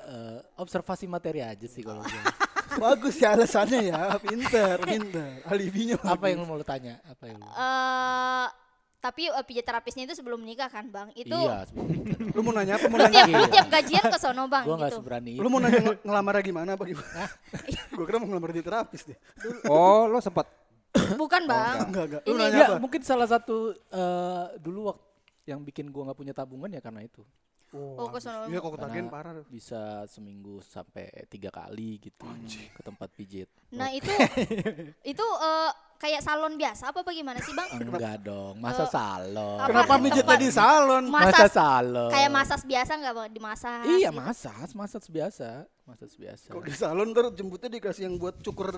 observasi 0.57 1.05
materi 1.05 1.41
aja 1.41 1.67
sih 1.69 1.81
kalau 1.81 2.01
gue. 2.01 2.21
Bagus 2.81 3.15
ya 3.21 3.37
alasannya 3.37 3.87
ya, 3.87 4.19
pinter, 4.19 4.75
pinter. 4.83 5.39
Alibinya 5.47 5.95
apa 6.01 6.27
yang 6.27 6.43
lu 6.43 6.45
mau 6.49 6.59
lu 6.59 6.65
tanya? 6.65 6.99
Apa 7.07 7.29
yang 7.29 7.39
lu? 7.39 7.47
Eh, 7.47 8.47
tapi 9.05 9.29
uh, 9.29 9.39
pijat 9.39 9.61
terapisnya 9.63 10.03
itu 10.03 10.13
sebelum 10.13 10.41
nikah 10.41 10.65
kan 10.65 10.89
bang? 10.89 11.13
Itu 11.13 11.37
Iya, 11.37 11.69
sebelum 11.69 12.33
Lu 12.35 12.41
mau 12.41 12.51
nanya 12.51 12.73
apa? 12.75 12.85
Mau 12.87 12.97
lu 12.97 13.05
nanya? 13.05 13.21
tiap 13.21 13.37
lu 13.37 13.45
tiap 13.47 13.67
gajian 13.69 14.03
ke 14.03 14.17
sono 14.17 14.43
bang 14.45 14.65
gue 14.65 14.73
nggak 14.73 14.89
gitu. 14.89 14.97
seberani 14.99 15.33
Lu 15.37 15.47
mau 15.47 15.59
nanya 15.59 15.79
ngel- 15.79 16.01
ngelamar 16.01 16.33
gimana 16.41 16.69
apa 16.73 16.83
gimana? 16.83 17.23
gue 17.95 18.03
kira 18.03 18.17
mau 18.17 18.27
ngelamar 18.27 18.49
di 18.49 18.61
terapis 18.61 19.01
deh. 19.05 19.17
Oh, 19.65 20.05
lo 20.05 20.17
sempat 20.19 20.49
Bukan 21.21 21.41
bang. 21.45 21.75
Enggak, 21.85 22.03
enggak. 22.09 22.21
Lu 22.23 22.33
Ini 22.33 22.41
nanya 22.41 22.57
Ya 22.57 22.65
apa? 22.67 22.75
mungkin 22.79 23.01
salah 23.01 23.27
satu 23.27 23.55
eh, 23.71 24.45
dulu 24.57 24.89
waktu 24.89 25.03
yang 25.45 25.61
bikin 25.61 25.93
gua 25.93 26.09
nggak 26.09 26.17
punya 26.17 26.33
tabungan 26.33 26.67
ya 26.67 26.81
karena 26.81 27.05
itu 27.05 27.21
Oh, 27.75 28.07
ke 28.07 28.17
habis. 28.17 28.23
sono. 28.23 28.47
Iya, 28.47 28.59
kok 28.59 28.71
ketagihan 28.73 29.07
parah. 29.07 29.31
tuh. 29.35 29.45
bisa 29.47 29.81
seminggu 30.05 30.59
sampai 30.61 31.05
tiga 31.25 31.49
kali 31.49 31.99
gitu 31.99 32.23
ke 32.71 32.81
tempat 32.81 33.09
pijit. 33.11 33.49
Nah 33.69 33.91
itu 33.91 34.07
itu 35.11 35.25
eh, 35.25 35.71
kayak 35.95 36.21
salon 36.21 36.55
biasa 36.55 36.89
apa 36.89 37.01
bagaimana 37.01 37.39
sih 37.39 37.51
bang? 37.51 37.69
Enggak 37.73 38.17
dong, 38.21 38.55
masa 38.57 38.83
salon. 38.85 39.57
apa 39.57 39.69
Kenapa 39.69 39.93
sih 39.93 40.01
mijitnya 40.01 40.23
tempat- 40.29 40.41
di 40.41 40.49
salon? 40.49 41.03
Masa 41.05 41.25
Masas 41.27 41.51
salon. 41.51 42.09
kayak 42.09 42.31
masas 42.31 42.61
biasa 42.63 42.91
nggak 42.95 43.13
bang? 43.13 43.29
Dimasas. 43.31 43.83
Iya 43.85 44.09
gitu. 44.09 44.17
masas, 44.17 44.67
masas 44.73 45.03
biasa, 45.05 45.49
masas 45.83 46.11
biasa. 46.13 46.47
Kok 46.49 46.63
di 46.63 46.73
salon 46.73 47.07
ntar 47.11 47.31
jemputnya 47.31 47.69
dikasih 47.69 48.05
yang 48.05 48.15
buat 48.15 48.39
cukur 48.39 48.71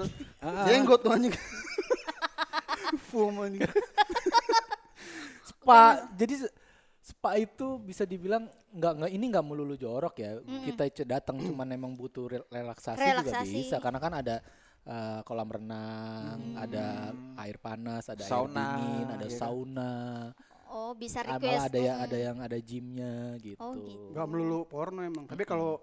jenggot 0.66 1.00
tuh 1.00 1.12
anjing. 1.12 1.34
Foam 3.10 3.42
anjing. 3.42 3.62
Spa, 5.44 5.82
jadi 6.14 6.48
spa 7.18 7.34
itu 7.34 7.82
bisa 7.82 8.06
dibilang 8.06 8.46
nggak 8.72 8.94
nggak 8.94 9.12
ini 9.12 9.26
nggak 9.34 9.42
melulu 9.42 9.74
jorok 9.74 10.16
ya. 10.22 10.38
Kita 10.38 10.86
ce- 10.94 11.10
datang 11.10 11.42
cuman 11.42 11.66
emang 11.74 11.98
butuh 11.98 12.30
rel- 12.30 12.46
relaksasi, 12.48 13.02
juga 13.02 13.26
Relaksasi. 13.26 13.54
bisa 13.58 13.76
karena 13.82 13.98
kan 13.98 14.14
ada 14.14 14.36
eh, 14.88 15.20
kolam 15.26 15.50
renang, 15.50 16.40
ada 16.56 17.12
air 17.42 17.58
panas, 17.58 18.08
ada 18.08 18.22
Sauna, 18.24 18.56
air 18.56 18.70
dingin, 18.80 19.08
ada 19.10 19.26
iya 19.26 19.34
kan? 19.34 19.40
sauna. 19.42 19.92
Oh 20.70 20.94
bisa 20.94 21.20
Ah, 21.20 21.36
request. 21.36 21.44
malah 21.50 21.66
ada 21.66 21.80
yang 21.82 21.98
ada 21.98 22.18
yang 22.22 22.38
ada 22.38 22.58
gymnya 22.62 23.14
gitu. 23.42 23.60
Oh, 23.60 23.74
gitu. 23.74 24.14
Gak 24.14 24.28
melulu 24.30 24.64
porno 24.64 25.02
emang. 25.02 25.26
Tapi 25.26 25.42
kalau 25.42 25.82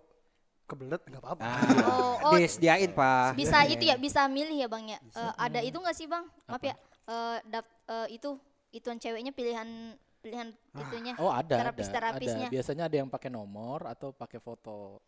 kebelet 0.64 1.02
nggak 1.02 1.20
apa-apa. 1.20 1.44
Oh, 1.84 2.14
oh 2.30 2.38
disediain 2.38 2.94
pak. 2.94 3.36
bisa 3.36 3.66
itu 3.66 3.84
ya 3.84 3.98
bisa 3.98 4.24
milih 4.24 4.56
ya 4.56 4.68
bang 4.70 4.84
ya. 4.86 4.98
Eh, 5.02 5.32
ada 5.36 5.60
itu 5.60 5.76
nggak 5.76 5.96
sih 5.98 6.06
bang? 6.06 6.24
Maaf 6.46 6.62
ya. 6.62 6.72
Eh, 7.04 7.38
dap- 7.44 7.74
eh, 7.84 8.16
itu 8.16 8.38
ituan 8.70 8.96
ceweknya 8.96 9.28
pilihan 9.30 9.98
pilihan 10.24 10.48
itunya. 10.72 11.12
Oh 11.20 11.28
ada, 11.28 11.54
terapis 11.60 11.86
ada, 11.92 11.94
terapisnya. 12.00 12.48
ada. 12.48 12.54
Biasanya 12.56 12.84
ada 12.88 12.96
yang 12.96 13.08
pakai 13.12 13.28
nomor 13.28 13.84
atau 13.84 14.08
pakai 14.16 14.40
foto. 14.40 15.04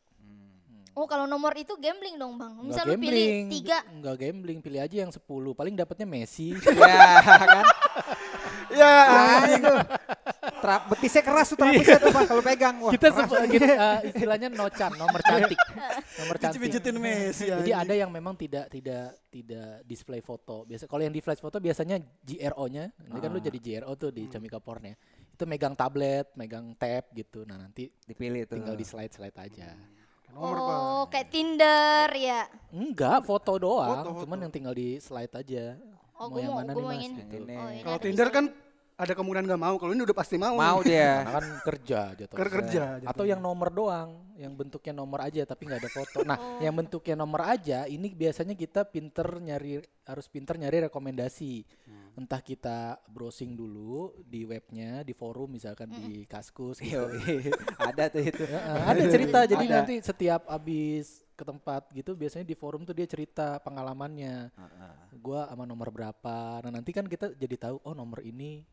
Oh 0.97 1.05
kalau 1.05 1.29
nomor 1.29 1.53
itu 1.57 1.77
gambling 1.77 2.17
dong 2.17 2.41
bang. 2.41 2.53
Nggak 2.57 2.69
Misal 2.73 2.85
lu 2.89 2.97
pilih 2.97 3.29
tiga. 3.53 3.79
Enggak 3.89 4.17
gambling, 4.17 4.59
pilih 4.65 4.81
aja 4.81 4.97
yang 5.05 5.13
10. 5.13 5.21
Paling 5.53 5.75
dapatnya 5.77 6.07
Messi. 6.09 6.57
ya 6.81 7.37
kan. 7.41 7.65
Ya, 8.67 8.93
Ah, 9.09 9.41
itu. 9.47 9.75
Terap, 10.67 10.83
betisnya 10.91 11.23
keras 11.23 11.47
tuh 11.47 11.59
terapisnya 11.63 11.99
tuh 12.03 12.11
pak 12.11 12.23
kalau 12.27 12.43
pegang. 12.43 12.75
Wah, 12.83 12.91
kita 12.91 13.07
sebut 13.15 13.39
kita, 13.47 13.67
eh, 13.71 13.99
istilahnya 14.11 14.49
nocan, 14.51 14.91
nomor 14.99 15.23
cantik. 15.23 15.59
Nomor 16.19 16.37
cantik. 16.43 16.59
pijitin 16.59 16.97
Messi 16.99 17.47
Jadi 17.47 17.71
ada 17.71 17.95
yang 17.95 18.11
memang 18.11 18.35
tidak 18.35 18.67
tidak 18.67 19.15
tidak 19.31 19.87
display 19.87 20.19
foto. 20.19 20.67
Biasa 20.67 20.91
kalau 20.91 21.07
yang 21.07 21.15
di 21.15 21.23
flash 21.23 21.39
foto 21.39 21.63
biasanya 21.63 22.03
GRO-nya. 22.03 22.91
Nanti 22.99 23.19
kan 23.23 23.31
lu 23.31 23.39
jadi 23.39 23.59
GRO 23.63 23.95
tuh 23.95 24.11
di 24.11 24.27
Comika 24.27 24.59
Porn 24.59 24.91
ya. 24.91 24.99
Itu 25.31 25.47
megang 25.47 25.79
tablet, 25.79 26.35
megang 26.35 26.75
tab 26.75 27.15
gitu. 27.15 27.47
Nah, 27.47 27.63
nanti 27.63 27.87
dipilih 28.03 28.51
tuh. 28.51 28.59
tinggal 28.59 28.75
di 28.75 28.83
slide-slide 28.83 29.39
aja. 29.39 29.71
Nomor. 30.35 30.57
Oh 30.59 31.05
kayak 31.07 31.31
Tinder 31.31 32.11
ya. 32.11 32.51
Enggak, 32.75 33.23
foto 33.23 33.55
doang. 33.55 34.03
Foto, 34.03 34.27
Cuman 34.27 34.35
foto. 34.35 34.43
yang 34.43 34.53
tinggal 34.53 34.75
di 34.75 34.99
slide 34.99 35.31
aja. 35.31 35.79
Oh, 36.17 36.27
mau 36.27 36.35
gua 36.35 36.41
yang 36.43 36.53
mau- 36.53 36.61
mana 36.65 36.73
gua 36.73 36.81
nih 36.81 36.89
mau 36.89 36.91
mas? 36.91 37.05
Gitu. 37.07 37.37
Oh, 37.55 37.69
ini 37.71 37.83
Kalau 37.85 37.99
Tinder 38.01 38.29
bisa. 38.29 38.37
kan 38.37 38.45
ada 38.97 39.13
kemungkinan 39.13 39.45
nggak 39.45 39.61
mau. 39.61 39.77
Kalau 39.77 39.93
ini 39.93 40.03
udah 40.09 40.17
pasti 40.17 40.37
mau. 40.41 40.57
Mau 40.57 40.81
dia. 40.81 41.21
Karena 41.21 41.33
kan 41.37 41.47
kerja 41.61 42.01
jatuh. 42.17 42.37
Ker- 42.37 42.53
kerja. 42.53 42.83
Atau 43.05 43.29
yang 43.29 43.45
nomor 43.45 43.69
doang, 43.69 44.25
yang 44.41 44.57
bentuknya 44.57 44.97
nomor 44.97 45.21
aja 45.21 45.45
tapi 45.45 45.69
nggak 45.69 45.81
ada 45.85 45.91
foto. 45.93 46.19
Nah, 46.25 46.39
yang 46.65 46.73
bentuknya 46.73 47.13
nomor 47.13 47.45
aja, 47.45 47.85
ini 47.85 48.09
biasanya 48.09 48.57
kita 48.57 48.89
pinter 48.89 49.29
nyari, 49.45 49.85
harus 50.09 50.27
pinter 50.33 50.57
nyari 50.57 50.89
rekomendasi. 50.89 51.69
Entah 52.17 52.41
kita 52.41 52.97
browsing 53.05 53.53
dulu 53.53 54.17
di 54.25 54.49
webnya, 54.49 55.05
di 55.05 55.13
forum 55.13 55.53
misalkan 55.53 55.93
di 55.93 56.25
Kaskus. 56.25 56.81
Gitu. 56.81 56.97
Ada 57.93 58.09
tuh 58.09 58.25
itu. 58.25 58.45
Heeh, 58.49 58.77
ada 58.89 59.03
cerita, 59.13 59.39
jadi 59.45 59.65
Ada. 59.69 59.75
nanti 59.85 59.95
setiap 60.01 60.49
abis 60.49 61.26
ke 61.37 61.45
tempat 61.45 61.93
gitu, 61.93 62.17
biasanya 62.17 62.49
di 62.49 62.57
forum 62.57 62.83
tuh 62.83 62.97
dia 62.97 63.05
cerita 63.05 63.61
pengalamannya. 63.61 64.49
Gua 65.21 65.45
sama 65.47 65.69
nomor 65.69 65.93
berapa. 65.93 66.65
Nah 66.65 66.73
nanti 66.73 66.97
kan 66.97 67.05
kita 67.05 67.37
jadi 67.37 67.69
tahu, 67.69 67.77
oh 67.85 67.93
nomor 67.93 68.25
ini 68.25 68.65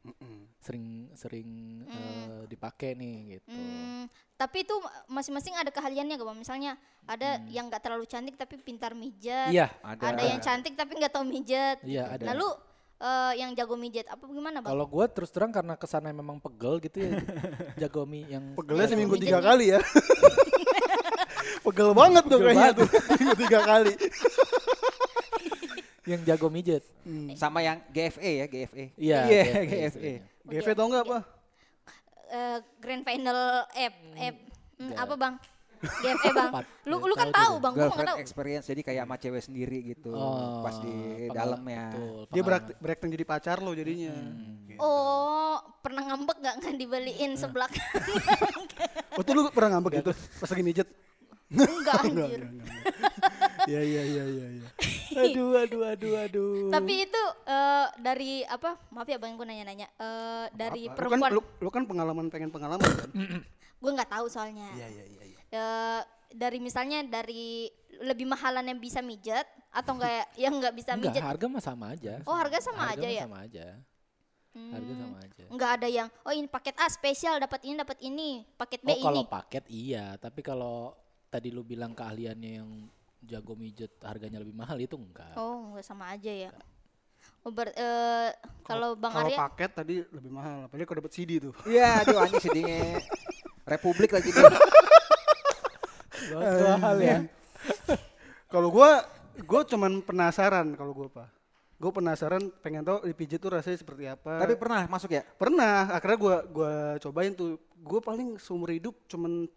sering 0.63 1.11
sering 1.13 1.83
eh, 1.85 2.47
dipakai 2.47 2.95
nih 2.95 3.15
gitu. 3.37 3.51
Hmm, 3.51 4.07
tapi 4.39 4.63
itu 4.63 4.75
masing-masing 5.11 5.59
ada 5.59 5.67
keahliannya 5.69 6.15
gak 6.15 6.27
bang? 6.31 6.39
Misalnya 6.39 6.71
ada 7.03 7.43
yang 7.51 7.67
nggak 7.67 7.83
terlalu 7.83 8.07
cantik 8.07 8.39
tapi 8.39 8.55
pintar 8.63 8.95
mijat. 8.95 9.51
Iya, 9.51 9.67
Ada, 9.83 10.23
yang 10.23 10.39
cantik 10.39 10.79
tapi 10.79 10.95
nggak 10.95 11.11
tahu 11.11 11.27
mijat. 11.27 11.83
iya 11.83 12.07
ada. 12.15 12.31
Lalu 12.31 12.47
eh, 13.03 13.33
yang 13.43 13.51
jago 13.59 13.75
mijat 13.75 14.07
apa 14.07 14.23
gimana 14.23 14.63
bang? 14.63 14.71
Kalau 14.71 14.85
gue 14.87 15.05
terus 15.11 15.29
terang 15.35 15.51
karena 15.51 15.75
ke 15.75 15.83
sana 15.83 16.15
memang 16.15 16.39
pegel 16.39 16.79
gitu 16.79 17.03
ya, 17.03 17.19
jago 17.83 18.07
mi 18.07 18.23
yang 18.31 18.55
Pegelnya 18.55 18.87
jago 18.87 18.93
seminggu 18.95 19.15
mi- 19.19 19.23
tiga 19.27 19.39
kali 19.43 19.75
ya. 19.75 19.83
Pegel 21.73 21.89
banget 21.91 22.23
tuh 22.23 22.37
kayaknya 22.37 22.69
banget. 22.69 22.75
tuh. 22.79 22.89
Tiga 23.35 23.59
kali. 23.65 23.93
yang 26.05 26.21
jago 26.23 26.47
mijet. 26.47 26.83
Sama 27.33 27.59
yang 27.59 27.81
GFE 27.89 28.31
ya 28.35 28.45
GFE. 28.45 28.85
Iya, 28.93 29.19
Iya 29.25 29.43
GFE 29.65 30.13
GFE. 30.45 30.73
tau 30.73 30.85
nggak 30.85 31.03
apa? 31.03 31.19
Eh, 32.29 32.57
grand 32.77 33.01
final 33.01 33.39
app, 33.67 33.95
app 34.13 34.37
Hmm, 34.73 34.89
Nggak. 34.89 34.99
apa 34.99 35.13
bang? 35.15 35.33
GFE 35.83 36.29
bang. 36.31 36.51
Lu 36.83 36.95
Nggak 36.95 37.07
lu 37.07 37.15
kan 37.15 37.29
tahu 37.31 37.53
bang, 37.55 37.71
gua 37.71 37.77
nggak 37.79 37.87
Girlfriend 37.87 38.09
tahu. 38.09 38.17
experience 38.19 38.65
jadi 38.65 38.81
kayak 38.83 39.01
sama 39.03 39.15
cewek 39.17 39.41
sendiri 39.43 39.77
gitu. 39.87 40.11
Pas 40.59 40.75
di 40.77 40.93
dalamnya. 41.27 41.83
Dia 42.29 42.41
berak- 42.41 42.77
berakting 42.77 43.09
jadi 43.11 43.23
pacar 43.23 43.57
lo 43.59 43.73
jadinya. 43.73 44.13
Oh, 44.75 45.55
pernah 45.79 46.05
ngambek 46.05 46.37
gak 46.39 46.55
nggak 46.59 46.73
dibeliin 46.75 47.33
seblak? 47.33 47.69
Oh 49.11 49.21
tuh 49.21 49.33
lu 49.33 49.41
pernah 49.49 49.77
ngambek 49.77 50.01
gitu 50.01 50.11
pas 50.35 50.49
lagi 50.49 50.61
mijet? 50.63 50.89
Enggak 51.77 51.95
anjir. 52.01 52.41
Iya 53.63 53.81
iya 53.81 54.01
iya 54.03 54.23
iya. 54.27 54.47
iya. 54.59 54.67
aduh, 55.13 55.55
aduh, 55.55 55.81
aduh, 55.87 56.13
aduh. 56.19 56.67
Tapi 56.73 56.93
itu 57.07 57.23
eh, 57.45 57.87
dari 58.01 58.31
apa? 58.43 58.75
Maaf 58.91 59.07
ya 59.07 59.15
bang, 59.21 59.37
gue 59.37 59.45
nanya-nanya. 59.45 59.87
Eh, 59.95 60.45
dari 60.51 60.89
Apa? 60.89 60.99
Lu 60.99 61.09
kan, 61.13 61.19
perempuan, 61.19 61.31
lu, 61.31 61.41
lu 61.61 61.69
kan 61.71 61.83
pengalaman 61.87 62.25
pengen 62.27 62.49
pengalaman 62.51 62.83
kan? 62.83 63.09
gue 63.83 63.91
nggak 63.93 64.11
tahu 64.11 64.25
soalnya. 64.27 64.67
Iya 64.75 64.87
iya 64.89 65.05
iya. 65.05 65.21
iya. 65.29 65.39
Eh, 65.53 66.01
dari 66.33 66.57
misalnya 66.57 67.05
dari 67.05 67.69
lebih 68.01 68.25
mahalan 68.25 68.65
yang 68.65 68.79
bisa 68.81 69.05
mijet 69.05 69.45
atau 69.69 69.93
enggak 69.95 70.25
yang 70.43 70.53
nggak 70.57 70.73
bisa 70.73 70.91
Enggak, 70.97 71.13
mijet? 71.13 71.21
harga 71.23 71.45
mah 71.45 71.63
sama 71.63 71.85
aja. 71.93 72.13
Oh 72.25 72.35
harga 72.35 72.57
sama 72.59 72.89
Harga 72.89 72.99
aja 72.99 73.07
ya? 73.07 73.23
Sama 73.29 73.39
aja. 73.45 73.67
Harga 74.53 74.93
sama 74.93 75.17
aja. 75.21 75.43
Nggak 75.49 75.71
ada 75.81 75.87
yang 75.89 76.07
oh 76.25 76.33
ini 76.33 76.47
paket 76.49 76.75
A 76.77 76.85
spesial 76.89 77.37
dapat 77.37 77.61
ini 77.65 77.73
dapat 77.77 77.97
ini, 78.01 78.29
paket 78.53 78.81
B 78.85 78.89
Oh 78.91 78.97
kalau 79.01 79.23
ini. 79.23 79.29
paket 79.29 79.63
iya, 79.69 80.13
tapi 80.17 80.41
kalau 80.41 80.93
tadi 81.33 81.49
lu 81.49 81.65
bilang 81.65 81.97
keahliannya 81.97 82.51
yang 82.61 82.69
jago 83.25 83.57
mijet 83.57 83.89
harganya 84.05 84.37
lebih 84.37 84.53
mahal 84.53 84.77
itu 84.77 84.93
enggak. 84.93 85.33
Oh 85.33 85.73
nggak 85.73 85.81
sama 85.81 86.13
aja 86.13 86.29
ya. 86.29 86.53
Oh, 87.43 87.51
ber- 87.51 87.75
eh, 87.75 88.29
kalau 88.63 88.95
Bang 88.95 89.11
Kalau 89.11 89.27
Arya 89.27 89.39
paket 89.39 89.71
tadi 89.75 89.95
lebih 89.99 90.31
mahal, 90.31 90.67
apalagi 90.67 90.85
kalau 90.87 90.99
dapat 91.03 91.11
CD 91.11 91.43
tuh. 91.43 91.51
Iya, 91.67 92.03
aduh 92.05 92.19
anjing 92.23 92.39
sedihnya. 92.39 93.03
Republik 93.73 94.11
lagi 94.15 94.29
tuh. 94.31 94.43
Hal 96.79 96.97
ya. 97.03 97.17
Kalau 98.53 98.69
gua 98.69 99.01
gua 99.49 99.65
cuman 99.65 100.03
penasaran 100.05 100.77
kalau 100.77 100.93
gua 100.93 101.07
apa. 101.09 101.25
Gue 101.81 101.91
penasaran 101.91 102.47
pengen 102.63 102.85
tahu 102.85 103.01
dipijit 103.03 103.41
tuh 103.41 103.51
rasanya 103.59 103.81
seperti 103.81 104.07
apa. 104.07 104.39
Tapi 104.39 104.55
pernah 104.55 104.85
masuk 104.87 105.09
ya? 105.09 105.25
pernah 105.35 105.89
akhirnya 105.89 106.19
gua 106.21 106.35
gua 106.47 106.73
cobain 107.01 107.33
tuh. 107.33 107.57
Gue 107.81 107.99
paling 107.99 108.37
seumur 108.39 108.71
hidup 108.71 108.93
cuman 109.09 109.49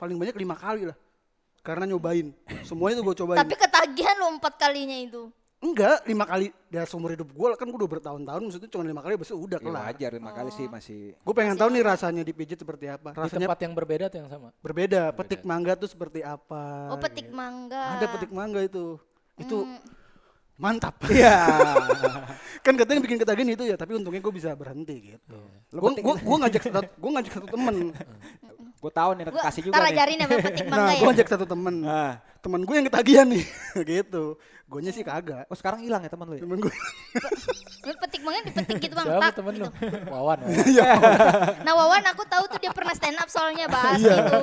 paling 0.00 0.16
banyak 0.16 0.32
lima 0.34 0.56
kali 0.56 0.82
lah. 0.84 0.96
Karena 1.60 1.84
nyobain. 1.86 2.32
Semuanya 2.64 2.96
tuh 2.96 3.04
gue 3.04 3.16
cobain. 3.20 3.36
tapi 3.36 3.52
ketagihan 3.54 4.16
lo 4.16 4.32
empat 4.32 4.56
kalinya 4.56 4.96
itu. 4.96 5.28
Enggak, 5.60 6.08
lima 6.08 6.24
kali 6.24 6.48
dari 6.66 6.88
seumur 6.88 7.12
hidup 7.12 7.28
gue 7.28 7.48
kan 7.52 7.68
gue 7.68 7.76
udah 7.76 7.90
bertahun-tahun 7.90 8.40
maksudnya 8.40 8.64
cuma 8.66 8.80
lima 8.82 9.04
kali 9.04 9.12
besok 9.14 9.44
udah 9.44 9.60
Ya 9.60 9.62
kelar. 9.62 9.82
wajar 9.86 10.10
lima 10.10 10.32
kali 10.32 10.50
sih 10.50 10.64
masih. 10.66 11.12
Gue 11.14 11.34
pengen 11.36 11.52
tahu 11.52 11.68
nih 11.68 11.84
rasanya 11.84 12.22
dipijit 12.22 12.56
seperti 12.56 12.88
apa. 12.88 13.12
Di 13.12 13.20
Rasanya 13.20 13.44
tempat 13.44 13.60
yang 13.60 13.74
berbeda 13.74 14.04
atau 14.08 14.18
yang 14.18 14.30
sama? 14.30 14.48
berbeda. 14.58 15.12
Petik 15.12 15.44
mangga 15.44 15.76
tuh 15.76 15.84
seperti 15.86 16.24
apa? 16.24 16.88
Oh 16.88 16.96
petik 16.96 17.28
gitu. 17.28 17.36
mangga. 17.36 17.84
Ada 17.92 18.06
petik 18.08 18.32
mangga 18.32 18.60
itu. 18.64 18.96
Itu 19.36 19.68
Hmm. 19.68 19.76
mantap. 20.56 20.96
Iya. 21.12 21.36
kan 22.64 22.72
katanya 22.74 23.00
bikin 23.00 23.16
ketagihan 23.18 23.50
itu 23.50 23.64
ya, 23.64 23.76
tapi 23.76 23.92
untungnya 23.94 24.16
gue 24.18 24.32
bisa 24.32 24.52
berhenti 24.54 25.12
gitu. 25.12 25.36
Lu 25.70 25.78
Gue 25.78 25.92
petik- 25.92 26.04
gua, 26.04 26.14
gua 26.18 26.36
ngajak 26.40 26.62
satu, 26.62 26.88
gua 26.96 27.10
ngajak 27.14 27.32
satu 27.36 27.46
temen. 27.46 27.76
Gue 28.80 28.88
tahu 28.90 29.10
nih 29.12 29.24
kasih 29.28 29.60
juga 29.62 29.76
ntar 29.76 29.84
nih. 29.84 29.92
ajarin 29.92 30.16
ya 30.16 30.26
Bang, 30.26 30.40
petik 30.40 30.64
Nah, 30.64 30.72
mangga 30.72 30.88
gue 30.88 30.96
ya. 30.96 31.06
ngajak 31.06 31.26
satu 31.28 31.44
temen. 31.44 31.74
Ah. 31.84 32.12
Temen 32.40 32.60
gue 32.64 32.72
yang 32.72 32.86
ketagihan 32.88 33.26
nih, 33.28 33.44
gitu. 33.92 34.24
Gue 34.64 34.80
sih 34.88 35.04
kagak. 35.04 35.44
Oh 35.46 35.56
sekarang 35.58 35.84
hilang 35.84 36.00
ya 36.00 36.08
teman 36.08 36.24
lu 36.24 36.34
ya? 36.34 36.42
Temen 36.42 36.56
gue. 36.58 36.72
Lu 37.80 37.92
petik 37.96 38.20
mangga 38.20 38.40
dipetik 38.42 38.76
gitu 38.78 38.92
Bang. 38.94 39.06
Siapa 39.06 39.20
tak, 39.22 39.32
temen 39.36 39.52
gitu. 39.54 39.64
lu? 39.64 39.72
Wawan. 40.12 40.38
Nah 41.60 41.72
Wawan 41.74 42.04
aku 42.08 42.22
tahu 42.24 42.44
tuh 42.46 42.58
dia 42.58 42.68
pernah 42.70 42.92
stand 42.92 43.16
up 43.16 43.24
soalnya 43.26 43.66
bahas 43.66 43.96
Iya. 43.96 44.16
gitu. 44.16 44.38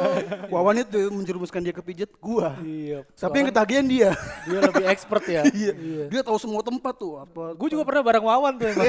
Wawan 0.49 0.75
itu 0.79 0.99
menjerumuskan 1.09 1.61
dia 1.61 1.69
ke 1.71 1.81
pijet 1.81 2.09
gua. 2.17 2.53
Iya. 2.59 3.05
Tapi 3.13 3.35
yang 3.35 3.47
ketagihan 3.47 3.85
dia. 3.85 4.09
Dia 4.43 4.59
lebih 4.59 4.85
expert 4.85 5.21
ya. 5.23 5.41
Iya. 5.47 5.73
Dia 6.07 6.21
tahu 6.21 6.37
semua 6.37 6.61
tempat 6.61 6.93
tuh 6.93 7.17
apa. 7.19 7.53
Gue 7.53 7.69
juga 7.69 7.81
pernah 7.83 8.01
bareng 8.03 8.25
Wawan 8.25 8.53
tuh 8.55 8.67
emang. 8.67 8.85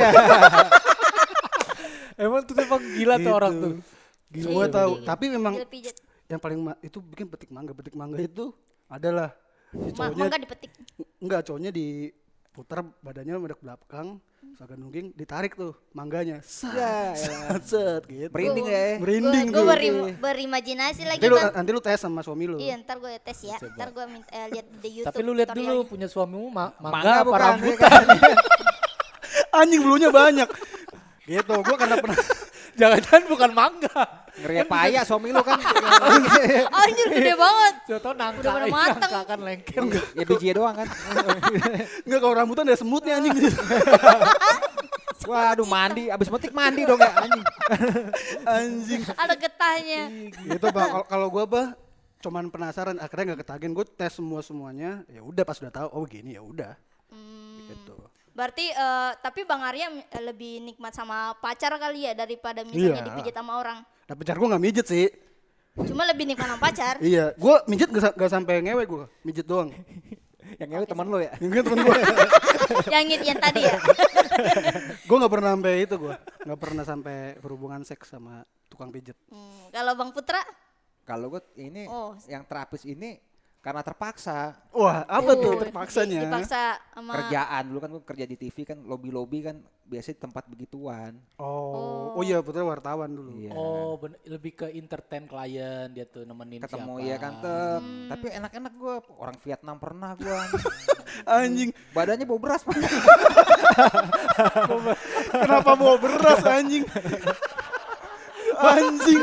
emang 2.18 2.40
tuh 2.42 2.54
emang 2.58 2.82
gila 2.90 3.14
tuh 3.14 3.22
Gitu. 3.22 3.30
orang 3.30 3.52
tuh. 3.54 3.72
Semua 4.30 4.64
Iya, 4.64 4.74
tahu. 4.74 4.92
iya. 4.94 5.06
Tapi 5.06 5.24
memang 5.28 5.54
Gila 5.56 5.92
yang 6.28 6.36
paling 6.38 6.60
ma- 6.60 6.80
itu 6.80 6.98
bikin 7.00 7.26
petik 7.26 7.48
mangga. 7.48 7.72
Petik 7.72 7.94
mangga 7.94 8.18
itu 8.18 8.52
adalah 8.86 9.32
si 9.70 9.76
Ma- 9.90 10.06
cowoknya 10.06 10.20
mangga 10.22 10.38
dipetik. 10.38 10.70
enggak 11.18 11.40
cowoknya 11.42 11.70
diputar 11.70 12.78
badannya 12.98 13.32
mendak 13.38 13.56
belakang, 13.58 14.20
agak 14.58 14.76
nungging, 14.76 15.06
ditarik 15.12 15.52
tuh 15.52 15.72
mangganya. 15.90 16.42
Set, 16.42 16.70
Ya, 16.70 17.12
set, 17.14 17.62
set, 17.64 18.02
gitu. 18.04 18.28
Merinding 18.28 18.66
ya. 18.66 18.84
Merinding 18.98 19.46
Gue 19.48 19.56
tuh. 19.56 19.66
berim- 19.66 20.14
berimajinasi 20.14 21.02
lagi 21.04 21.18
Nanti 21.18 21.26
lu, 21.26 21.36
Bang. 21.38 21.52
nanti 21.54 21.70
lu 21.70 21.80
tes 21.80 21.96
sama 21.96 22.20
suami 22.20 22.44
lu. 22.46 22.56
Iya 22.56 22.76
ntar 22.78 22.96
gue 22.98 23.12
tes 23.18 23.38
ya. 23.40 23.56
Ntar 23.56 23.88
gue 23.90 24.04
minta 24.04 24.28
eh, 24.30 24.46
lihat 24.52 24.66
di 24.74 24.88
YouTube. 24.94 25.08
Tapi 25.08 25.20
lu 25.22 25.32
lihat 25.32 25.50
dulu 25.50 25.86
punya 25.86 26.04
suamimu 26.06 26.48
ma 26.48 26.68
mangga 26.76 27.24
apa 27.24 27.34
rambutan. 27.34 27.88
ya 28.04 28.20
kan? 28.20 28.36
Anjing 29.58 29.80
bulunya 29.80 30.10
banyak. 30.10 30.48
gitu. 31.24 31.54
Gua 31.58 31.76
karena 31.76 31.96
pernah 31.98 32.18
Jangan-jangan 32.78 33.22
bukan 33.26 33.50
mangga. 33.50 34.00
Ngeri 34.38 34.62
payah 34.64 35.02
suami 35.02 35.34
lu 35.34 35.42
kan. 35.42 35.58
Anjir 36.80 37.06
gede 37.10 37.34
banget. 37.34 37.74
Tau 37.98 38.14
nangka. 38.14 38.38
Udah 38.38 38.52
pada 38.54 38.66
mateng. 38.70 39.00
Nangka 39.02 39.20
kan 39.26 39.38
lengket. 39.42 39.82
ya 40.14 40.24
bijinya 40.24 40.54
doang 40.54 40.74
kan. 40.78 40.88
enggak 42.06 42.20
kalau 42.22 42.34
rambutan 42.38 42.70
ada 42.70 42.78
semutnya 42.78 43.18
anjing. 43.18 43.34
Waduh 45.28 45.68
mandi, 45.68 46.08
abis 46.08 46.32
metik 46.32 46.56
mandi 46.56 46.88
dong 46.88 46.96
ya 46.96 47.12
anjing. 47.12 47.44
anjing. 48.46 49.02
Ada 49.12 49.34
getahnya. 49.34 50.02
gitu 50.32 50.66
Pak. 50.70 50.86
Kalau- 50.88 51.06
Kalau 51.10 51.26
gua 51.28 51.44
bah 51.44 51.66
cuman 52.18 52.50
penasaran 52.50 52.98
akhirnya 52.98 53.34
nggak 53.34 53.46
ketagihan 53.46 53.70
gue 53.70 53.86
tes 53.94 54.10
semua 54.10 54.42
semuanya 54.42 55.06
ya 55.06 55.22
udah 55.22 55.46
pas 55.46 55.54
udah 55.54 55.70
tahu 55.70 55.88
oh 55.94 56.02
gini 56.02 56.34
ya 56.34 56.42
udah 56.42 56.74
gitu 57.70 57.94
Berarti 58.38 58.70
eh, 58.70 59.10
tapi 59.18 59.42
Bang 59.42 59.60
Arya 59.60 59.90
eh, 59.90 60.22
lebih 60.22 60.62
nikmat 60.62 60.94
sama 60.94 61.34
pacar 61.36 61.74
kali 61.74 62.06
ya 62.06 62.14
daripada 62.14 62.62
misalnya 62.62 63.02
Iya. 63.02 63.06
dipijit 63.10 63.34
sama 63.34 63.58
orang. 63.58 63.82
nah 64.06 64.14
pacar 64.14 64.34
gue 64.34 64.46
nggak 64.46 64.62
mijet 64.62 64.86
sih 64.86 65.10
Cuma 65.76 66.02
lebih 66.04 66.24
nikmat 66.24 66.46
sama 66.46 66.60
pacar. 66.60 66.94
iya 67.04 67.34
gue 67.34 67.54
mijet 67.66 67.90
gak, 67.90 68.14
gak 68.14 68.30
sampai 68.30 68.62
ngewe 68.62 68.82
gue 68.84 69.04
mijet 69.22 69.42
doang 69.44 69.74
Yang 70.60 70.68
ngewe 70.70 70.84
teman 70.86 71.06
lu 71.06 71.18
ya. 71.18 71.30
yang 71.40 71.50
gue 71.50 71.60
temen 71.60 71.78
gue 71.82 71.96
yang 72.88 73.04
yang 73.26 73.38
tadi 73.38 73.60
ya. 73.60 73.76
gue 75.00 75.16
nggak 75.18 75.28
pernah 75.30 75.50
sampai 75.52 75.72
itu 75.80 75.94
gue 75.98 76.14
nggak 76.46 76.58
pernah 76.58 76.84
sampai 76.84 77.16
berhubungan 77.36 77.82
seks 77.82 78.06
sama 78.08 78.40
tukang 78.68 78.88
pijet 78.88 79.18
Hmm, 79.28 79.66
kalau 79.68 79.92
Bang 79.92 80.10
Putra 80.10 80.40
Kalau 81.02 81.26
gue 81.28 81.40
ini 81.58 81.84
Oh. 81.84 82.12
yang 82.24 82.44
terapis 82.44 82.84
ini 82.84 83.16
karena 83.58 83.82
terpaksa 83.82 84.54
wah 84.70 85.02
apa 85.02 85.30
tuh 85.34 85.50
Oh, 85.50 85.60
terpaksanya 85.60 86.16
di- 86.16 86.24
Dipaksa 86.24 86.78
sama 86.88 87.12
kerjaan 87.12 87.62
dulu 87.66 87.78
kan 87.78 87.90
gue 87.90 88.04
kerja 88.04 88.24
di 88.24 88.36
TV 88.36 88.56
kan 88.64 88.78
lobby 88.80 89.10
lobby 89.10 89.42
kan 89.42 89.58
biasanya 89.82 90.20
tempat 90.20 90.44
begituan. 90.46 91.16
oh 91.36 92.12
oh 92.12 92.22
iya 92.22 92.38
putra 92.38 92.60
wartawan 92.60 93.08
dulu 93.08 93.32
Iya. 93.34 93.50
Oh, 93.50 93.96
ben- 93.96 94.20
lebih 94.22 94.52
ke 94.54 94.66
entertain 94.70 95.24
klien 95.24 95.88
dia 95.88 96.04
tuh 96.04 96.22
nemenin 96.22 96.60
ketemu 96.60 96.92
siapa. 96.94 97.08
ya 97.08 97.16
kan 97.16 97.32
tek. 97.40 97.80
Tapi 98.08 98.26
enak-enak 98.32 98.72
gue 98.74 98.94
orang 99.16 99.36
Vietnam 99.40 99.76
pernah 99.76 100.10
gue 100.14 100.38
anjing 101.40 101.70
badannya 101.90 102.24
bau 102.24 102.38
beras 102.38 102.62
Pak. 102.62 102.76
kenapa 105.34 105.70
bawa 105.72 105.96
beras 105.96 106.40
anjing 106.42 106.84
anjing 108.70 109.20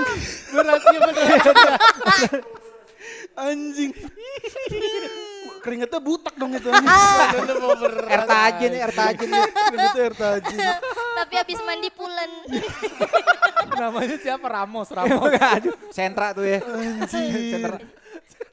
Berasnya 0.47 0.99
bener. 1.01 1.25
Anjing 3.35 3.91
keringetnya 5.63 5.97
butak 5.97 6.35
dong 6.37 6.53
itu 6.53 6.69
air 6.69 8.23
tajin 8.29 8.69
nih 8.69 8.81
air 8.85 8.93
tajin 8.93 9.27
nih. 9.27 9.43
keringetnya 9.49 10.03
air 10.05 10.15
tajin 10.15 10.59
tapi 11.15 11.33
habis 11.39 11.59
mandi 11.63 11.89
pulen. 11.95 12.31
Namanya 13.81 14.17
siapa? 14.19 14.45
Ramos, 14.51 14.91
Ramos. 14.91 15.31
Aduh, 15.31 15.73
sentra 15.89 16.35
tuh 16.35 16.43
ya. 16.43 16.59
anjing 16.59 17.71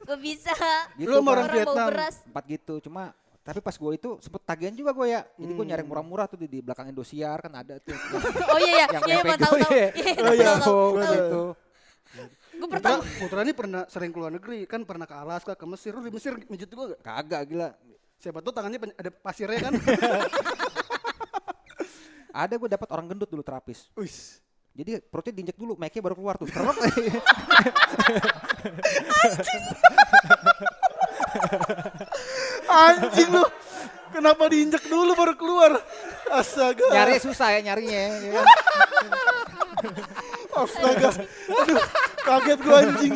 Gue 0.03 0.19
bisa. 0.19 0.55
Gitu, 0.95 1.11
Lu 1.11 1.23
orang 1.27 1.51
Vietnam 1.51 1.91
beras. 1.91 2.23
tempat 2.23 2.45
gitu 2.47 2.79
cuma 2.87 3.11
tapi 3.43 3.59
pas 3.59 3.75
gue 3.75 3.93
itu 3.99 4.23
sempet 4.23 4.39
tagihan 4.47 4.71
juga 4.71 4.95
gue 4.95 5.07
ya 5.11 5.27
jadi 5.35 5.51
gue 5.51 5.67
nyari 5.67 5.83
murah-murah 5.83 6.31
tuh 6.31 6.39
di, 6.39 6.47
di 6.47 6.63
belakang 6.63 6.95
Indosiar 6.95 7.43
kan 7.43 7.51
ada 7.59 7.75
tuh 7.83 7.91
Oh 8.55 8.59
iya 8.63 8.87
iya, 8.87 8.87
yang 8.87 9.03
iya 9.03 9.15
yang 9.19 9.27
Bang 9.27 9.41
tahu 9.43 9.55
tahu. 9.59 9.73
Iya, 9.75 9.89
iya. 9.99 10.15
Oh, 10.23 10.35
iya. 10.39 10.53
tahu, 10.63 10.63
tahu, 10.63 10.95
tahu. 10.95 11.11
gitu 11.11 11.43
Gue 12.53 12.69
pertama 12.69 13.01
Putra 13.01 13.41
ini 13.43 13.53
pernah 13.57 13.83
sering 13.89 14.13
keluar 14.13 14.31
negeri. 14.33 14.69
Kan 14.69 14.85
pernah 14.85 15.09
ke 15.09 15.17
Alaska 15.17 15.53
ke 15.57 15.65
Mesir. 15.65 15.97
Lu 15.97 16.05
di 16.05 16.13
Mesir 16.13 16.37
mijet 16.49 16.69
juga 16.69 16.97
gak? 16.97 17.01
kagak 17.01 17.43
gila. 17.49 17.69
Siapa 18.21 18.39
tuh 18.39 18.53
tangannya 18.55 18.79
ada 18.95 19.11
pasirnya 19.11 19.59
kan? 19.71 19.75
Ada 22.33 22.57
gue 22.57 22.65
dapat 22.65 22.89
orang 22.89 23.13
gendut 23.13 23.29
dulu 23.29 23.45
terapis. 23.45 23.93
Wis. 23.93 24.41
jadi 24.73 25.05
perutnya 25.05 25.37
diinjek 25.37 25.61
dulu 25.61 25.77
mic-nya 25.77 26.01
baru 26.01 26.17
keluar 26.17 26.41
tuh. 26.41 26.49
Kerok. 26.55 26.81
anjing 32.73 33.29
lu. 33.37 33.45
Kenapa 34.17 34.49
diinjek 34.49 34.85
dulu 34.89 35.13
baru 35.13 35.37
keluar? 35.37 35.77
Astaga. 36.33 36.89
Nyari 36.89 37.21
susah 37.21 37.53
ya 37.53 37.61
nyarinya 37.61 38.01
ya 38.01 38.33
kan? 38.33 38.47
astaga. 40.53 41.11
Aduh 41.49 41.81
kaget 42.23 42.59
gua 42.63 42.77
anjing. 42.81 43.15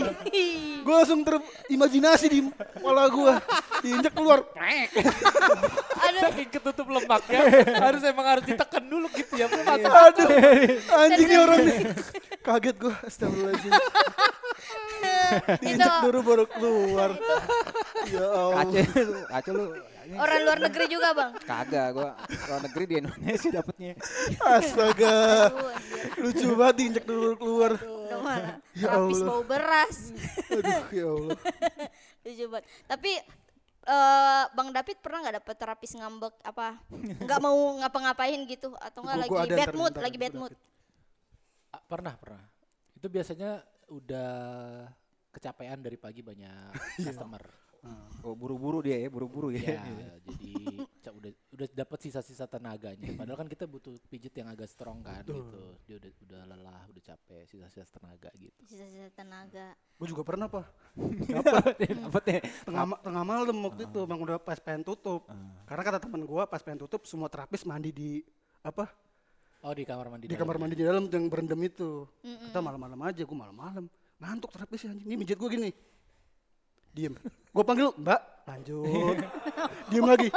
Gua 0.83 0.95
langsung 1.03 1.21
terimajinasi 1.23 2.27
di 2.31 2.39
kepala 2.51 3.07
gua. 3.11 3.35
Diinjek 3.83 4.13
keluar. 4.15 4.43
Aduh. 4.57 6.21
Saking 6.27 6.49
ketutup 6.51 6.87
lemaknya 6.91 7.41
harus 7.77 8.03
emang 8.07 8.27
harus 8.27 8.45
ditekan 8.47 8.85
dulu 8.87 9.07
gitu 9.15 9.35
ya. 9.39 9.47
Masuk. 9.51 9.91
aduh 9.91 10.29
anjing 11.07 11.29
nih 11.29 11.39
orang 11.39 11.61
nih. 11.65 11.79
Kaget 12.47 12.77
gua 12.79 12.95
astagfirullahaladzim. 13.05 13.73
Itu 13.75 15.59
diinjek 15.63 15.95
dulu 16.03 16.19
baru 16.23 16.45
keluar. 16.51 17.11
Ya 18.11 18.27
Allah. 18.27 18.85
Aceh 19.35 19.53
lu. 19.53 19.67
Ini 20.07 20.15
Orang 20.15 20.39
luar 20.47 20.59
negeri 20.63 20.85
juga 20.87 21.09
bang. 21.11 21.31
Kagak 21.43 21.87
gua 21.91 22.11
luar 22.23 22.61
negeri 22.63 22.85
di 22.87 22.95
Indonesia 23.03 23.49
dapetnya. 23.51 23.93
Astaga. 24.39 25.19
Lucu 26.23 26.49
banget 26.55 26.75
diinjek 26.79 27.05
dulu 27.05 27.35
keluar. 27.35 27.73
Ya 27.77 28.87
Terapis 28.87 29.19
Allah. 29.19 29.27
bau 29.27 29.43
beras. 29.43 29.97
Aduh 30.55 30.83
ya 30.95 31.07
Allah. 31.11 31.39
Lucu 32.25 32.45
banget. 32.47 32.65
Tapi 32.87 33.13
eh 33.87 34.45
Bang 34.55 34.69
David 34.71 34.99
pernah 35.03 35.19
nggak 35.27 35.37
dapet 35.43 35.57
terapis 35.59 35.91
ngambek 35.99 36.35
apa? 36.47 36.79
Nggak 37.27 37.41
mau 37.43 37.59
ngapa-ngapain 37.83 38.41
gitu 38.47 38.75
atau 38.79 39.01
nggak 39.03 39.19
lagi 39.27 39.35
ada 39.35 39.57
bad 39.59 39.75
mood, 39.75 39.93
ntar 39.95 40.05
lagi 40.07 40.19
gua 40.19 40.25
bad 40.27 40.35
mood. 40.39 40.53
Ah, 41.75 41.83
pernah 41.83 42.15
pernah. 42.15 42.43
Itu 42.95 43.07
biasanya 43.11 43.63
udah 43.91 44.31
kecapean 45.35 45.83
dari 45.83 45.99
pagi 45.99 46.23
banyak 46.23 46.73
customer. 47.03 47.66
Oh, 48.27 48.35
buru-buru 48.35 48.83
dia 48.83 48.99
ya, 48.99 49.07
buru-buru 49.07 49.55
ya, 49.55 49.79
ya. 49.79 50.11
jadi 50.27 50.83
udah 51.07 51.33
udah 51.55 51.67
dapat 51.71 51.99
sisa-sisa 52.03 52.51
tenaganya. 52.51 53.15
Padahal 53.15 53.39
kan 53.39 53.47
kita 53.47 53.71
butuh 53.71 53.95
pijit 54.11 54.35
yang 54.35 54.51
agak 54.51 54.67
strong 54.67 54.99
kan 54.99 55.23
gitu. 55.23 55.79
Dia 55.87 56.03
udah 56.03 56.11
udah 56.27 56.41
lelah, 56.51 56.83
udah 56.91 57.03
capek, 57.07 57.47
sisa-sisa 57.47 57.87
tenaga 57.87 58.35
gitu. 58.35 58.59
Sisa-sisa 58.67 59.15
tenaga. 59.15 59.79
Gue 59.95 60.11
juga 60.11 60.27
pernah 60.27 60.51
pak. 60.51 60.67
Dapetnya. 62.03 62.43
Tengah, 62.67 62.85
tengah 62.99 63.23
malam 63.23 63.57
waktu 63.63 63.87
itu 63.87 64.01
bang 64.03 64.19
udah 64.19 64.39
pas 64.43 64.59
pengen 64.59 64.83
tutup. 64.83 65.31
Karena 65.71 65.83
kata 65.87 65.99
teman 66.03 66.27
gua 66.27 66.51
pas 66.51 66.59
pengen 66.59 66.83
tutup 66.83 67.07
semua 67.07 67.31
terapis 67.31 67.63
mandi 67.63 67.95
di 67.95 68.11
apa 68.67 68.91
Oh 69.63 69.71
di 69.71 69.87
kamar 69.87 70.11
mandi. 70.11 70.27
di 70.27 70.35
dalam 70.35 70.43
kamar 70.43 70.57
ya? 70.59 70.61
mandi 70.63 70.75
di 70.75 70.85
dalam 70.87 71.05
yang 71.07 71.25
berendam 71.31 71.61
itu. 71.63 72.11
Kita 72.23 72.59
malam-malam 72.59 72.99
aja, 73.07 73.23
gue 73.23 73.39
malam-malam 73.39 73.87
ngantuk 74.19 74.51
terapis 74.51 74.87
anjing. 74.91 75.07
Ini 75.07 75.15
mijit 75.15 75.39
gue 75.39 75.51
gini. 75.51 75.71
Diem. 76.97 77.13
Gue 77.53 77.61
panggil, 77.61 77.93
Mbak, 77.93 78.21
lanjut. 78.49 79.17
Diem 79.93 80.07
lagi. 80.09 80.29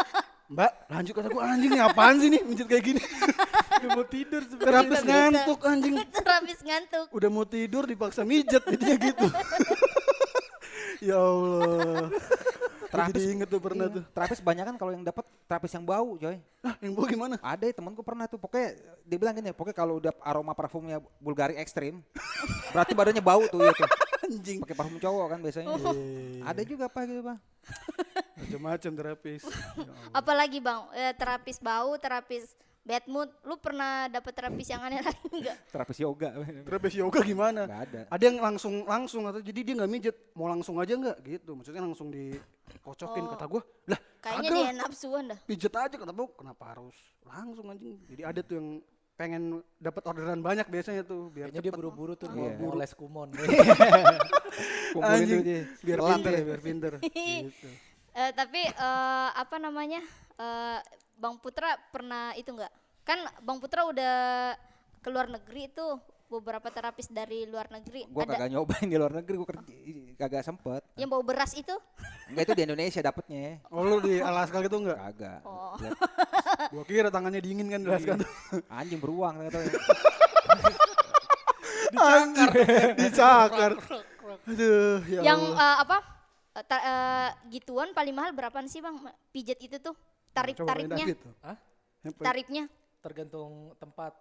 Mbak, 0.52 0.72
lanjut 0.92 1.14
kata 1.16 1.28
gue 1.32 1.44
anjing 1.46 1.72
nih 1.72 1.84
apaan 1.88 2.16
sih 2.20 2.28
nih 2.28 2.42
mijit 2.44 2.68
kayak 2.68 2.84
gini. 2.84 3.02
Udah 3.80 3.90
mau 3.96 4.04
tidur 4.04 4.42
terapis 4.60 5.00
ngantuk 5.08 5.60
anjing. 5.64 5.96
terapis 6.20 6.60
ngantuk. 6.60 7.08
Udah 7.16 7.30
mau 7.32 7.46
tidur 7.48 7.88
dipaksa 7.88 8.28
mijet 8.28 8.60
jadinya 8.68 8.96
gitu. 9.00 9.28
ya 11.00 11.16
Allah. 11.16 12.12
Terapis 12.90 13.22
jadi 13.22 13.34
inget 13.38 13.48
tuh 13.48 13.62
pernah 13.62 13.86
Iya. 13.88 13.96
tuh. 13.96 14.04
Terapis 14.12 14.40
banyak 14.42 14.66
kan 14.66 14.76
kalau 14.76 14.92
yang 14.92 15.06
dapat 15.06 15.24
terapis 15.46 15.72
yang 15.72 15.86
bau, 15.86 16.18
coy. 16.18 16.42
Ah, 16.66 16.76
yang 16.82 16.92
bau 16.98 17.06
gimana? 17.06 17.38
Ada 17.40 17.70
ya 17.70 17.74
temanku 17.78 18.02
pernah 18.02 18.26
tuh, 18.26 18.42
pokoknya 18.42 18.76
dia 19.06 19.18
bilang 19.22 19.38
gini, 19.38 19.54
pokoknya 19.54 19.78
kalau 19.78 20.02
udah 20.02 20.12
aroma 20.26 20.58
parfumnya 20.58 20.98
Bulgari 21.22 21.56
ekstrim, 21.62 22.02
berarti 22.74 22.98
badannya 22.98 23.22
bau 23.22 23.46
tuh 23.48 23.62
ya 23.62 23.72
tuh. 23.78 24.09
Anjing. 24.30 24.60
Pakai 24.62 24.78
parfum 24.78 24.98
cowok 24.98 25.26
kan 25.28 25.40
biasanya. 25.42 25.68
Ada 26.46 26.62
juga 26.62 26.86
apa 26.86 27.00
gitu, 27.04 27.22
Pak. 27.22 27.38
Macam-macam 28.40 28.92
terapis. 28.96 29.42
Ya 29.44 29.52
Allah. 29.52 29.96
Apalagi 30.20 30.58
bang, 30.60 30.82
eh, 30.94 31.14
terapis 31.14 31.58
bau, 31.60 31.98
terapis 31.98 32.54
bad 32.80 33.06
mood. 33.06 33.30
Lu 33.44 33.58
pernah 33.58 34.08
dapet 34.08 34.32
terapis 34.32 34.66
yang 34.66 34.82
aneh 34.82 35.02
lagi 35.02 35.28
nggak? 35.28 35.58
Terapis 35.74 35.98
yoga. 36.00 36.30
Terapis 36.64 36.94
yoga 36.96 37.20
gimana? 37.22 37.66
Enggak 37.66 37.84
ada. 37.86 38.00
Ada 38.08 38.24
yang 38.24 38.38
langsung 38.40 38.74
langsung 38.86 39.24
atau 39.26 39.40
jadi 39.40 39.60
dia 39.62 39.74
nggak 39.76 39.92
mijet, 39.92 40.16
mau 40.34 40.48
langsung 40.48 40.78
aja 40.78 40.94
nggak 40.94 41.18
gitu. 41.22 41.52
Maksudnya 41.54 41.82
langsung 41.84 42.10
dikocokin 42.10 43.24
Oh. 43.26 43.32
kata 43.34 43.46
gue, 43.46 43.62
lah 43.90 44.00
Kayaknya 44.20 44.50
dia 44.50 44.70
nafsuan 44.74 45.24
dah. 45.30 45.40
pijet 45.46 45.74
aja 45.74 45.96
kata 45.96 46.12
gue, 46.12 46.28
kenapa 46.34 46.64
harus 46.70 46.96
langsung 47.24 47.66
anjing? 47.68 47.98
Jadi 48.06 48.22
ada 48.22 48.40
tuh 48.42 48.56
yang 48.58 48.70
pengen 49.20 49.60
dapat 49.76 50.00
orderan 50.08 50.40
banyak 50.40 50.64
biasanya 50.72 51.04
tuh 51.04 51.28
biar 51.28 51.52
Kayaknya 51.52 51.60
dia 51.68 51.74
buru-buru 51.76 52.16
tuh 52.16 52.32
Iya. 52.32 52.56
mau 52.56 52.72
les 52.72 52.94
kumon. 52.96 53.36
Kumpulin 54.96 55.20
Anjing, 55.20 55.40
tuh 55.40 55.44
dia. 55.44 55.62
biar 55.84 56.00
pinter 56.00 56.32
ya. 56.32 56.40
ya, 56.40 56.44
biar 56.48 56.62
pinter. 56.64 56.92
gitu. 57.52 57.68
Eh, 58.16 58.32
tapi 58.32 58.62
eh, 58.64 59.30
apa 59.36 59.56
namanya? 59.60 60.00
eh, 60.40 60.80
Bang 61.20 61.36
Putra 61.36 61.76
pernah 61.92 62.32
itu 62.40 62.56
enggak? 62.56 62.72
Kan 63.04 63.20
Bang 63.44 63.60
Putra 63.60 63.84
udah 63.84 64.16
ke 65.04 65.10
luar 65.12 65.28
negeri 65.28 65.68
tuh 65.68 66.00
beberapa 66.30 66.70
terapis 66.70 67.10
dari 67.10 67.50
luar 67.50 67.66
negeri. 67.68 68.06
Gua 68.06 68.22
Ada 68.24 68.38
kagak 68.38 68.50
nyobain 68.54 68.86
di 68.86 68.98
luar 69.02 69.12
negeri, 69.12 69.36
gua 69.36 69.50
kerja 69.50 69.74
kagak 70.16 70.44
sempet. 70.46 70.82
yang 70.94 71.10
bau 71.10 71.26
beras 71.26 71.58
itu? 71.58 71.74
Enggak 72.30 72.44
itu 72.46 72.54
di 72.54 72.64
Indonesia 72.70 73.02
dapetnya. 73.02 73.58
Oh 73.74 73.82
lu 73.82 73.98
di 73.98 74.22
Alaska 74.22 74.62
gitu 74.62 74.78
enggak? 74.78 74.98
Kagak. 75.10 75.40
Oh. 75.42 75.74
Gua 76.70 76.84
kira 76.90 77.10
tangannya 77.10 77.42
dingin 77.42 77.66
kan 77.66 77.82
di 77.82 77.90
Alaska 77.90 78.14
tuh. 78.16 78.30
Anjing 78.70 79.02
beruang 79.02 79.42
ternyata. 79.42 79.58
Dicakar. 81.90 82.94
Dicakar. 82.94 83.72
Aduh, 84.46 85.02
ya 85.10 85.20
yang 85.26 85.42
eh, 85.42 85.78
apa? 85.82 85.98
Eh, 86.54 86.64
ta- 86.66 86.84
eh, 86.86 87.30
gituan 87.50 87.90
paling 87.94 88.14
mahal 88.14 88.30
berapaan 88.34 88.70
sih 88.70 88.78
Bang? 88.78 89.02
Pijet 89.34 89.58
itu 89.58 89.82
tuh. 89.82 89.98
Coba? 90.30 90.78
Yang 90.78 92.14
paling- 92.14 92.22
Tarifnya. 92.22 92.64
Tergantung 93.02 93.74
tempat. 93.76 94.14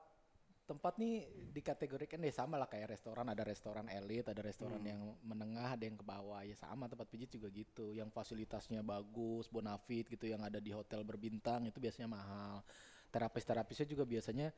Tempat 0.68 1.00
nih 1.00 1.24
dikategorikan 1.56 2.20
ya 2.20 2.44
sama 2.44 2.60
lah 2.60 2.68
kayak 2.68 2.92
restoran. 2.92 3.24
Ada 3.32 3.40
restoran 3.40 3.88
elit, 3.88 4.28
ada 4.28 4.44
restoran 4.44 4.84
yang 4.84 5.00
menengah, 5.24 5.80
ada 5.80 5.84
yang 5.88 5.96
ke 5.96 6.04
bawah. 6.04 6.44
Ya 6.44 6.52
sama 6.52 6.84
tempat 6.92 7.08
pijit 7.08 7.32
juga 7.32 7.48
gitu. 7.48 7.96
Yang 7.96 8.12
fasilitasnya 8.12 8.84
bagus, 8.84 9.48
bonafit 9.48 10.04
gitu. 10.12 10.28
Yang 10.28 10.42
ada 10.52 10.58
di 10.60 10.68
hotel 10.76 11.08
berbintang 11.08 11.64
itu 11.64 11.80
biasanya 11.80 12.12
mahal. 12.12 12.60
Terapis-terapisnya 13.08 13.88
juga 13.88 14.04
biasanya 14.04 14.52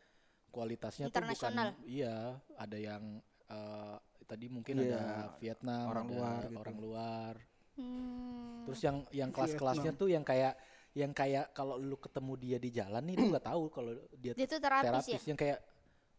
kualitasnya 0.50 1.06
tuh 1.14 1.22
bukan 1.22 1.78
iya 1.86 2.34
ada 2.58 2.74
yang 2.74 3.22
eh, 3.46 3.96
tadi 4.26 4.50
mungkin 4.50 4.82
Iya, 4.82 4.98
ada 4.98 5.04
Vietnam 5.38 5.86
orang 5.94 6.06
ada 6.10 6.14
luar 6.18 6.42
gitu. 6.50 6.58
orang 6.58 6.78
luar 6.82 7.34
Hmm. 7.78 8.66
Terus 8.68 8.80
yang 8.84 8.96
yang 9.14 9.30
kelas-kelasnya 9.32 9.92
tuh 9.96 10.12
yang 10.12 10.20
kayak 10.26 10.52
yang 10.92 11.14
kayak 11.14 11.54
kalau 11.54 11.78
lu 11.78 11.96
ketemu 11.96 12.32
dia 12.36 12.58
di 12.58 12.70
jalan 12.74 13.02
nih 13.06 13.16
lu 13.16 13.24
nggak 13.32 13.46
tahu 13.46 13.70
kalau 13.72 13.94
dia, 14.18 14.34
Dia 14.36 14.46
tuh 14.50 14.60
terapis, 14.60 14.84
terapis 14.90 15.22
ya? 15.24 15.28
yang 15.32 15.38
kayak 15.38 15.58
"Ih, 15.62 15.69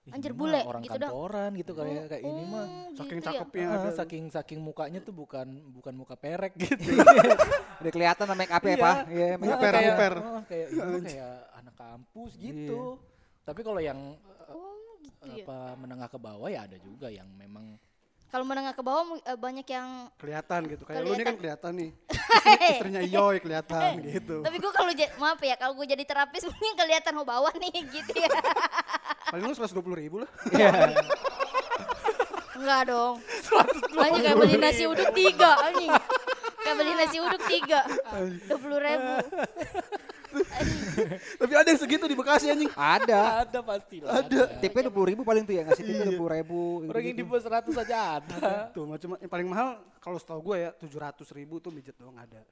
Anjir 0.10 0.34
bule, 0.34 0.66
orang 0.66 0.82
gitu 0.82 0.98
dah." 0.98 1.10
kantoran 1.14 1.52
gitu 1.54 1.72
kayak 1.78 2.04
kayak 2.10 2.24
ini 2.26 2.44
mah 2.44 2.66
Oh, 2.66 2.98
Saking 2.98 3.20
gitu 3.22 3.28
ya? 3.30 3.38
cakepnya 3.38 3.66
Ah, 3.66 3.78
ada. 3.78 3.90
saking 3.94 4.24
saking 4.28 4.60
mukanya 4.60 5.00
tuh 5.00 5.14
bukan 5.14 5.48
bukan 5.70 5.94
muka 5.94 6.18
perek 6.18 6.58
gitu. 6.58 6.90
Udah 7.80 7.92
kelihatan 7.94 8.26
sama 8.26 8.34
make 8.34 8.50
up 8.50 8.62
ya, 8.62 8.70
Iya. 8.72 8.82
Pak. 8.82 8.96
Iya, 9.08 9.28
make 9.38 9.54
up. 9.54 9.60
Kayak, 9.62 9.94
oh, 10.18 10.42
kayak 10.50 10.68
kayak 11.06 11.34
anak 11.54 11.76
kampus 11.76 12.32
gitu. 12.36 12.98
Tapi 13.42 13.62
kalau 13.62 13.78
yang 13.78 14.00
eh, 14.18 14.50
Oh, 14.52 14.98
gitu 15.00 15.28
ya. 15.38 15.46
apa 15.46 15.58
menengah 15.78 16.10
ke 16.10 16.18
bawah 16.18 16.50
ya 16.50 16.66
ada 16.66 16.78
juga 16.78 17.08
yang 17.08 17.30
memang 17.32 17.78
Kalau 18.28 18.48
menengah 18.48 18.72
ke 18.72 18.80
bawah 18.80 19.04
eh, 19.22 19.36
banyak 19.36 19.68
yang 19.68 20.08
kelihatan 20.16 20.64
gitu. 20.66 20.84
Kayak 20.88 21.04
lu 21.04 21.12
ini 21.14 21.24
kan 21.26 21.36
kelihatan 21.36 21.72
nih. 21.76 21.92
Eh. 21.92 22.72
Istrinya 22.80 23.02
Iyoy 23.04 23.38
kelihatan 23.38 24.00
gitu. 24.02 24.40
Tapi 24.40 24.56
gue 24.56 24.72
kalau 24.72 24.92
maaf 25.20 25.42
ya 25.44 25.56
kalau 25.60 25.74
gue 25.76 25.84
jadi 25.86 26.04
terapis 26.08 26.48
mungkin 26.50 26.74
kelihatan 26.74 27.12
mau 27.12 27.28
bawah 27.28 27.52
nih 27.54 27.70
gitu 27.92 28.14
ya. 28.16 28.32
Paling 29.30 29.44
lu 29.46 29.54
120 29.54 30.02
ribu 30.02 30.16
lah. 30.24 30.30
Enggak 32.58 32.82
dong. 32.90 33.16
Banyak 33.94 34.20
kayak 34.22 34.38
beli 34.38 34.56
nasi 34.58 34.84
uduk 34.86 35.10
tiga 35.14 35.52
anjing. 35.66 35.92
Kayak 36.62 36.76
beli 36.78 36.94
nasi 36.94 37.18
uduk 37.18 37.42
tiga. 37.50 37.80
Dua 38.48 38.60
puluh 38.62 38.80
ribu. 38.80 39.14
Tapi 41.42 41.54
ada 41.58 41.68
yang 41.68 41.82
segitu 41.82 42.06
di 42.08 42.16
Bekasi 42.16 42.54
anjing. 42.54 42.72
Ada. 42.78 43.44
ada 43.44 43.60
pasti 43.66 43.98
lah. 44.00 44.22
Ada. 44.22 44.62
Tipnya 44.62 44.88
dua 44.88 44.94
puluh 44.94 45.08
ribu 45.10 45.22
paling 45.26 45.44
tuh 45.44 45.58
ya 45.58 45.66
ngasih 45.66 45.84
tipnya 45.84 46.06
dua 46.08 46.18
puluh 46.22 46.32
ribu. 46.32 46.60
Orang 46.86 47.04
yang 47.04 47.18
100 47.18 47.84
aja 47.84 47.98
ada. 48.22 48.72
Tuh 48.72 48.86
macam 48.86 49.10
yang 49.18 49.32
paling 49.32 49.48
mahal 49.50 49.82
kalau 49.98 50.18
setahu 50.22 50.54
gue 50.54 50.70
ya 50.70 50.72
700 50.78 51.26
ribu 51.34 51.58
tuh 51.58 51.74
mijet 51.74 51.98
doang 51.98 52.16
ada. 52.16 52.46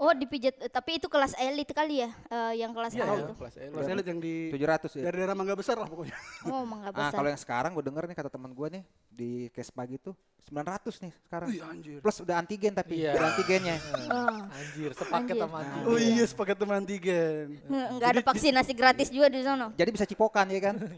Oh 0.00 0.10
dipijat, 0.10 0.56
eh, 0.58 0.66
tapi 0.66 0.96
itu 0.96 1.06
kelas 1.06 1.30
elit 1.36 1.70
kali 1.70 2.00
ya, 2.00 2.08
eh, 2.26 2.52
yang 2.56 2.72
kelas 2.72 2.90
Iya, 2.90 3.02
A 3.02 3.06
iya, 3.06 3.14
itu. 3.20 3.32
kelas 3.36 3.54
elit. 3.54 3.68
Kalau 3.68 3.82
saya 3.84 3.94
lihat 3.94 4.08
yang 4.08 4.18
di 4.18 4.48
Tujuh 4.48 4.66
ratus 4.66 4.90
ya. 4.90 5.00
daerah-daerah 5.04 5.34
mangga 5.36 5.52
besar 5.52 5.76
lah 5.76 5.84
pokoknya. 5.84 6.14
Oh 6.46 6.62
mangga 6.64 6.88
Ah 6.88 6.92
besar. 6.94 7.14
kalau 7.14 7.28
yang 7.28 7.38
sekarang 7.38 7.70
gue 7.70 7.82
denger 7.84 8.02
nih 8.02 8.14
kata 8.16 8.30
teman 8.30 8.50
gue 8.50 8.66
nih 8.70 8.82
di 9.06 9.30
Kespa 9.50 9.84
gitu 9.84 10.14
900 10.42 10.98
nih 10.98 11.12
sekarang. 11.22 11.46
Wih 11.46 11.62
anjir. 11.62 11.98
Plus 12.00 12.16
udah 12.18 12.34
antigen 12.34 12.72
tapi 12.72 12.92
Iya. 12.98 13.12
udah 13.12 13.24
antigennya. 13.28 13.76
Oh. 14.10 14.42
Anjir, 14.50 14.90
sepaket 14.90 15.30
Anjir. 15.30 15.38
sama 15.38 15.56
anjir. 15.60 15.82
Oh 15.84 15.94
iya 15.94 16.24
sepaket 16.24 16.56
teman 16.56 16.74
antigen. 16.80 17.44
Nggak 17.94 18.08
ada 18.10 18.20
vaksinasi 18.24 18.72
gratis 18.72 19.06
juga 19.06 19.28
di 19.28 19.38
sana. 19.44 19.68
Jadi 19.78 19.90
bisa 19.92 20.04
cipokan 20.04 20.48
ya 20.48 20.60
kan? 20.62 20.74
Iya, 20.80 20.88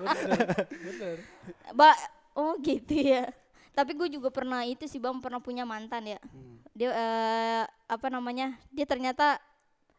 bener. 0.00 0.46
Bener. 0.64 1.16
Ba 1.72 1.92
oh 2.32 2.56
gitu 2.58 2.94
ya. 2.96 3.28
Tapi 3.72 3.96
gue 3.96 4.08
juga 4.12 4.28
pernah 4.28 4.68
itu 4.68 4.84
sih 4.84 5.00
bang 5.00 5.16
pernah 5.24 5.40
punya 5.40 5.64
mantan 5.64 6.04
ya. 6.04 6.18
Dia 6.76 6.90
eh, 6.92 7.62
apa 7.88 8.06
namanya? 8.12 8.56
Dia 8.68 8.84
ternyata 8.84 9.40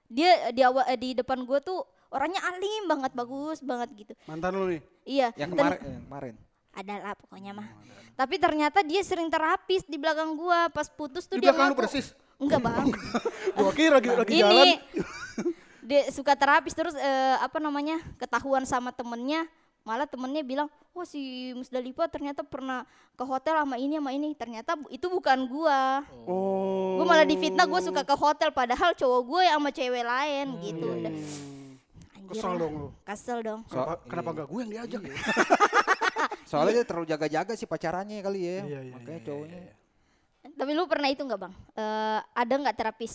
dia 0.05 0.53
di 0.53 0.61
awal 0.61 0.85
eh, 0.93 0.97
di 0.97 1.17
depan 1.17 1.41
gue 1.41 1.57
tuh 1.61 1.81
orangnya 2.13 2.41
alim 2.45 2.85
banget 2.85 3.11
bagus 3.17 3.59
banget 3.65 3.89
gitu. 3.97 4.13
Mantan 4.29 4.53
lu 4.53 4.65
nih. 4.69 4.81
Iya. 5.09 5.27
Yang 5.33 5.49
kemarin, 5.57 5.79
eh, 5.81 5.89
yang 5.89 6.05
kemarin. 6.05 6.33
ada 6.73 6.93
lah 7.01 7.13
pokoknya 7.17 7.51
mah. 7.57 7.67
Tapi 8.13 8.35
ternyata 8.37 8.85
dia 8.85 9.01
sering 9.01 9.29
terapis 9.33 9.81
di 9.89 9.97
belakang 9.97 10.37
gua. 10.37 10.69
Pas 10.69 10.85
putus 10.85 11.25
tuh 11.25 11.41
Di 11.41 11.49
dia 11.49 11.49
belakang 11.49 11.73
lu 11.73 11.75
ngaku. 11.75 11.81
persis. 11.81 12.07
Enggak 12.37 12.61
bang. 12.61 12.87
Gua 13.57 13.73
kira 13.73 13.97
lagi 13.97 14.09
lagi 14.09 14.31
jalan. 14.37 14.53
Ini 14.53 14.71
dia 15.83 16.01
suka 16.09 16.33
terapis 16.37 16.73
terus 16.73 16.95
eh, 16.95 17.35
apa 17.41 17.59
namanya 17.59 17.99
ketahuan 18.15 18.63
sama 18.63 18.95
temennya 18.95 19.43
malah 19.83 20.03
temennya 20.03 20.41
bilang 20.41 20.65
oh 20.91 21.03
si 21.03 21.19
Musdalifah 21.53 22.07
ternyata 22.07 22.39
pernah 22.41 22.87
ke 23.11 23.21
hotel 23.21 23.55
sama 23.57 23.75
ini 23.75 23.97
sama 23.97 24.11
ini 24.11 24.31
ternyata 24.31 24.71
itu 24.87 25.07
bukan 25.07 25.43
gua 25.45 26.01
Oh. 26.23 26.95
gue 26.95 27.05
malah 27.05 27.23
difitnah 27.23 27.65
gue 27.65 27.81
suka 27.81 28.01
ke 28.01 28.15
hotel 28.15 28.49
padahal 28.49 28.93
cowok 28.93 29.21
gue 29.21 29.43
sama 29.45 29.69
cewek 29.69 30.01
lain 30.01 30.45
gitu 30.61 30.87
iya, 30.87 30.97
udah 30.97 31.11
iya. 31.11 31.25
Anjir 32.15 32.31
Kesel 32.31 32.53
dong 32.55 32.73
lu. 32.73 32.87
kesel 33.03 33.39
dong 33.39 33.61
Kenapa, 33.65 33.91
So- 33.91 34.01
kenapa 34.05 34.23
iya. 34.23 34.33
enggak 34.33 34.47
gue 34.47 34.59
yang 34.59 34.71
diajak? 34.71 35.01
Soalnya 36.45 36.73
dia 36.73 36.85
terlalu 36.85 37.07
jaga-jaga 37.07 37.53
sih 37.53 37.65
pacarannya 37.65 38.19
kali 38.19 38.39
ya. 38.39 38.57
Iya, 38.63 38.79
iya, 38.81 38.93
Makanya 38.93 39.11
iya, 39.13 39.25
cowoknya. 39.25 39.59
tapi 40.53 40.71
lu 40.71 40.83
pernah 40.85 41.09
itu 41.09 41.19
nggak 41.19 41.39
bang 41.39 41.53
Eh, 41.73 42.19
ada 42.21 42.53
nggak 42.53 42.77
terapis 42.77 43.11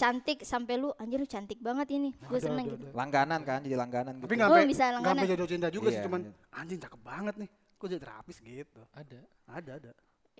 cantik 0.00 0.38
sampai 0.42 0.80
lu 0.80 0.88
anjir 0.96 1.20
lu 1.20 1.28
cantik 1.28 1.60
banget 1.60 1.92
ini 1.92 2.16
gue 2.16 2.32
Ada, 2.32 2.46
seneng 2.48 2.64
ada, 2.64 2.72
gitu 2.72 2.86
ada. 2.88 2.96
Langganan 2.96 3.40
kan, 3.44 3.60
jadi 3.60 3.76
langganan 3.76 4.12
gitu. 4.16 4.24
Tapi 4.24 4.34
nggak 4.34 4.48
Oh, 4.48 4.64
bisa 4.64 4.84
nggak 4.88 4.96
langganan. 4.96 5.28
jodoh 5.28 5.44
cinta 5.46 5.68
juga 5.68 5.88
sih, 5.92 6.00
Iya, 6.00 6.06
cuman 6.08 6.20
iya. 6.24 6.56
anjing 6.56 6.80
cakep 6.80 7.00
banget 7.04 7.34
nih. 7.36 7.50
Kok 7.76 7.86
jadi 7.86 8.00
terapis 8.00 8.36
gitu. 8.40 8.80
Ada, 8.90 9.20
Ada, 9.46 9.70
ada. 9.76 9.90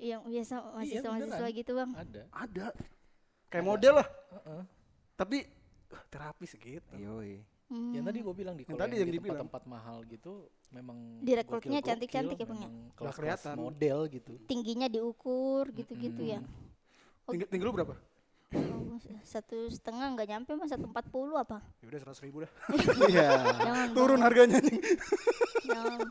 yang 0.00 0.24
biasa 0.24 0.54
mahasiswa 0.64 1.08
mahasiswa 1.12 1.36
beneran. 1.44 1.58
gitu 1.60 1.70
bang 1.76 1.90
ada. 1.92 2.22
Ada. 2.32 2.66
Kayak 3.52 3.64
model 3.68 3.94
lah. 4.00 4.08
Heeh. 4.32 4.62
Tapi 5.12 5.36
uh, 5.92 6.04
terapis 6.08 6.50
gitu. 6.56 6.94
Yoi. 6.96 7.44
Hmm. 7.68 7.92
Yang 7.94 8.04
tadi 8.08 8.18
gue 8.24 8.34
bilang 8.34 8.54
di 8.56 8.62
Yang 8.64 8.80
tadi 8.80 8.94
yang 8.96 9.00
yang 9.04 9.10
di 9.12 9.18
tempat-tempat 9.20 9.62
mahal 9.68 9.96
gitu 10.08 10.32
memang 10.72 11.20
Direkrutnya 11.20 11.78
cantik-cantik 11.78 12.34
ya, 12.34 12.46
Bang, 12.48 12.58
ya? 12.58 12.66
Nggak 12.66 12.96
kelas-kelas 12.96 13.40
kelihatan. 13.44 13.54
model 13.60 13.98
gitu. 14.08 14.32
tingginya 14.48 14.88
diukur 14.88 15.68
gitu-gitu 15.70 16.22
ya. 16.24 16.40
Tinggal, 17.28 17.46
tinggal 17.46 17.66
lu 17.68 17.74
berapa? 17.76 17.94
Oh, 18.50 18.98
satu 19.22 19.70
setengah 19.70 20.10
nggak 20.10 20.26
nyampe 20.26 20.50
mas 20.58 20.74
satu 20.74 20.90
empat 20.90 21.06
puluh 21.06 21.38
apa 21.38 21.62
Ya 21.78 21.86
udah 21.86 22.00
seratus 22.02 22.22
ribu 22.22 22.42
dah. 22.42 22.50
Iya. 23.10 23.28
Turun 23.94 24.18
harganya 24.18 24.58
anjing. 24.58 24.82
jangan 25.62 25.98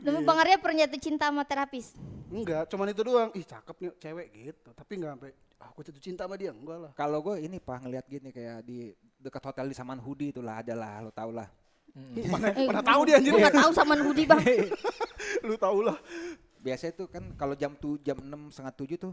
Tapi 0.00 0.18
Bang 0.22 0.38
Arya 0.38 0.56
pernah 0.56 0.78
jatuh 0.80 1.00
cinta 1.02 1.26
sama 1.26 1.42
terapis 1.42 1.92
Enggak, 2.30 2.70
cuman 2.70 2.94
itu 2.94 3.02
doang. 3.02 3.30
Ih 3.34 3.42
cakep 3.42 3.76
nih 3.76 3.90
cewek 3.98 4.26
gitu. 4.30 4.70
Tapi 4.70 4.92
enggak 4.94 5.10
sampai 5.18 5.30
ah, 5.58 5.68
aku 5.68 5.80
jatuh 5.82 5.98
cinta 5.98 6.22
sama 6.24 6.38
dia. 6.38 6.54
Enggak 6.54 6.78
lah. 6.78 6.92
Kalau 6.94 7.18
gue 7.20 7.42
ini 7.42 7.58
pak 7.58 7.82
ngeliat 7.82 8.06
gini 8.06 8.30
kayak 8.30 8.62
di 8.62 8.94
dekat 9.18 9.42
hotel 9.42 9.66
di 9.66 9.74
Saman 9.74 9.98
Hudi 9.98 10.30
itulah 10.30 10.62
adalah 10.62 11.02
lo 11.02 11.10
tau 11.10 11.34
lah. 11.34 11.50
Mana, 11.90 12.54
Eh, 12.54 12.70
mana 12.70 12.86
tahu 12.86 13.02
dia 13.02 13.18
anjir. 13.18 13.34
nggak 13.34 13.50
tahu 13.58 13.70
sama 13.74 13.98
Hudi 13.98 14.22
bang 14.22 14.38
lu 15.50 15.58
tahu 15.58 15.82
lah. 15.82 15.98
Biasanya 16.62 16.92
tuh 16.94 17.10
kan 17.10 17.34
kalau 17.34 17.58
jam 17.58 17.74
tuh 17.74 17.98
jam 17.98 18.14
enam 18.22 18.46
setengah 18.46 18.74
tujuh 18.78 18.94
tuh 18.96 19.12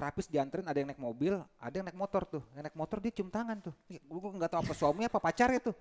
terapis 0.00 0.24
dianterin 0.26 0.64
ada 0.64 0.74
yang 0.74 0.88
naik 0.88 0.96
mobil, 0.98 1.36
ada 1.60 1.74
yang 1.74 1.84
naik 1.84 1.94
motor 1.94 2.24
tuh. 2.24 2.40
Yang 2.50 2.62
naik 2.66 2.78
motor 2.78 2.96
dia 2.98 3.12
cium 3.12 3.28
tangan 3.28 3.60
tuh. 3.60 3.74
Gue 3.86 4.18
nggak 4.32 4.48
tahu 4.48 4.60
apa 4.62 4.72
suami 4.72 5.04
apa 5.04 5.20
pacarnya 5.20 5.60
tuh. 5.60 5.76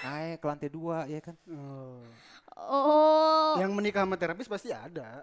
Naik 0.00 0.40
ke 0.40 0.46
lantai 0.46 0.68
dua 0.68 1.04
ya 1.04 1.20
kan. 1.20 1.36
Oh. 1.46 2.00
oh 2.56 3.52
Yang 3.58 3.72
menikah 3.72 4.02
sama 4.02 4.16
terapis 4.16 4.46
pasti 4.46 4.70
ada. 4.70 5.22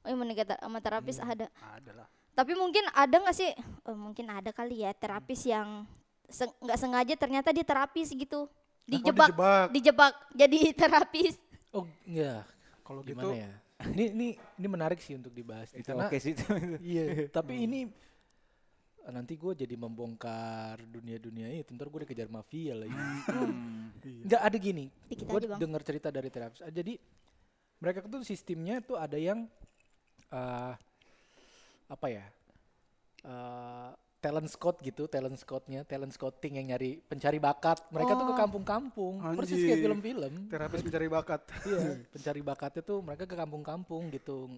oh 0.00 0.08
yang 0.08 0.22
menikah 0.22 0.46
sama 0.54 0.78
terapis 0.78 1.18
Iya. 1.18 1.26
ada 1.26 1.46
Ada 1.74 1.90
lah. 1.92 2.06
tapi 2.30 2.54
mungkin 2.54 2.86
ada 2.94 3.10
nggak 3.18 3.34
sih 3.34 3.50
oh, 3.82 3.98
mungkin 3.98 4.30
ada 4.30 4.54
kali 4.54 4.86
ya 4.86 4.94
terapis 4.94 5.42
yang 5.42 5.82
seng- 6.24 6.54
nggak 6.62 6.78
sengaja 6.78 7.14
ternyata 7.16 7.50
dia 7.50 7.66
terapis 7.66 8.14
gitu 8.14 8.46
dijebak 8.86 9.34
dijebak. 9.34 9.66
dijebak 9.74 10.12
jadi 10.30 10.58
terapis 10.80 11.34
Oh 11.74 11.82
iya, 12.06 12.46
Kalau 12.80 13.02
gimana 13.02 13.26
gitu 13.26 13.30
ya? 13.36 13.50
Ini 13.76 14.04
ini 14.16 14.28
ini 14.32 14.66
menarik 14.72 14.98
sih 15.04 15.12
untuk 15.12 15.36
dibahas 15.36 15.68
karena 15.84 16.08
oke 16.08 16.16
sih 16.16 16.32
itu. 16.32 16.44
iya. 16.96 17.28
Tapi 17.28 17.68
ini 17.68 17.84
eh, 19.04 19.12
nanti 19.12 19.36
gue 19.36 19.52
jadi 19.52 19.76
membongkar 19.76 20.80
dunia-dunia 20.88 21.52
itu. 21.52 21.76
Ntar 21.76 21.92
gue 21.92 22.00
dikejar 22.08 22.32
mafia 22.32 22.72
lagi. 22.72 22.96
Nggak 24.26 24.42
ada 24.42 24.56
gini. 24.56 24.88
Gue 25.12 25.40
dengar 25.44 25.82
cerita 25.84 26.08
dari 26.08 26.32
terapis. 26.32 26.64
Ah, 26.64 26.72
Jadi 26.72 26.96
mereka 27.76 28.00
tuh 28.08 28.24
sistemnya 28.24 28.80
tuh 28.80 28.96
ada 28.96 29.20
yang 29.20 29.44
eh 30.32 30.74
apa 31.86 32.06
ya? 32.10 32.24
eh 33.26 33.90
talent 34.16 34.48
scout 34.48 34.80
gitu, 34.80 35.06
talent 35.06 35.36
scoutnya, 35.36 35.84
talent 35.84 36.10
scouting 36.10 36.58
yang 36.58 36.74
nyari 36.74 36.98
pencari 36.98 37.38
bakat. 37.38 37.78
Mereka 37.92 38.12
tuh 38.12 38.26
ke 38.26 38.34
Oh. 38.34 38.38
kampung-kampung, 38.38 39.14
persis 39.36 39.60
kayak 39.60 39.80
film-film. 39.80 40.32
terapis 40.48 40.80
mencari 40.82 41.08
bakat. 41.08 41.40
Iya, 41.68 41.78
pencari 42.10 42.40
bakatnya 42.42 42.82
tuh 42.82 42.98
mereka 43.04 43.24
ke 43.24 43.36
kampung-kampung 43.36 44.10
gitu. 44.10 44.50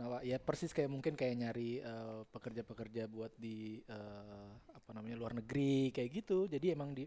Nah, 0.00 0.16
Wak, 0.16 0.22
ya 0.24 0.40
persis 0.40 0.72
kayak 0.72 0.88
mungkin 0.88 1.12
kayak 1.12 1.34
nyari 1.36 1.84
eh, 1.84 2.20
pekerja-pekerja 2.32 3.04
buat 3.04 3.36
di 3.36 3.84
eh, 3.84 4.48
apa 4.72 4.90
namanya 4.96 5.20
luar 5.20 5.36
negeri 5.36 5.92
kayak 5.92 6.24
gitu. 6.24 6.48
Jadi 6.48 6.72
emang 6.72 6.96
di 6.96 7.04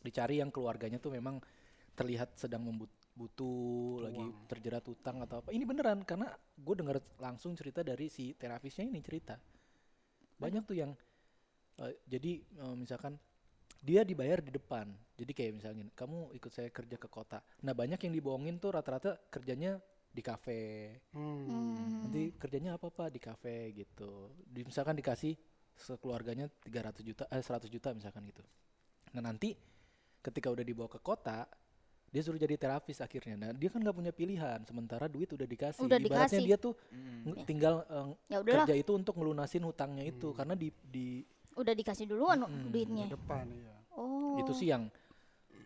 dicari 0.00 0.40
yang 0.40 0.48
keluarganya 0.48 0.96
tuh 0.96 1.12
memang 1.12 1.36
terlihat 1.92 2.40
sedang 2.40 2.64
membut 2.64 2.88
butuh 3.12 4.00
lagi 4.00 4.24
terjerat 4.48 4.80
utang 4.88 5.20
atau 5.20 5.44
apa. 5.44 5.52
Ini 5.52 5.68
beneran 5.68 6.00
karena 6.08 6.32
gue 6.56 6.74
dengar 6.80 6.96
langsung 7.20 7.52
cerita 7.52 7.84
dari 7.84 8.08
si 8.08 8.32
terapisnya 8.32 8.88
ini 8.88 9.04
cerita. 9.04 9.36
Banyak 10.40 10.64
tuh 10.64 10.76
yang 10.80 10.96
eh, 11.84 11.94
jadi 12.08 12.40
eh, 12.40 12.76
misalkan 12.76 13.20
dia 13.80 14.04
dibayar 14.04 14.40
di 14.40 14.52
depan. 14.52 14.88
Jadi 15.16 15.32
kayak 15.36 15.52
misalnya 15.56 15.84
kamu 15.92 16.32
ikut 16.36 16.52
saya 16.52 16.68
kerja 16.72 16.96
ke 16.96 17.08
kota. 17.08 17.40
Nah 17.64 17.76
banyak 17.76 18.00
yang 18.00 18.12
dibohongin 18.16 18.56
tuh 18.60 18.72
rata-rata 18.72 19.20
kerjanya 19.28 19.76
di 20.10 20.22
kafe. 20.24 20.96
Hmm. 21.12 21.44
Hmm. 21.48 22.08
Nanti 22.08 22.34
kerjanya 22.36 22.76
apa 22.76 22.92
pak 22.92 23.08
di 23.12 23.20
kafe 23.20 23.72
gitu. 23.72 24.32
Di, 24.36 24.64
misalkan 24.64 24.96
dikasih 24.96 25.36
sekeluarganya 25.80 26.48
300 26.48 27.00
juta, 27.00 27.24
eh 27.32 27.40
100 27.40 27.72
juta 27.72 27.88
misalkan 27.96 28.28
gitu. 28.28 28.44
Nah 29.16 29.22
nanti 29.24 29.56
ketika 30.20 30.52
udah 30.52 30.64
dibawa 30.64 30.92
ke 30.92 31.00
kota, 31.00 31.48
dia 32.10 32.22
suruh 32.26 32.36
jadi 32.36 32.58
terapis 32.58 32.98
akhirnya. 32.98 33.38
Nah 33.38 33.50
dia 33.54 33.70
kan 33.70 33.78
nggak 33.78 33.94
punya 33.94 34.10
pilihan. 34.10 34.58
Sementara 34.66 35.06
duit 35.06 35.30
udah 35.30 35.46
dikasih. 35.46 35.86
Udah 35.86 35.98
Ibaratnya 35.98 36.42
dikasih. 36.42 36.42
dia 36.42 36.56
tuh 36.58 36.74
nge- 37.24 37.46
tinggal 37.46 37.74
ya 38.26 38.36
udahlah 38.42 38.66
kerja 38.66 38.74
itu 38.74 38.92
untuk 38.92 39.14
ngelunasin 39.14 39.62
hutangnya 39.62 40.04
itu 40.04 40.34
karena 40.34 40.58
di 40.58 40.68
di 40.84 41.22
udah 41.54 41.74
dikasih 41.74 42.06
duluan 42.06 42.40
duitnya 42.70 43.10
Ke 43.10 43.14
depan 43.18 43.46
iya. 43.50 43.74
oh 43.98 44.38
itu 44.38 44.52
sih 44.54 44.70
yang 44.70 44.86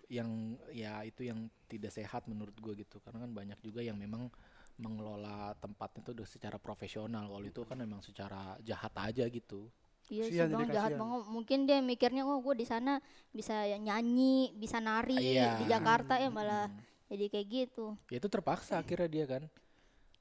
yang 0.09 0.29
ya 0.73 1.01
itu 1.05 1.29
yang 1.29 1.47
tidak 1.65 1.93
sehat 1.93 2.25
menurut 2.27 2.57
gue 2.57 2.73
gitu 2.83 2.99
karena 3.05 3.25
kan 3.25 3.31
banyak 3.31 3.59
juga 3.61 3.81
yang 3.85 3.97
memang 3.97 4.29
mengelola 4.75 5.55
tempatnya 5.63 6.03
udah 6.11 6.27
secara 6.27 6.59
profesional 6.59 7.31
kalau 7.31 7.47
itu 7.47 7.63
kan 7.63 7.79
memang 7.79 8.03
secara 8.03 8.59
jahat 8.61 8.91
aja 8.99 9.25
gitu 9.31 9.71
Iya 10.07 10.25
sih 10.29 10.37
bang 10.37 10.69
jahat 10.69 10.93
kasihan. 10.93 11.01
banget. 11.01 11.23
Mungkin 11.33 11.59
dia 11.65 11.79
mikirnya 11.81 12.23
oh 12.23 12.39
gue 12.41 12.55
di 12.55 12.67
sana 12.69 13.01
bisa 13.31 13.65
nyanyi, 13.79 14.53
bisa 14.55 14.79
nari 14.79 15.17
Iya. 15.17 15.61
di 15.61 15.65
Jakarta 15.67 16.21
ya 16.21 16.29
malah 16.29 16.69
jadi 17.05 17.25
kayak 17.31 17.47
gitu. 17.49 17.87
ya 18.11 18.17
itu 18.19 18.29
terpaksa 18.29 18.81
akhirnya 18.81 19.07
dia 19.07 19.25
kan 19.29 19.43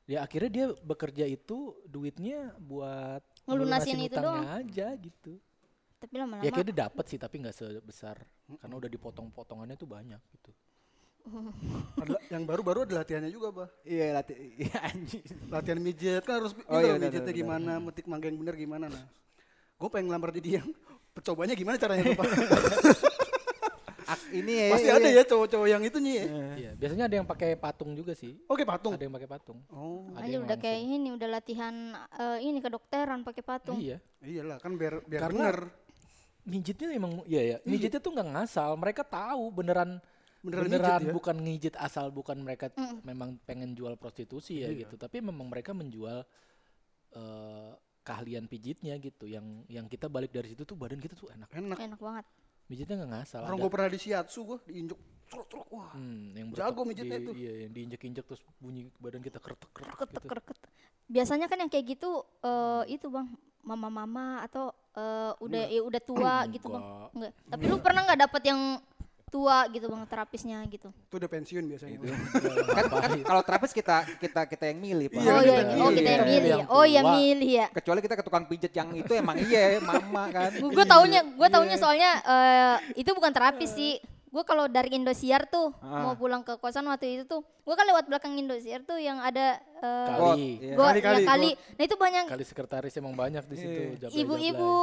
ya 0.04 0.20
akhirnya 0.22 0.52
dia 0.52 0.66
bekerja 0.84 1.26
itu 1.26 1.74
duitnya 1.88 2.52
buat 2.60 3.24
Ngelunasin 3.48 4.04
itu 4.04 4.20
utangnya 4.20 4.60
aja 4.60 4.88
gitu 5.00 5.40
Tapi 6.04 6.14
lama-lama 6.20 6.44
ya 6.44 6.52
kayak 6.52 6.68
dia 6.70 6.78
dapat 6.86 7.06
sih 7.08 7.16
tapi 7.16 7.40
nggak 7.40 7.56
sebesar 7.56 8.20
karena 8.60 8.76
udah 8.76 8.90
dipotong-potongannya 8.92 9.80
tuh 9.80 9.88
banyak 9.88 10.20
gitu 10.36 10.52
Ada, 12.04 12.20
yang 12.36 12.44
baru-baru 12.44 12.84
ada 12.84 13.00
latihannya 13.00 13.32
juga, 13.32 13.48
Bah. 13.56 13.70
Iya 13.88 14.20
latih 14.20 14.36
iya 14.68 14.76
anjing. 14.84 15.24
Latihan 15.48 15.80
mijet 15.80 16.24
kan 16.28 16.44
harus 16.44 16.52
Oh 16.68 16.84
iya, 16.84 17.00
mijetnya 17.00 17.32
gimana, 17.32 17.80
metik 17.80 18.12
mangga 18.12 18.28
yang 18.28 18.44
benar 18.44 18.56
gimana 18.60 18.86
nah. 18.92 19.08
Gue 19.84 19.92
pengen 19.92 20.08
ngelamar 20.08 20.32
di 20.32 20.40
dia. 20.40 20.64
Percobanya 21.12 21.52
gimana 21.54 21.76
caranya 21.76 22.08
tuh, 22.08 22.16
Pak? 22.16 22.26
Ak- 24.04 24.32
ini 24.32 24.52
ya. 24.56 24.68
Pasti 24.72 24.88
iya, 24.88 24.96
ada 24.96 25.10
iya. 25.12 25.20
ya 25.20 25.24
cowok-cowok 25.28 25.68
yang 25.68 25.84
itu 25.84 25.98
nih 26.00 26.14
ya. 26.16 26.26
Iya, 26.56 26.72
biasanya 26.76 27.04
ada 27.08 27.16
yang 27.20 27.28
pakai 27.28 27.56
patung 27.56 27.92
juga 27.92 28.12
sih 28.12 28.36
Oke, 28.48 28.64
patung. 28.64 28.96
ada 28.96 29.04
yang 29.04 29.12
pakai 29.12 29.28
patung 29.28 29.60
Oh, 29.72 30.08
ada 30.16 30.24
aja 30.24 30.32
yang 30.32 30.44
udah 30.44 30.58
kayak 30.58 30.80
ini 30.82 31.10
udah 31.12 31.30
latihan 31.30 31.76
eh, 32.12 32.40
ini 32.42 32.60
kedokteran 32.60 33.24
pakai 33.24 33.44
patung. 33.44 33.80
iya 33.80 34.00
iyalah 34.20 34.60
kan 34.60 34.76
biar 34.76 35.04
biar 35.04 35.22
Karena 35.24 35.44
bener. 35.52 35.60
Mijitnya 36.44 36.92
emang 36.92 37.24
ya 37.24 37.40
ya, 37.40 37.58
mijitnya 37.64 38.00
tuh 38.00 38.12
nggak 38.12 38.30
ngasal. 38.36 38.76
Mereka 38.76 39.04
tahu 39.04 39.44
beneran 39.52 40.04
Beneran 40.44 40.64
beneran, 40.68 41.00
mijit 41.00 41.08
ya? 41.08 41.14
bukan 41.16 41.36
ngijit 41.40 41.76
asal 41.80 42.12
bukan 42.12 42.36
mereka 42.40 42.68
memang 43.04 43.40
pengen 43.44 43.72
jual 43.72 43.96
prostitusi 43.96 44.60
ya 44.60 44.68
Iya. 44.68 44.84
gitu. 44.84 45.00
Tapi 45.00 45.24
memang 45.24 45.48
mereka 45.48 45.72
menjual 45.72 46.28
eh, 47.16 47.72
keahlian 48.04 48.46
pijitnya 48.46 48.96
gitu. 48.98 49.26
Yang 49.26 49.66
yang 49.68 49.86
kita 49.88 50.06
balik 50.06 50.30
dari 50.30 50.52
situ 50.52 50.64
tuh 50.64 50.76
badan 50.76 51.00
kita 51.00 51.16
tuh 51.16 51.32
enak. 51.32 51.50
Enak. 51.50 51.78
Enak 51.80 52.00
banget. 52.00 52.26
Mijitnya 52.68 52.96
nggak 52.98 53.12
ngasal. 53.14 53.42
Orang 53.44 53.60
gue 53.60 53.72
pernah 53.72 53.90
di 53.90 54.00
shiatsu 54.00 54.40
gue 54.46 54.58
diinjek 54.66 55.00
truk-truk 55.28 55.68
wah. 55.70 55.92
Hmm, 55.92 56.32
yang 56.32 56.48
Jago 56.54 56.84
mijitnya 56.84 57.18
di- 57.18 57.26
tuh. 57.26 57.34
Iya, 57.34 57.54
yang 57.66 57.72
diinjek-injek 57.72 58.24
terus 58.24 58.42
bunyi 58.58 58.88
badan 58.98 59.20
kita 59.20 59.40
keretek 59.40 59.72
keretek 59.72 59.98
Kereket 59.98 60.10
gitu. 60.16 60.28
kereket. 60.30 60.58
Biasanya 61.06 61.48
kan 61.48 61.58
yang 61.60 61.68
kayak 61.68 61.86
gitu 61.90 62.12
eh, 62.40 62.84
itu 62.90 63.08
bang 63.08 63.28
mama-mama 63.64 64.44
atau 64.44 64.72
eh, 64.94 65.32
udah 65.40 65.64
ya 65.68 65.82
udah 65.82 66.02
tua 66.02 66.36
gitu 66.48 66.68
bang. 66.68 66.84
Enggak. 66.84 67.10
Enggak. 67.14 67.32
Tapi 67.50 67.64
lu 67.66 67.78
pernah 67.80 68.02
nggak 68.06 68.20
dapet 68.22 68.42
yang 68.48 68.60
tua 69.34 69.66
gitu 69.68 69.90
bang 69.90 70.06
terapisnya 70.06 70.62
gitu? 70.68 70.94
Itu 70.94 71.16
udah 71.16 71.26
pensiun 71.28 71.66
biasanya. 71.66 71.98
Itu 71.98 72.06
kan, 72.78 72.86
kan 72.86 73.12
kalau 73.20 73.42
terapis 73.42 73.74
kita 73.74 74.06
kita 74.16 74.46
kita 74.46 74.70
yang 74.70 74.78
milih 74.78 75.08
pak. 75.10 75.20
Iya, 75.20 75.32
oh 75.32 75.42
kita 75.42 75.62
iya, 75.66 75.74
oh 75.76 75.90
kita 75.90 76.06
yang 76.08 76.22
Kita 76.22 76.30
milih. 76.30 76.50
yang 76.52 76.62
ya. 76.62 76.66
Oh 76.70 76.86
iya 76.86 77.02
milih 77.04 77.50
ya. 77.52 77.66
Kecuali 77.74 78.00
kita 78.00 78.14
ke 78.14 78.24
tukang 78.24 78.46
pijet 78.46 78.70
yang 78.72 78.94
itu 78.94 79.10
emang 79.12 79.36
iya 79.40 79.82
mama 79.82 80.30
kan. 80.30 80.54
Gue 80.54 80.86
taunya, 80.86 81.26
gue 81.26 81.50
taunya 81.50 81.76
soalnya 81.76 82.12
eh, 82.22 82.76
itu 82.96 83.10
bukan 83.10 83.30
terapis 83.30 83.72
sih. 83.72 83.98
gue 84.30 84.42
kalau 84.42 84.66
dari 84.66 84.90
Indosiar 84.92 85.46
tuh 85.46 85.70
Ah. 85.78 86.02
mau 86.02 86.18
pulang 86.18 86.42
ke 86.42 86.58
kosan 86.58 86.82
waktu 86.86 87.06
itu 87.14 87.30
tuh 87.30 87.46
gue 87.60 87.70
kan 87.72 87.86
lewat 87.86 88.10
belakang 88.10 88.34
Indosiar 88.34 88.82
tuh 88.82 88.98
yang 88.98 89.22
ada 89.22 89.62
eh, 89.78 90.10
Kali. 90.10 90.50
Iya. 90.58 90.74
got 90.74 90.90
Kali-kali, 90.90 91.22
ya 91.22 91.28
kali 91.28 91.50
nah 91.54 91.84
itu 91.84 91.96
banyak 91.96 92.24
Kali 92.26 92.42
sekretaris 92.44 92.98
emang 92.98 93.14
banyak 93.14 93.46
di 93.46 93.56
situ. 93.56 93.82
ibu-ibu 94.12 94.74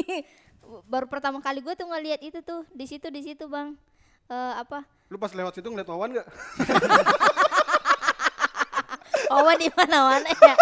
baru 0.86 1.10
pertama 1.10 1.42
kali 1.42 1.60
gue 1.60 1.74
tuh 1.74 1.90
ngeliat 1.90 2.22
itu 2.22 2.38
tuh 2.40 2.62
di 2.70 2.86
situ 2.86 3.10
di 3.10 3.20
situ 3.26 3.50
bang 3.50 3.74
Eh, 4.30 4.52
apa 4.54 4.86
Lu 5.10 5.18
pas 5.18 5.34
lewat 5.34 5.58
situ 5.58 5.66
ngeliat 5.66 5.90
Wawan 5.90 6.14
gak? 6.14 6.22
Wawan 9.34 9.58
di 9.58 9.66
mana 9.74 9.98
mana 10.06 10.30
ya 10.30 10.54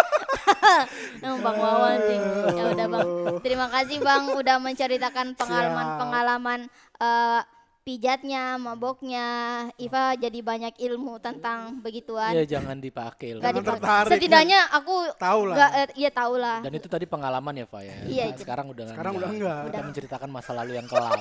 Nama 1.21 1.37
Bang 1.41 1.59
Wawan 1.61 1.99
nih. 2.01 2.21
Ya 2.57 2.65
udah 2.73 2.87
Bang. 2.89 3.09
Terima 3.45 3.69
kasih 3.69 4.01
Bang 4.01 4.33
udah 4.33 4.57
menceritakan 4.57 5.37
pengalaman-pengalaman 5.37 6.73
eh, 6.97 7.41
pijatnya, 7.89 8.61
maboknya. 8.61 9.29
Iva 9.81 10.13
jadi 10.13 10.45
banyak 10.45 10.77
ilmu 10.77 11.17
tentang 11.25 11.81
begituan. 11.81 12.37
Iya 12.37 12.45
jangan 12.61 12.77
dipakai. 12.77 13.41
Gak 13.41 13.41
lah. 13.41 13.53
dipakai. 13.57 13.81
tertarik. 13.81 14.13
Setidaknya 14.13 14.61
aku 14.69 14.95
Tahu 15.17 15.41
lah. 15.49 15.57
eh, 15.73 15.89
iya 15.97 16.11
tahu 16.13 16.37
lah. 16.37 16.61
Dan 16.61 16.77
itu 16.77 16.85
tadi 16.85 17.09
pengalaman 17.09 17.65
ya 17.65 17.65
Pak 17.65 17.81
ya. 17.81 17.97
Iya, 18.05 18.25
Nah, 18.29 18.33
itu. 18.37 18.41
sekarang 18.45 18.67
udah 18.77 18.85
Sekarang 18.93 19.13
udah 19.17 19.31
enggak. 19.33 19.61
Kita 19.73 19.81
menceritakan 19.89 20.29
masa 20.29 20.53
lalu 20.53 20.77
yang 20.77 20.85
kelam. 20.85 21.17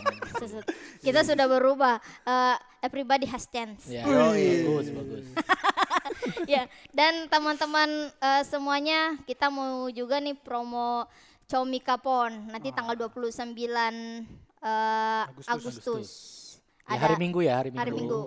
Kita 1.07 1.23
sudah 1.23 1.45
berubah. 1.47 2.03
Eh, 2.27 2.55
everybody 2.83 3.23
has 3.31 3.47
chance. 3.47 3.87
ya, 3.87 4.03
bagus 4.03 4.91
bagus. 4.91 5.25
ya 6.51 6.67
dan 6.91 7.31
teman-teman 7.31 8.11
eh, 8.11 8.43
semuanya 8.43 9.15
kita 9.23 9.47
mau 9.47 9.87
juga 9.87 10.19
nih 10.19 10.35
promo 10.35 11.07
Comika 11.47 11.95
Pon 11.95 12.51
nanti 12.51 12.75
tanggal 12.75 12.99
29 12.99 13.55
eh, 13.55 15.23
Agustus. 15.47 16.46
Ya, 16.87 16.97
hari 16.97 17.15
Minggu 17.17 17.39
ya 17.41 17.53
hari 17.55 17.69
Minggu. 17.69 17.81
Hari 17.81 17.91
Minggu. 17.93 18.19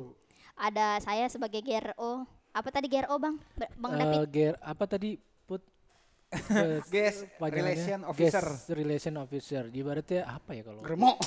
Ada 0.54 1.00
saya 1.00 1.24
sebagai 1.26 1.60
GRO. 1.60 2.28
Apa 2.50 2.68
tadi 2.68 2.86
GRO 2.86 3.16
Bang? 3.16 3.40
Ba- 3.56 3.72
Bang 3.74 3.92
Eh, 3.94 3.98
David. 4.26 4.54
Apa 4.60 4.84
tadi 4.84 5.16
Guest 6.94 7.26
panjangannya? 7.42 7.74
Relation 7.74 8.00
Officer. 8.06 8.44
Guest 8.46 8.70
relation 8.70 9.14
officer. 9.18 9.62
Ibaratnya 9.66 10.22
apa 10.30 10.50
ya 10.54 10.62
kalau? 10.62 10.80
Germo. 10.86 11.18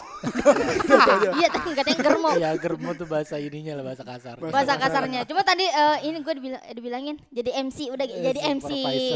Iya 1.33 1.47
tadi 1.51 1.69
katanya 1.75 1.99
germo. 1.99 2.29
ya 2.39 2.49
germo 2.55 2.89
tuh 2.95 3.07
bahasa 3.07 3.35
ininya 3.35 3.75
lah 3.79 3.83
bahasa 3.83 4.03
kasar. 4.07 4.39
Bahasa 4.39 4.73
kasarnya. 4.79 5.27
Cuma 5.27 5.43
tadi 5.43 5.67
eh, 5.67 5.97
ini 6.07 6.23
gue 6.23 6.33
dibilang, 6.39 6.63
dibilangin 6.71 7.15
jadi 7.35 7.51
MC 7.67 7.91
udah 7.91 8.05
jadi 8.07 8.39
MC. 8.55 8.69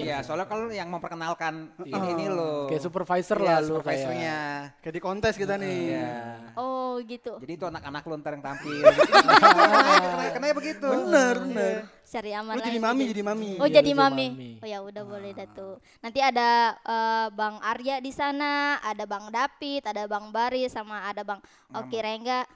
Iya, 0.03 0.27
soalnya 0.27 0.47
kalau 0.51 0.67
yang 0.67 0.91
memperkenalkan 0.91 1.71
ini 1.87 2.07
ini 2.19 2.25
loh. 2.27 2.67
Kayak 2.67 2.83
supervisor 2.83 3.37
Iya, 3.39 3.47
lah 3.47 3.57
lu 3.63 3.67
supervisornya. 3.79 4.37
Kayak 4.83 4.93
di 4.99 5.01
kontes 5.01 5.33
kita 5.39 5.55
nih. 5.55 5.77
Iya. 5.95 6.11
Oh 6.59 6.99
gitu. 6.99 7.39
Jadi 7.39 7.51
itu 7.55 7.63
anak-anak 7.63 8.03
lu 8.03 8.15
ntar 8.19 8.35
yang 8.35 8.43
tampil. 8.43 8.83
kenanya 10.35 10.55
begitu. 10.55 10.87
Bener, 10.87 11.35
bener. 11.47 11.96
Cari 12.07 12.31
aman 12.31 12.55
Lu 12.55 12.59
lah 12.59 12.67
jadi 12.71 12.79
yang 12.79 12.87
mami, 12.87 13.03
jadi 13.11 13.21
mami. 13.21 13.49
Oh 13.59 13.67
Iya, 13.67 13.75
jadi 13.77 13.91
jadi 13.91 13.91
mami. 13.93 14.27
mami. 14.31 14.51
Oh 14.63 14.67
ya 14.67 14.79
udah 14.79 15.03
boleh 15.03 15.31
dah 15.35 15.47
tuh. 15.51 15.75
Nanti 15.99 16.19
ada 16.23 16.49
eh, 16.79 17.27
Bang 17.35 17.59
Arya 17.59 17.99
di 17.99 18.11
sana, 18.11 18.79
ada 18.79 19.03
Bang 19.03 19.27
David, 19.27 19.83
ada 19.83 20.07
Bang 20.07 20.31
Bari 20.31 20.71
sama 20.71 21.03
ada 21.03 21.27
Bang 21.27 21.43
Oki 21.69 21.99
Rengga. 21.99 22.47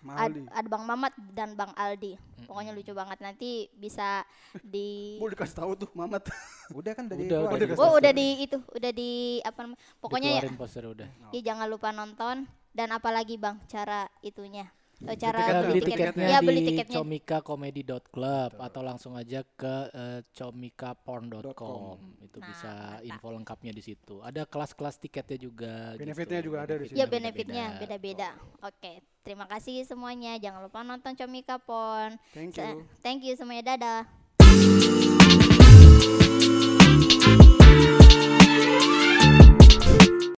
ad- 0.00 0.48
ada 0.48 0.64
Bang 0.64 0.84
Mamat 0.86 1.12
dan 1.34 1.52
Bang 1.52 1.76
Aldi. 1.76 2.16
Pokoknya 2.48 2.72
lucu 2.72 2.94
banget 2.96 3.20
nanti 3.20 3.68
bisa 3.76 4.24
di 4.56 5.18
Boleh 5.18 5.36
dikasih 5.36 5.56
tahu 5.58 5.70
tuh 5.76 5.90
Mamat. 5.92 6.24
Udah 6.78 6.92
kan 6.94 7.04
dari 7.04 7.26
Udah, 7.26 7.50
udah 7.50 7.76
Oh 7.76 7.98
udah 7.98 8.12
di 8.14 8.46
itu, 8.46 8.56
udah 8.72 8.90
di 8.94 9.42
apa 9.42 9.58
namanya? 9.60 9.80
Pokoknya 9.98 10.30
ya, 10.30 10.40
Dikeluarin 10.40 10.56
poster 10.56 10.84
udah. 10.86 11.08
ya 11.34 11.40
jangan 11.44 11.66
lupa 11.66 11.90
nonton 11.90 12.46
dan 12.70 12.88
apalagi 12.94 13.36
Bang 13.36 13.58
cara 13.66 14.06
itunya. 14.22 14.70
Eh, 15.00 15.16
cara 15.16 15.40
kan 15.40 15.48
ya, 15.48 15.60
beli 15.64 15.80
tiketnya, 15.80 16.26
ya, 16.28 16.38
beli 16.44 16.60
tiketnya 16.60 16.92
di 16.92 17.00
comikacomedy.club 17.00 18.50
atau 18.60 18.80
langsung 18.84 19.16
aja 19.16 19.40
ke 19.56 19.74
eh, 19.96 20.20
uh, 20.20 20.28
comikaporn.com. 20.28 21.96
Itu 22.20 22.36
nah, 22.36 22.46
bisa 22.52 23.00
nah. 23.00 23.08
info 23.08 23.32
lengkapnya 23.32 23.72
di 23.72 23.80
situ. 23.80 24.20
Ada 24.20 24.44
kelas-kelas 24.44 25.00
tiketnya 25.00 25.40
juga. 25.40 25.96
Gitu. 25.96 26.04
Benefitnya 26.04 26.40
gitu. 26.44 26.48
juga 26.52 26.58
ada 26.68 26.74
di 26.76 26.84
ya, 26.84 26.88
sini. 26.92 27.00
Ya 27.00 27.06
benefitnya 27.08 27.64
beda-beda. 27.80 28.36
Oh. 28.60 28.68
Oke, 28.68 29.00
terima 29.24 29.48
kasih 29.48 29.88
semuanya. 29.88 30.36
Jangan 30.36 30.68
lupa 30.68 30.84
nonton 30.84 31.16
Comika 31.16 31.56
Porn. 31.56 32.20
Thank 32.36 32.60
you. 32.60 32.84
Thank 33.00 33.24
you 33.24 33.32
semuanya. 33.40 33.72
Dadah. 33.72 34.04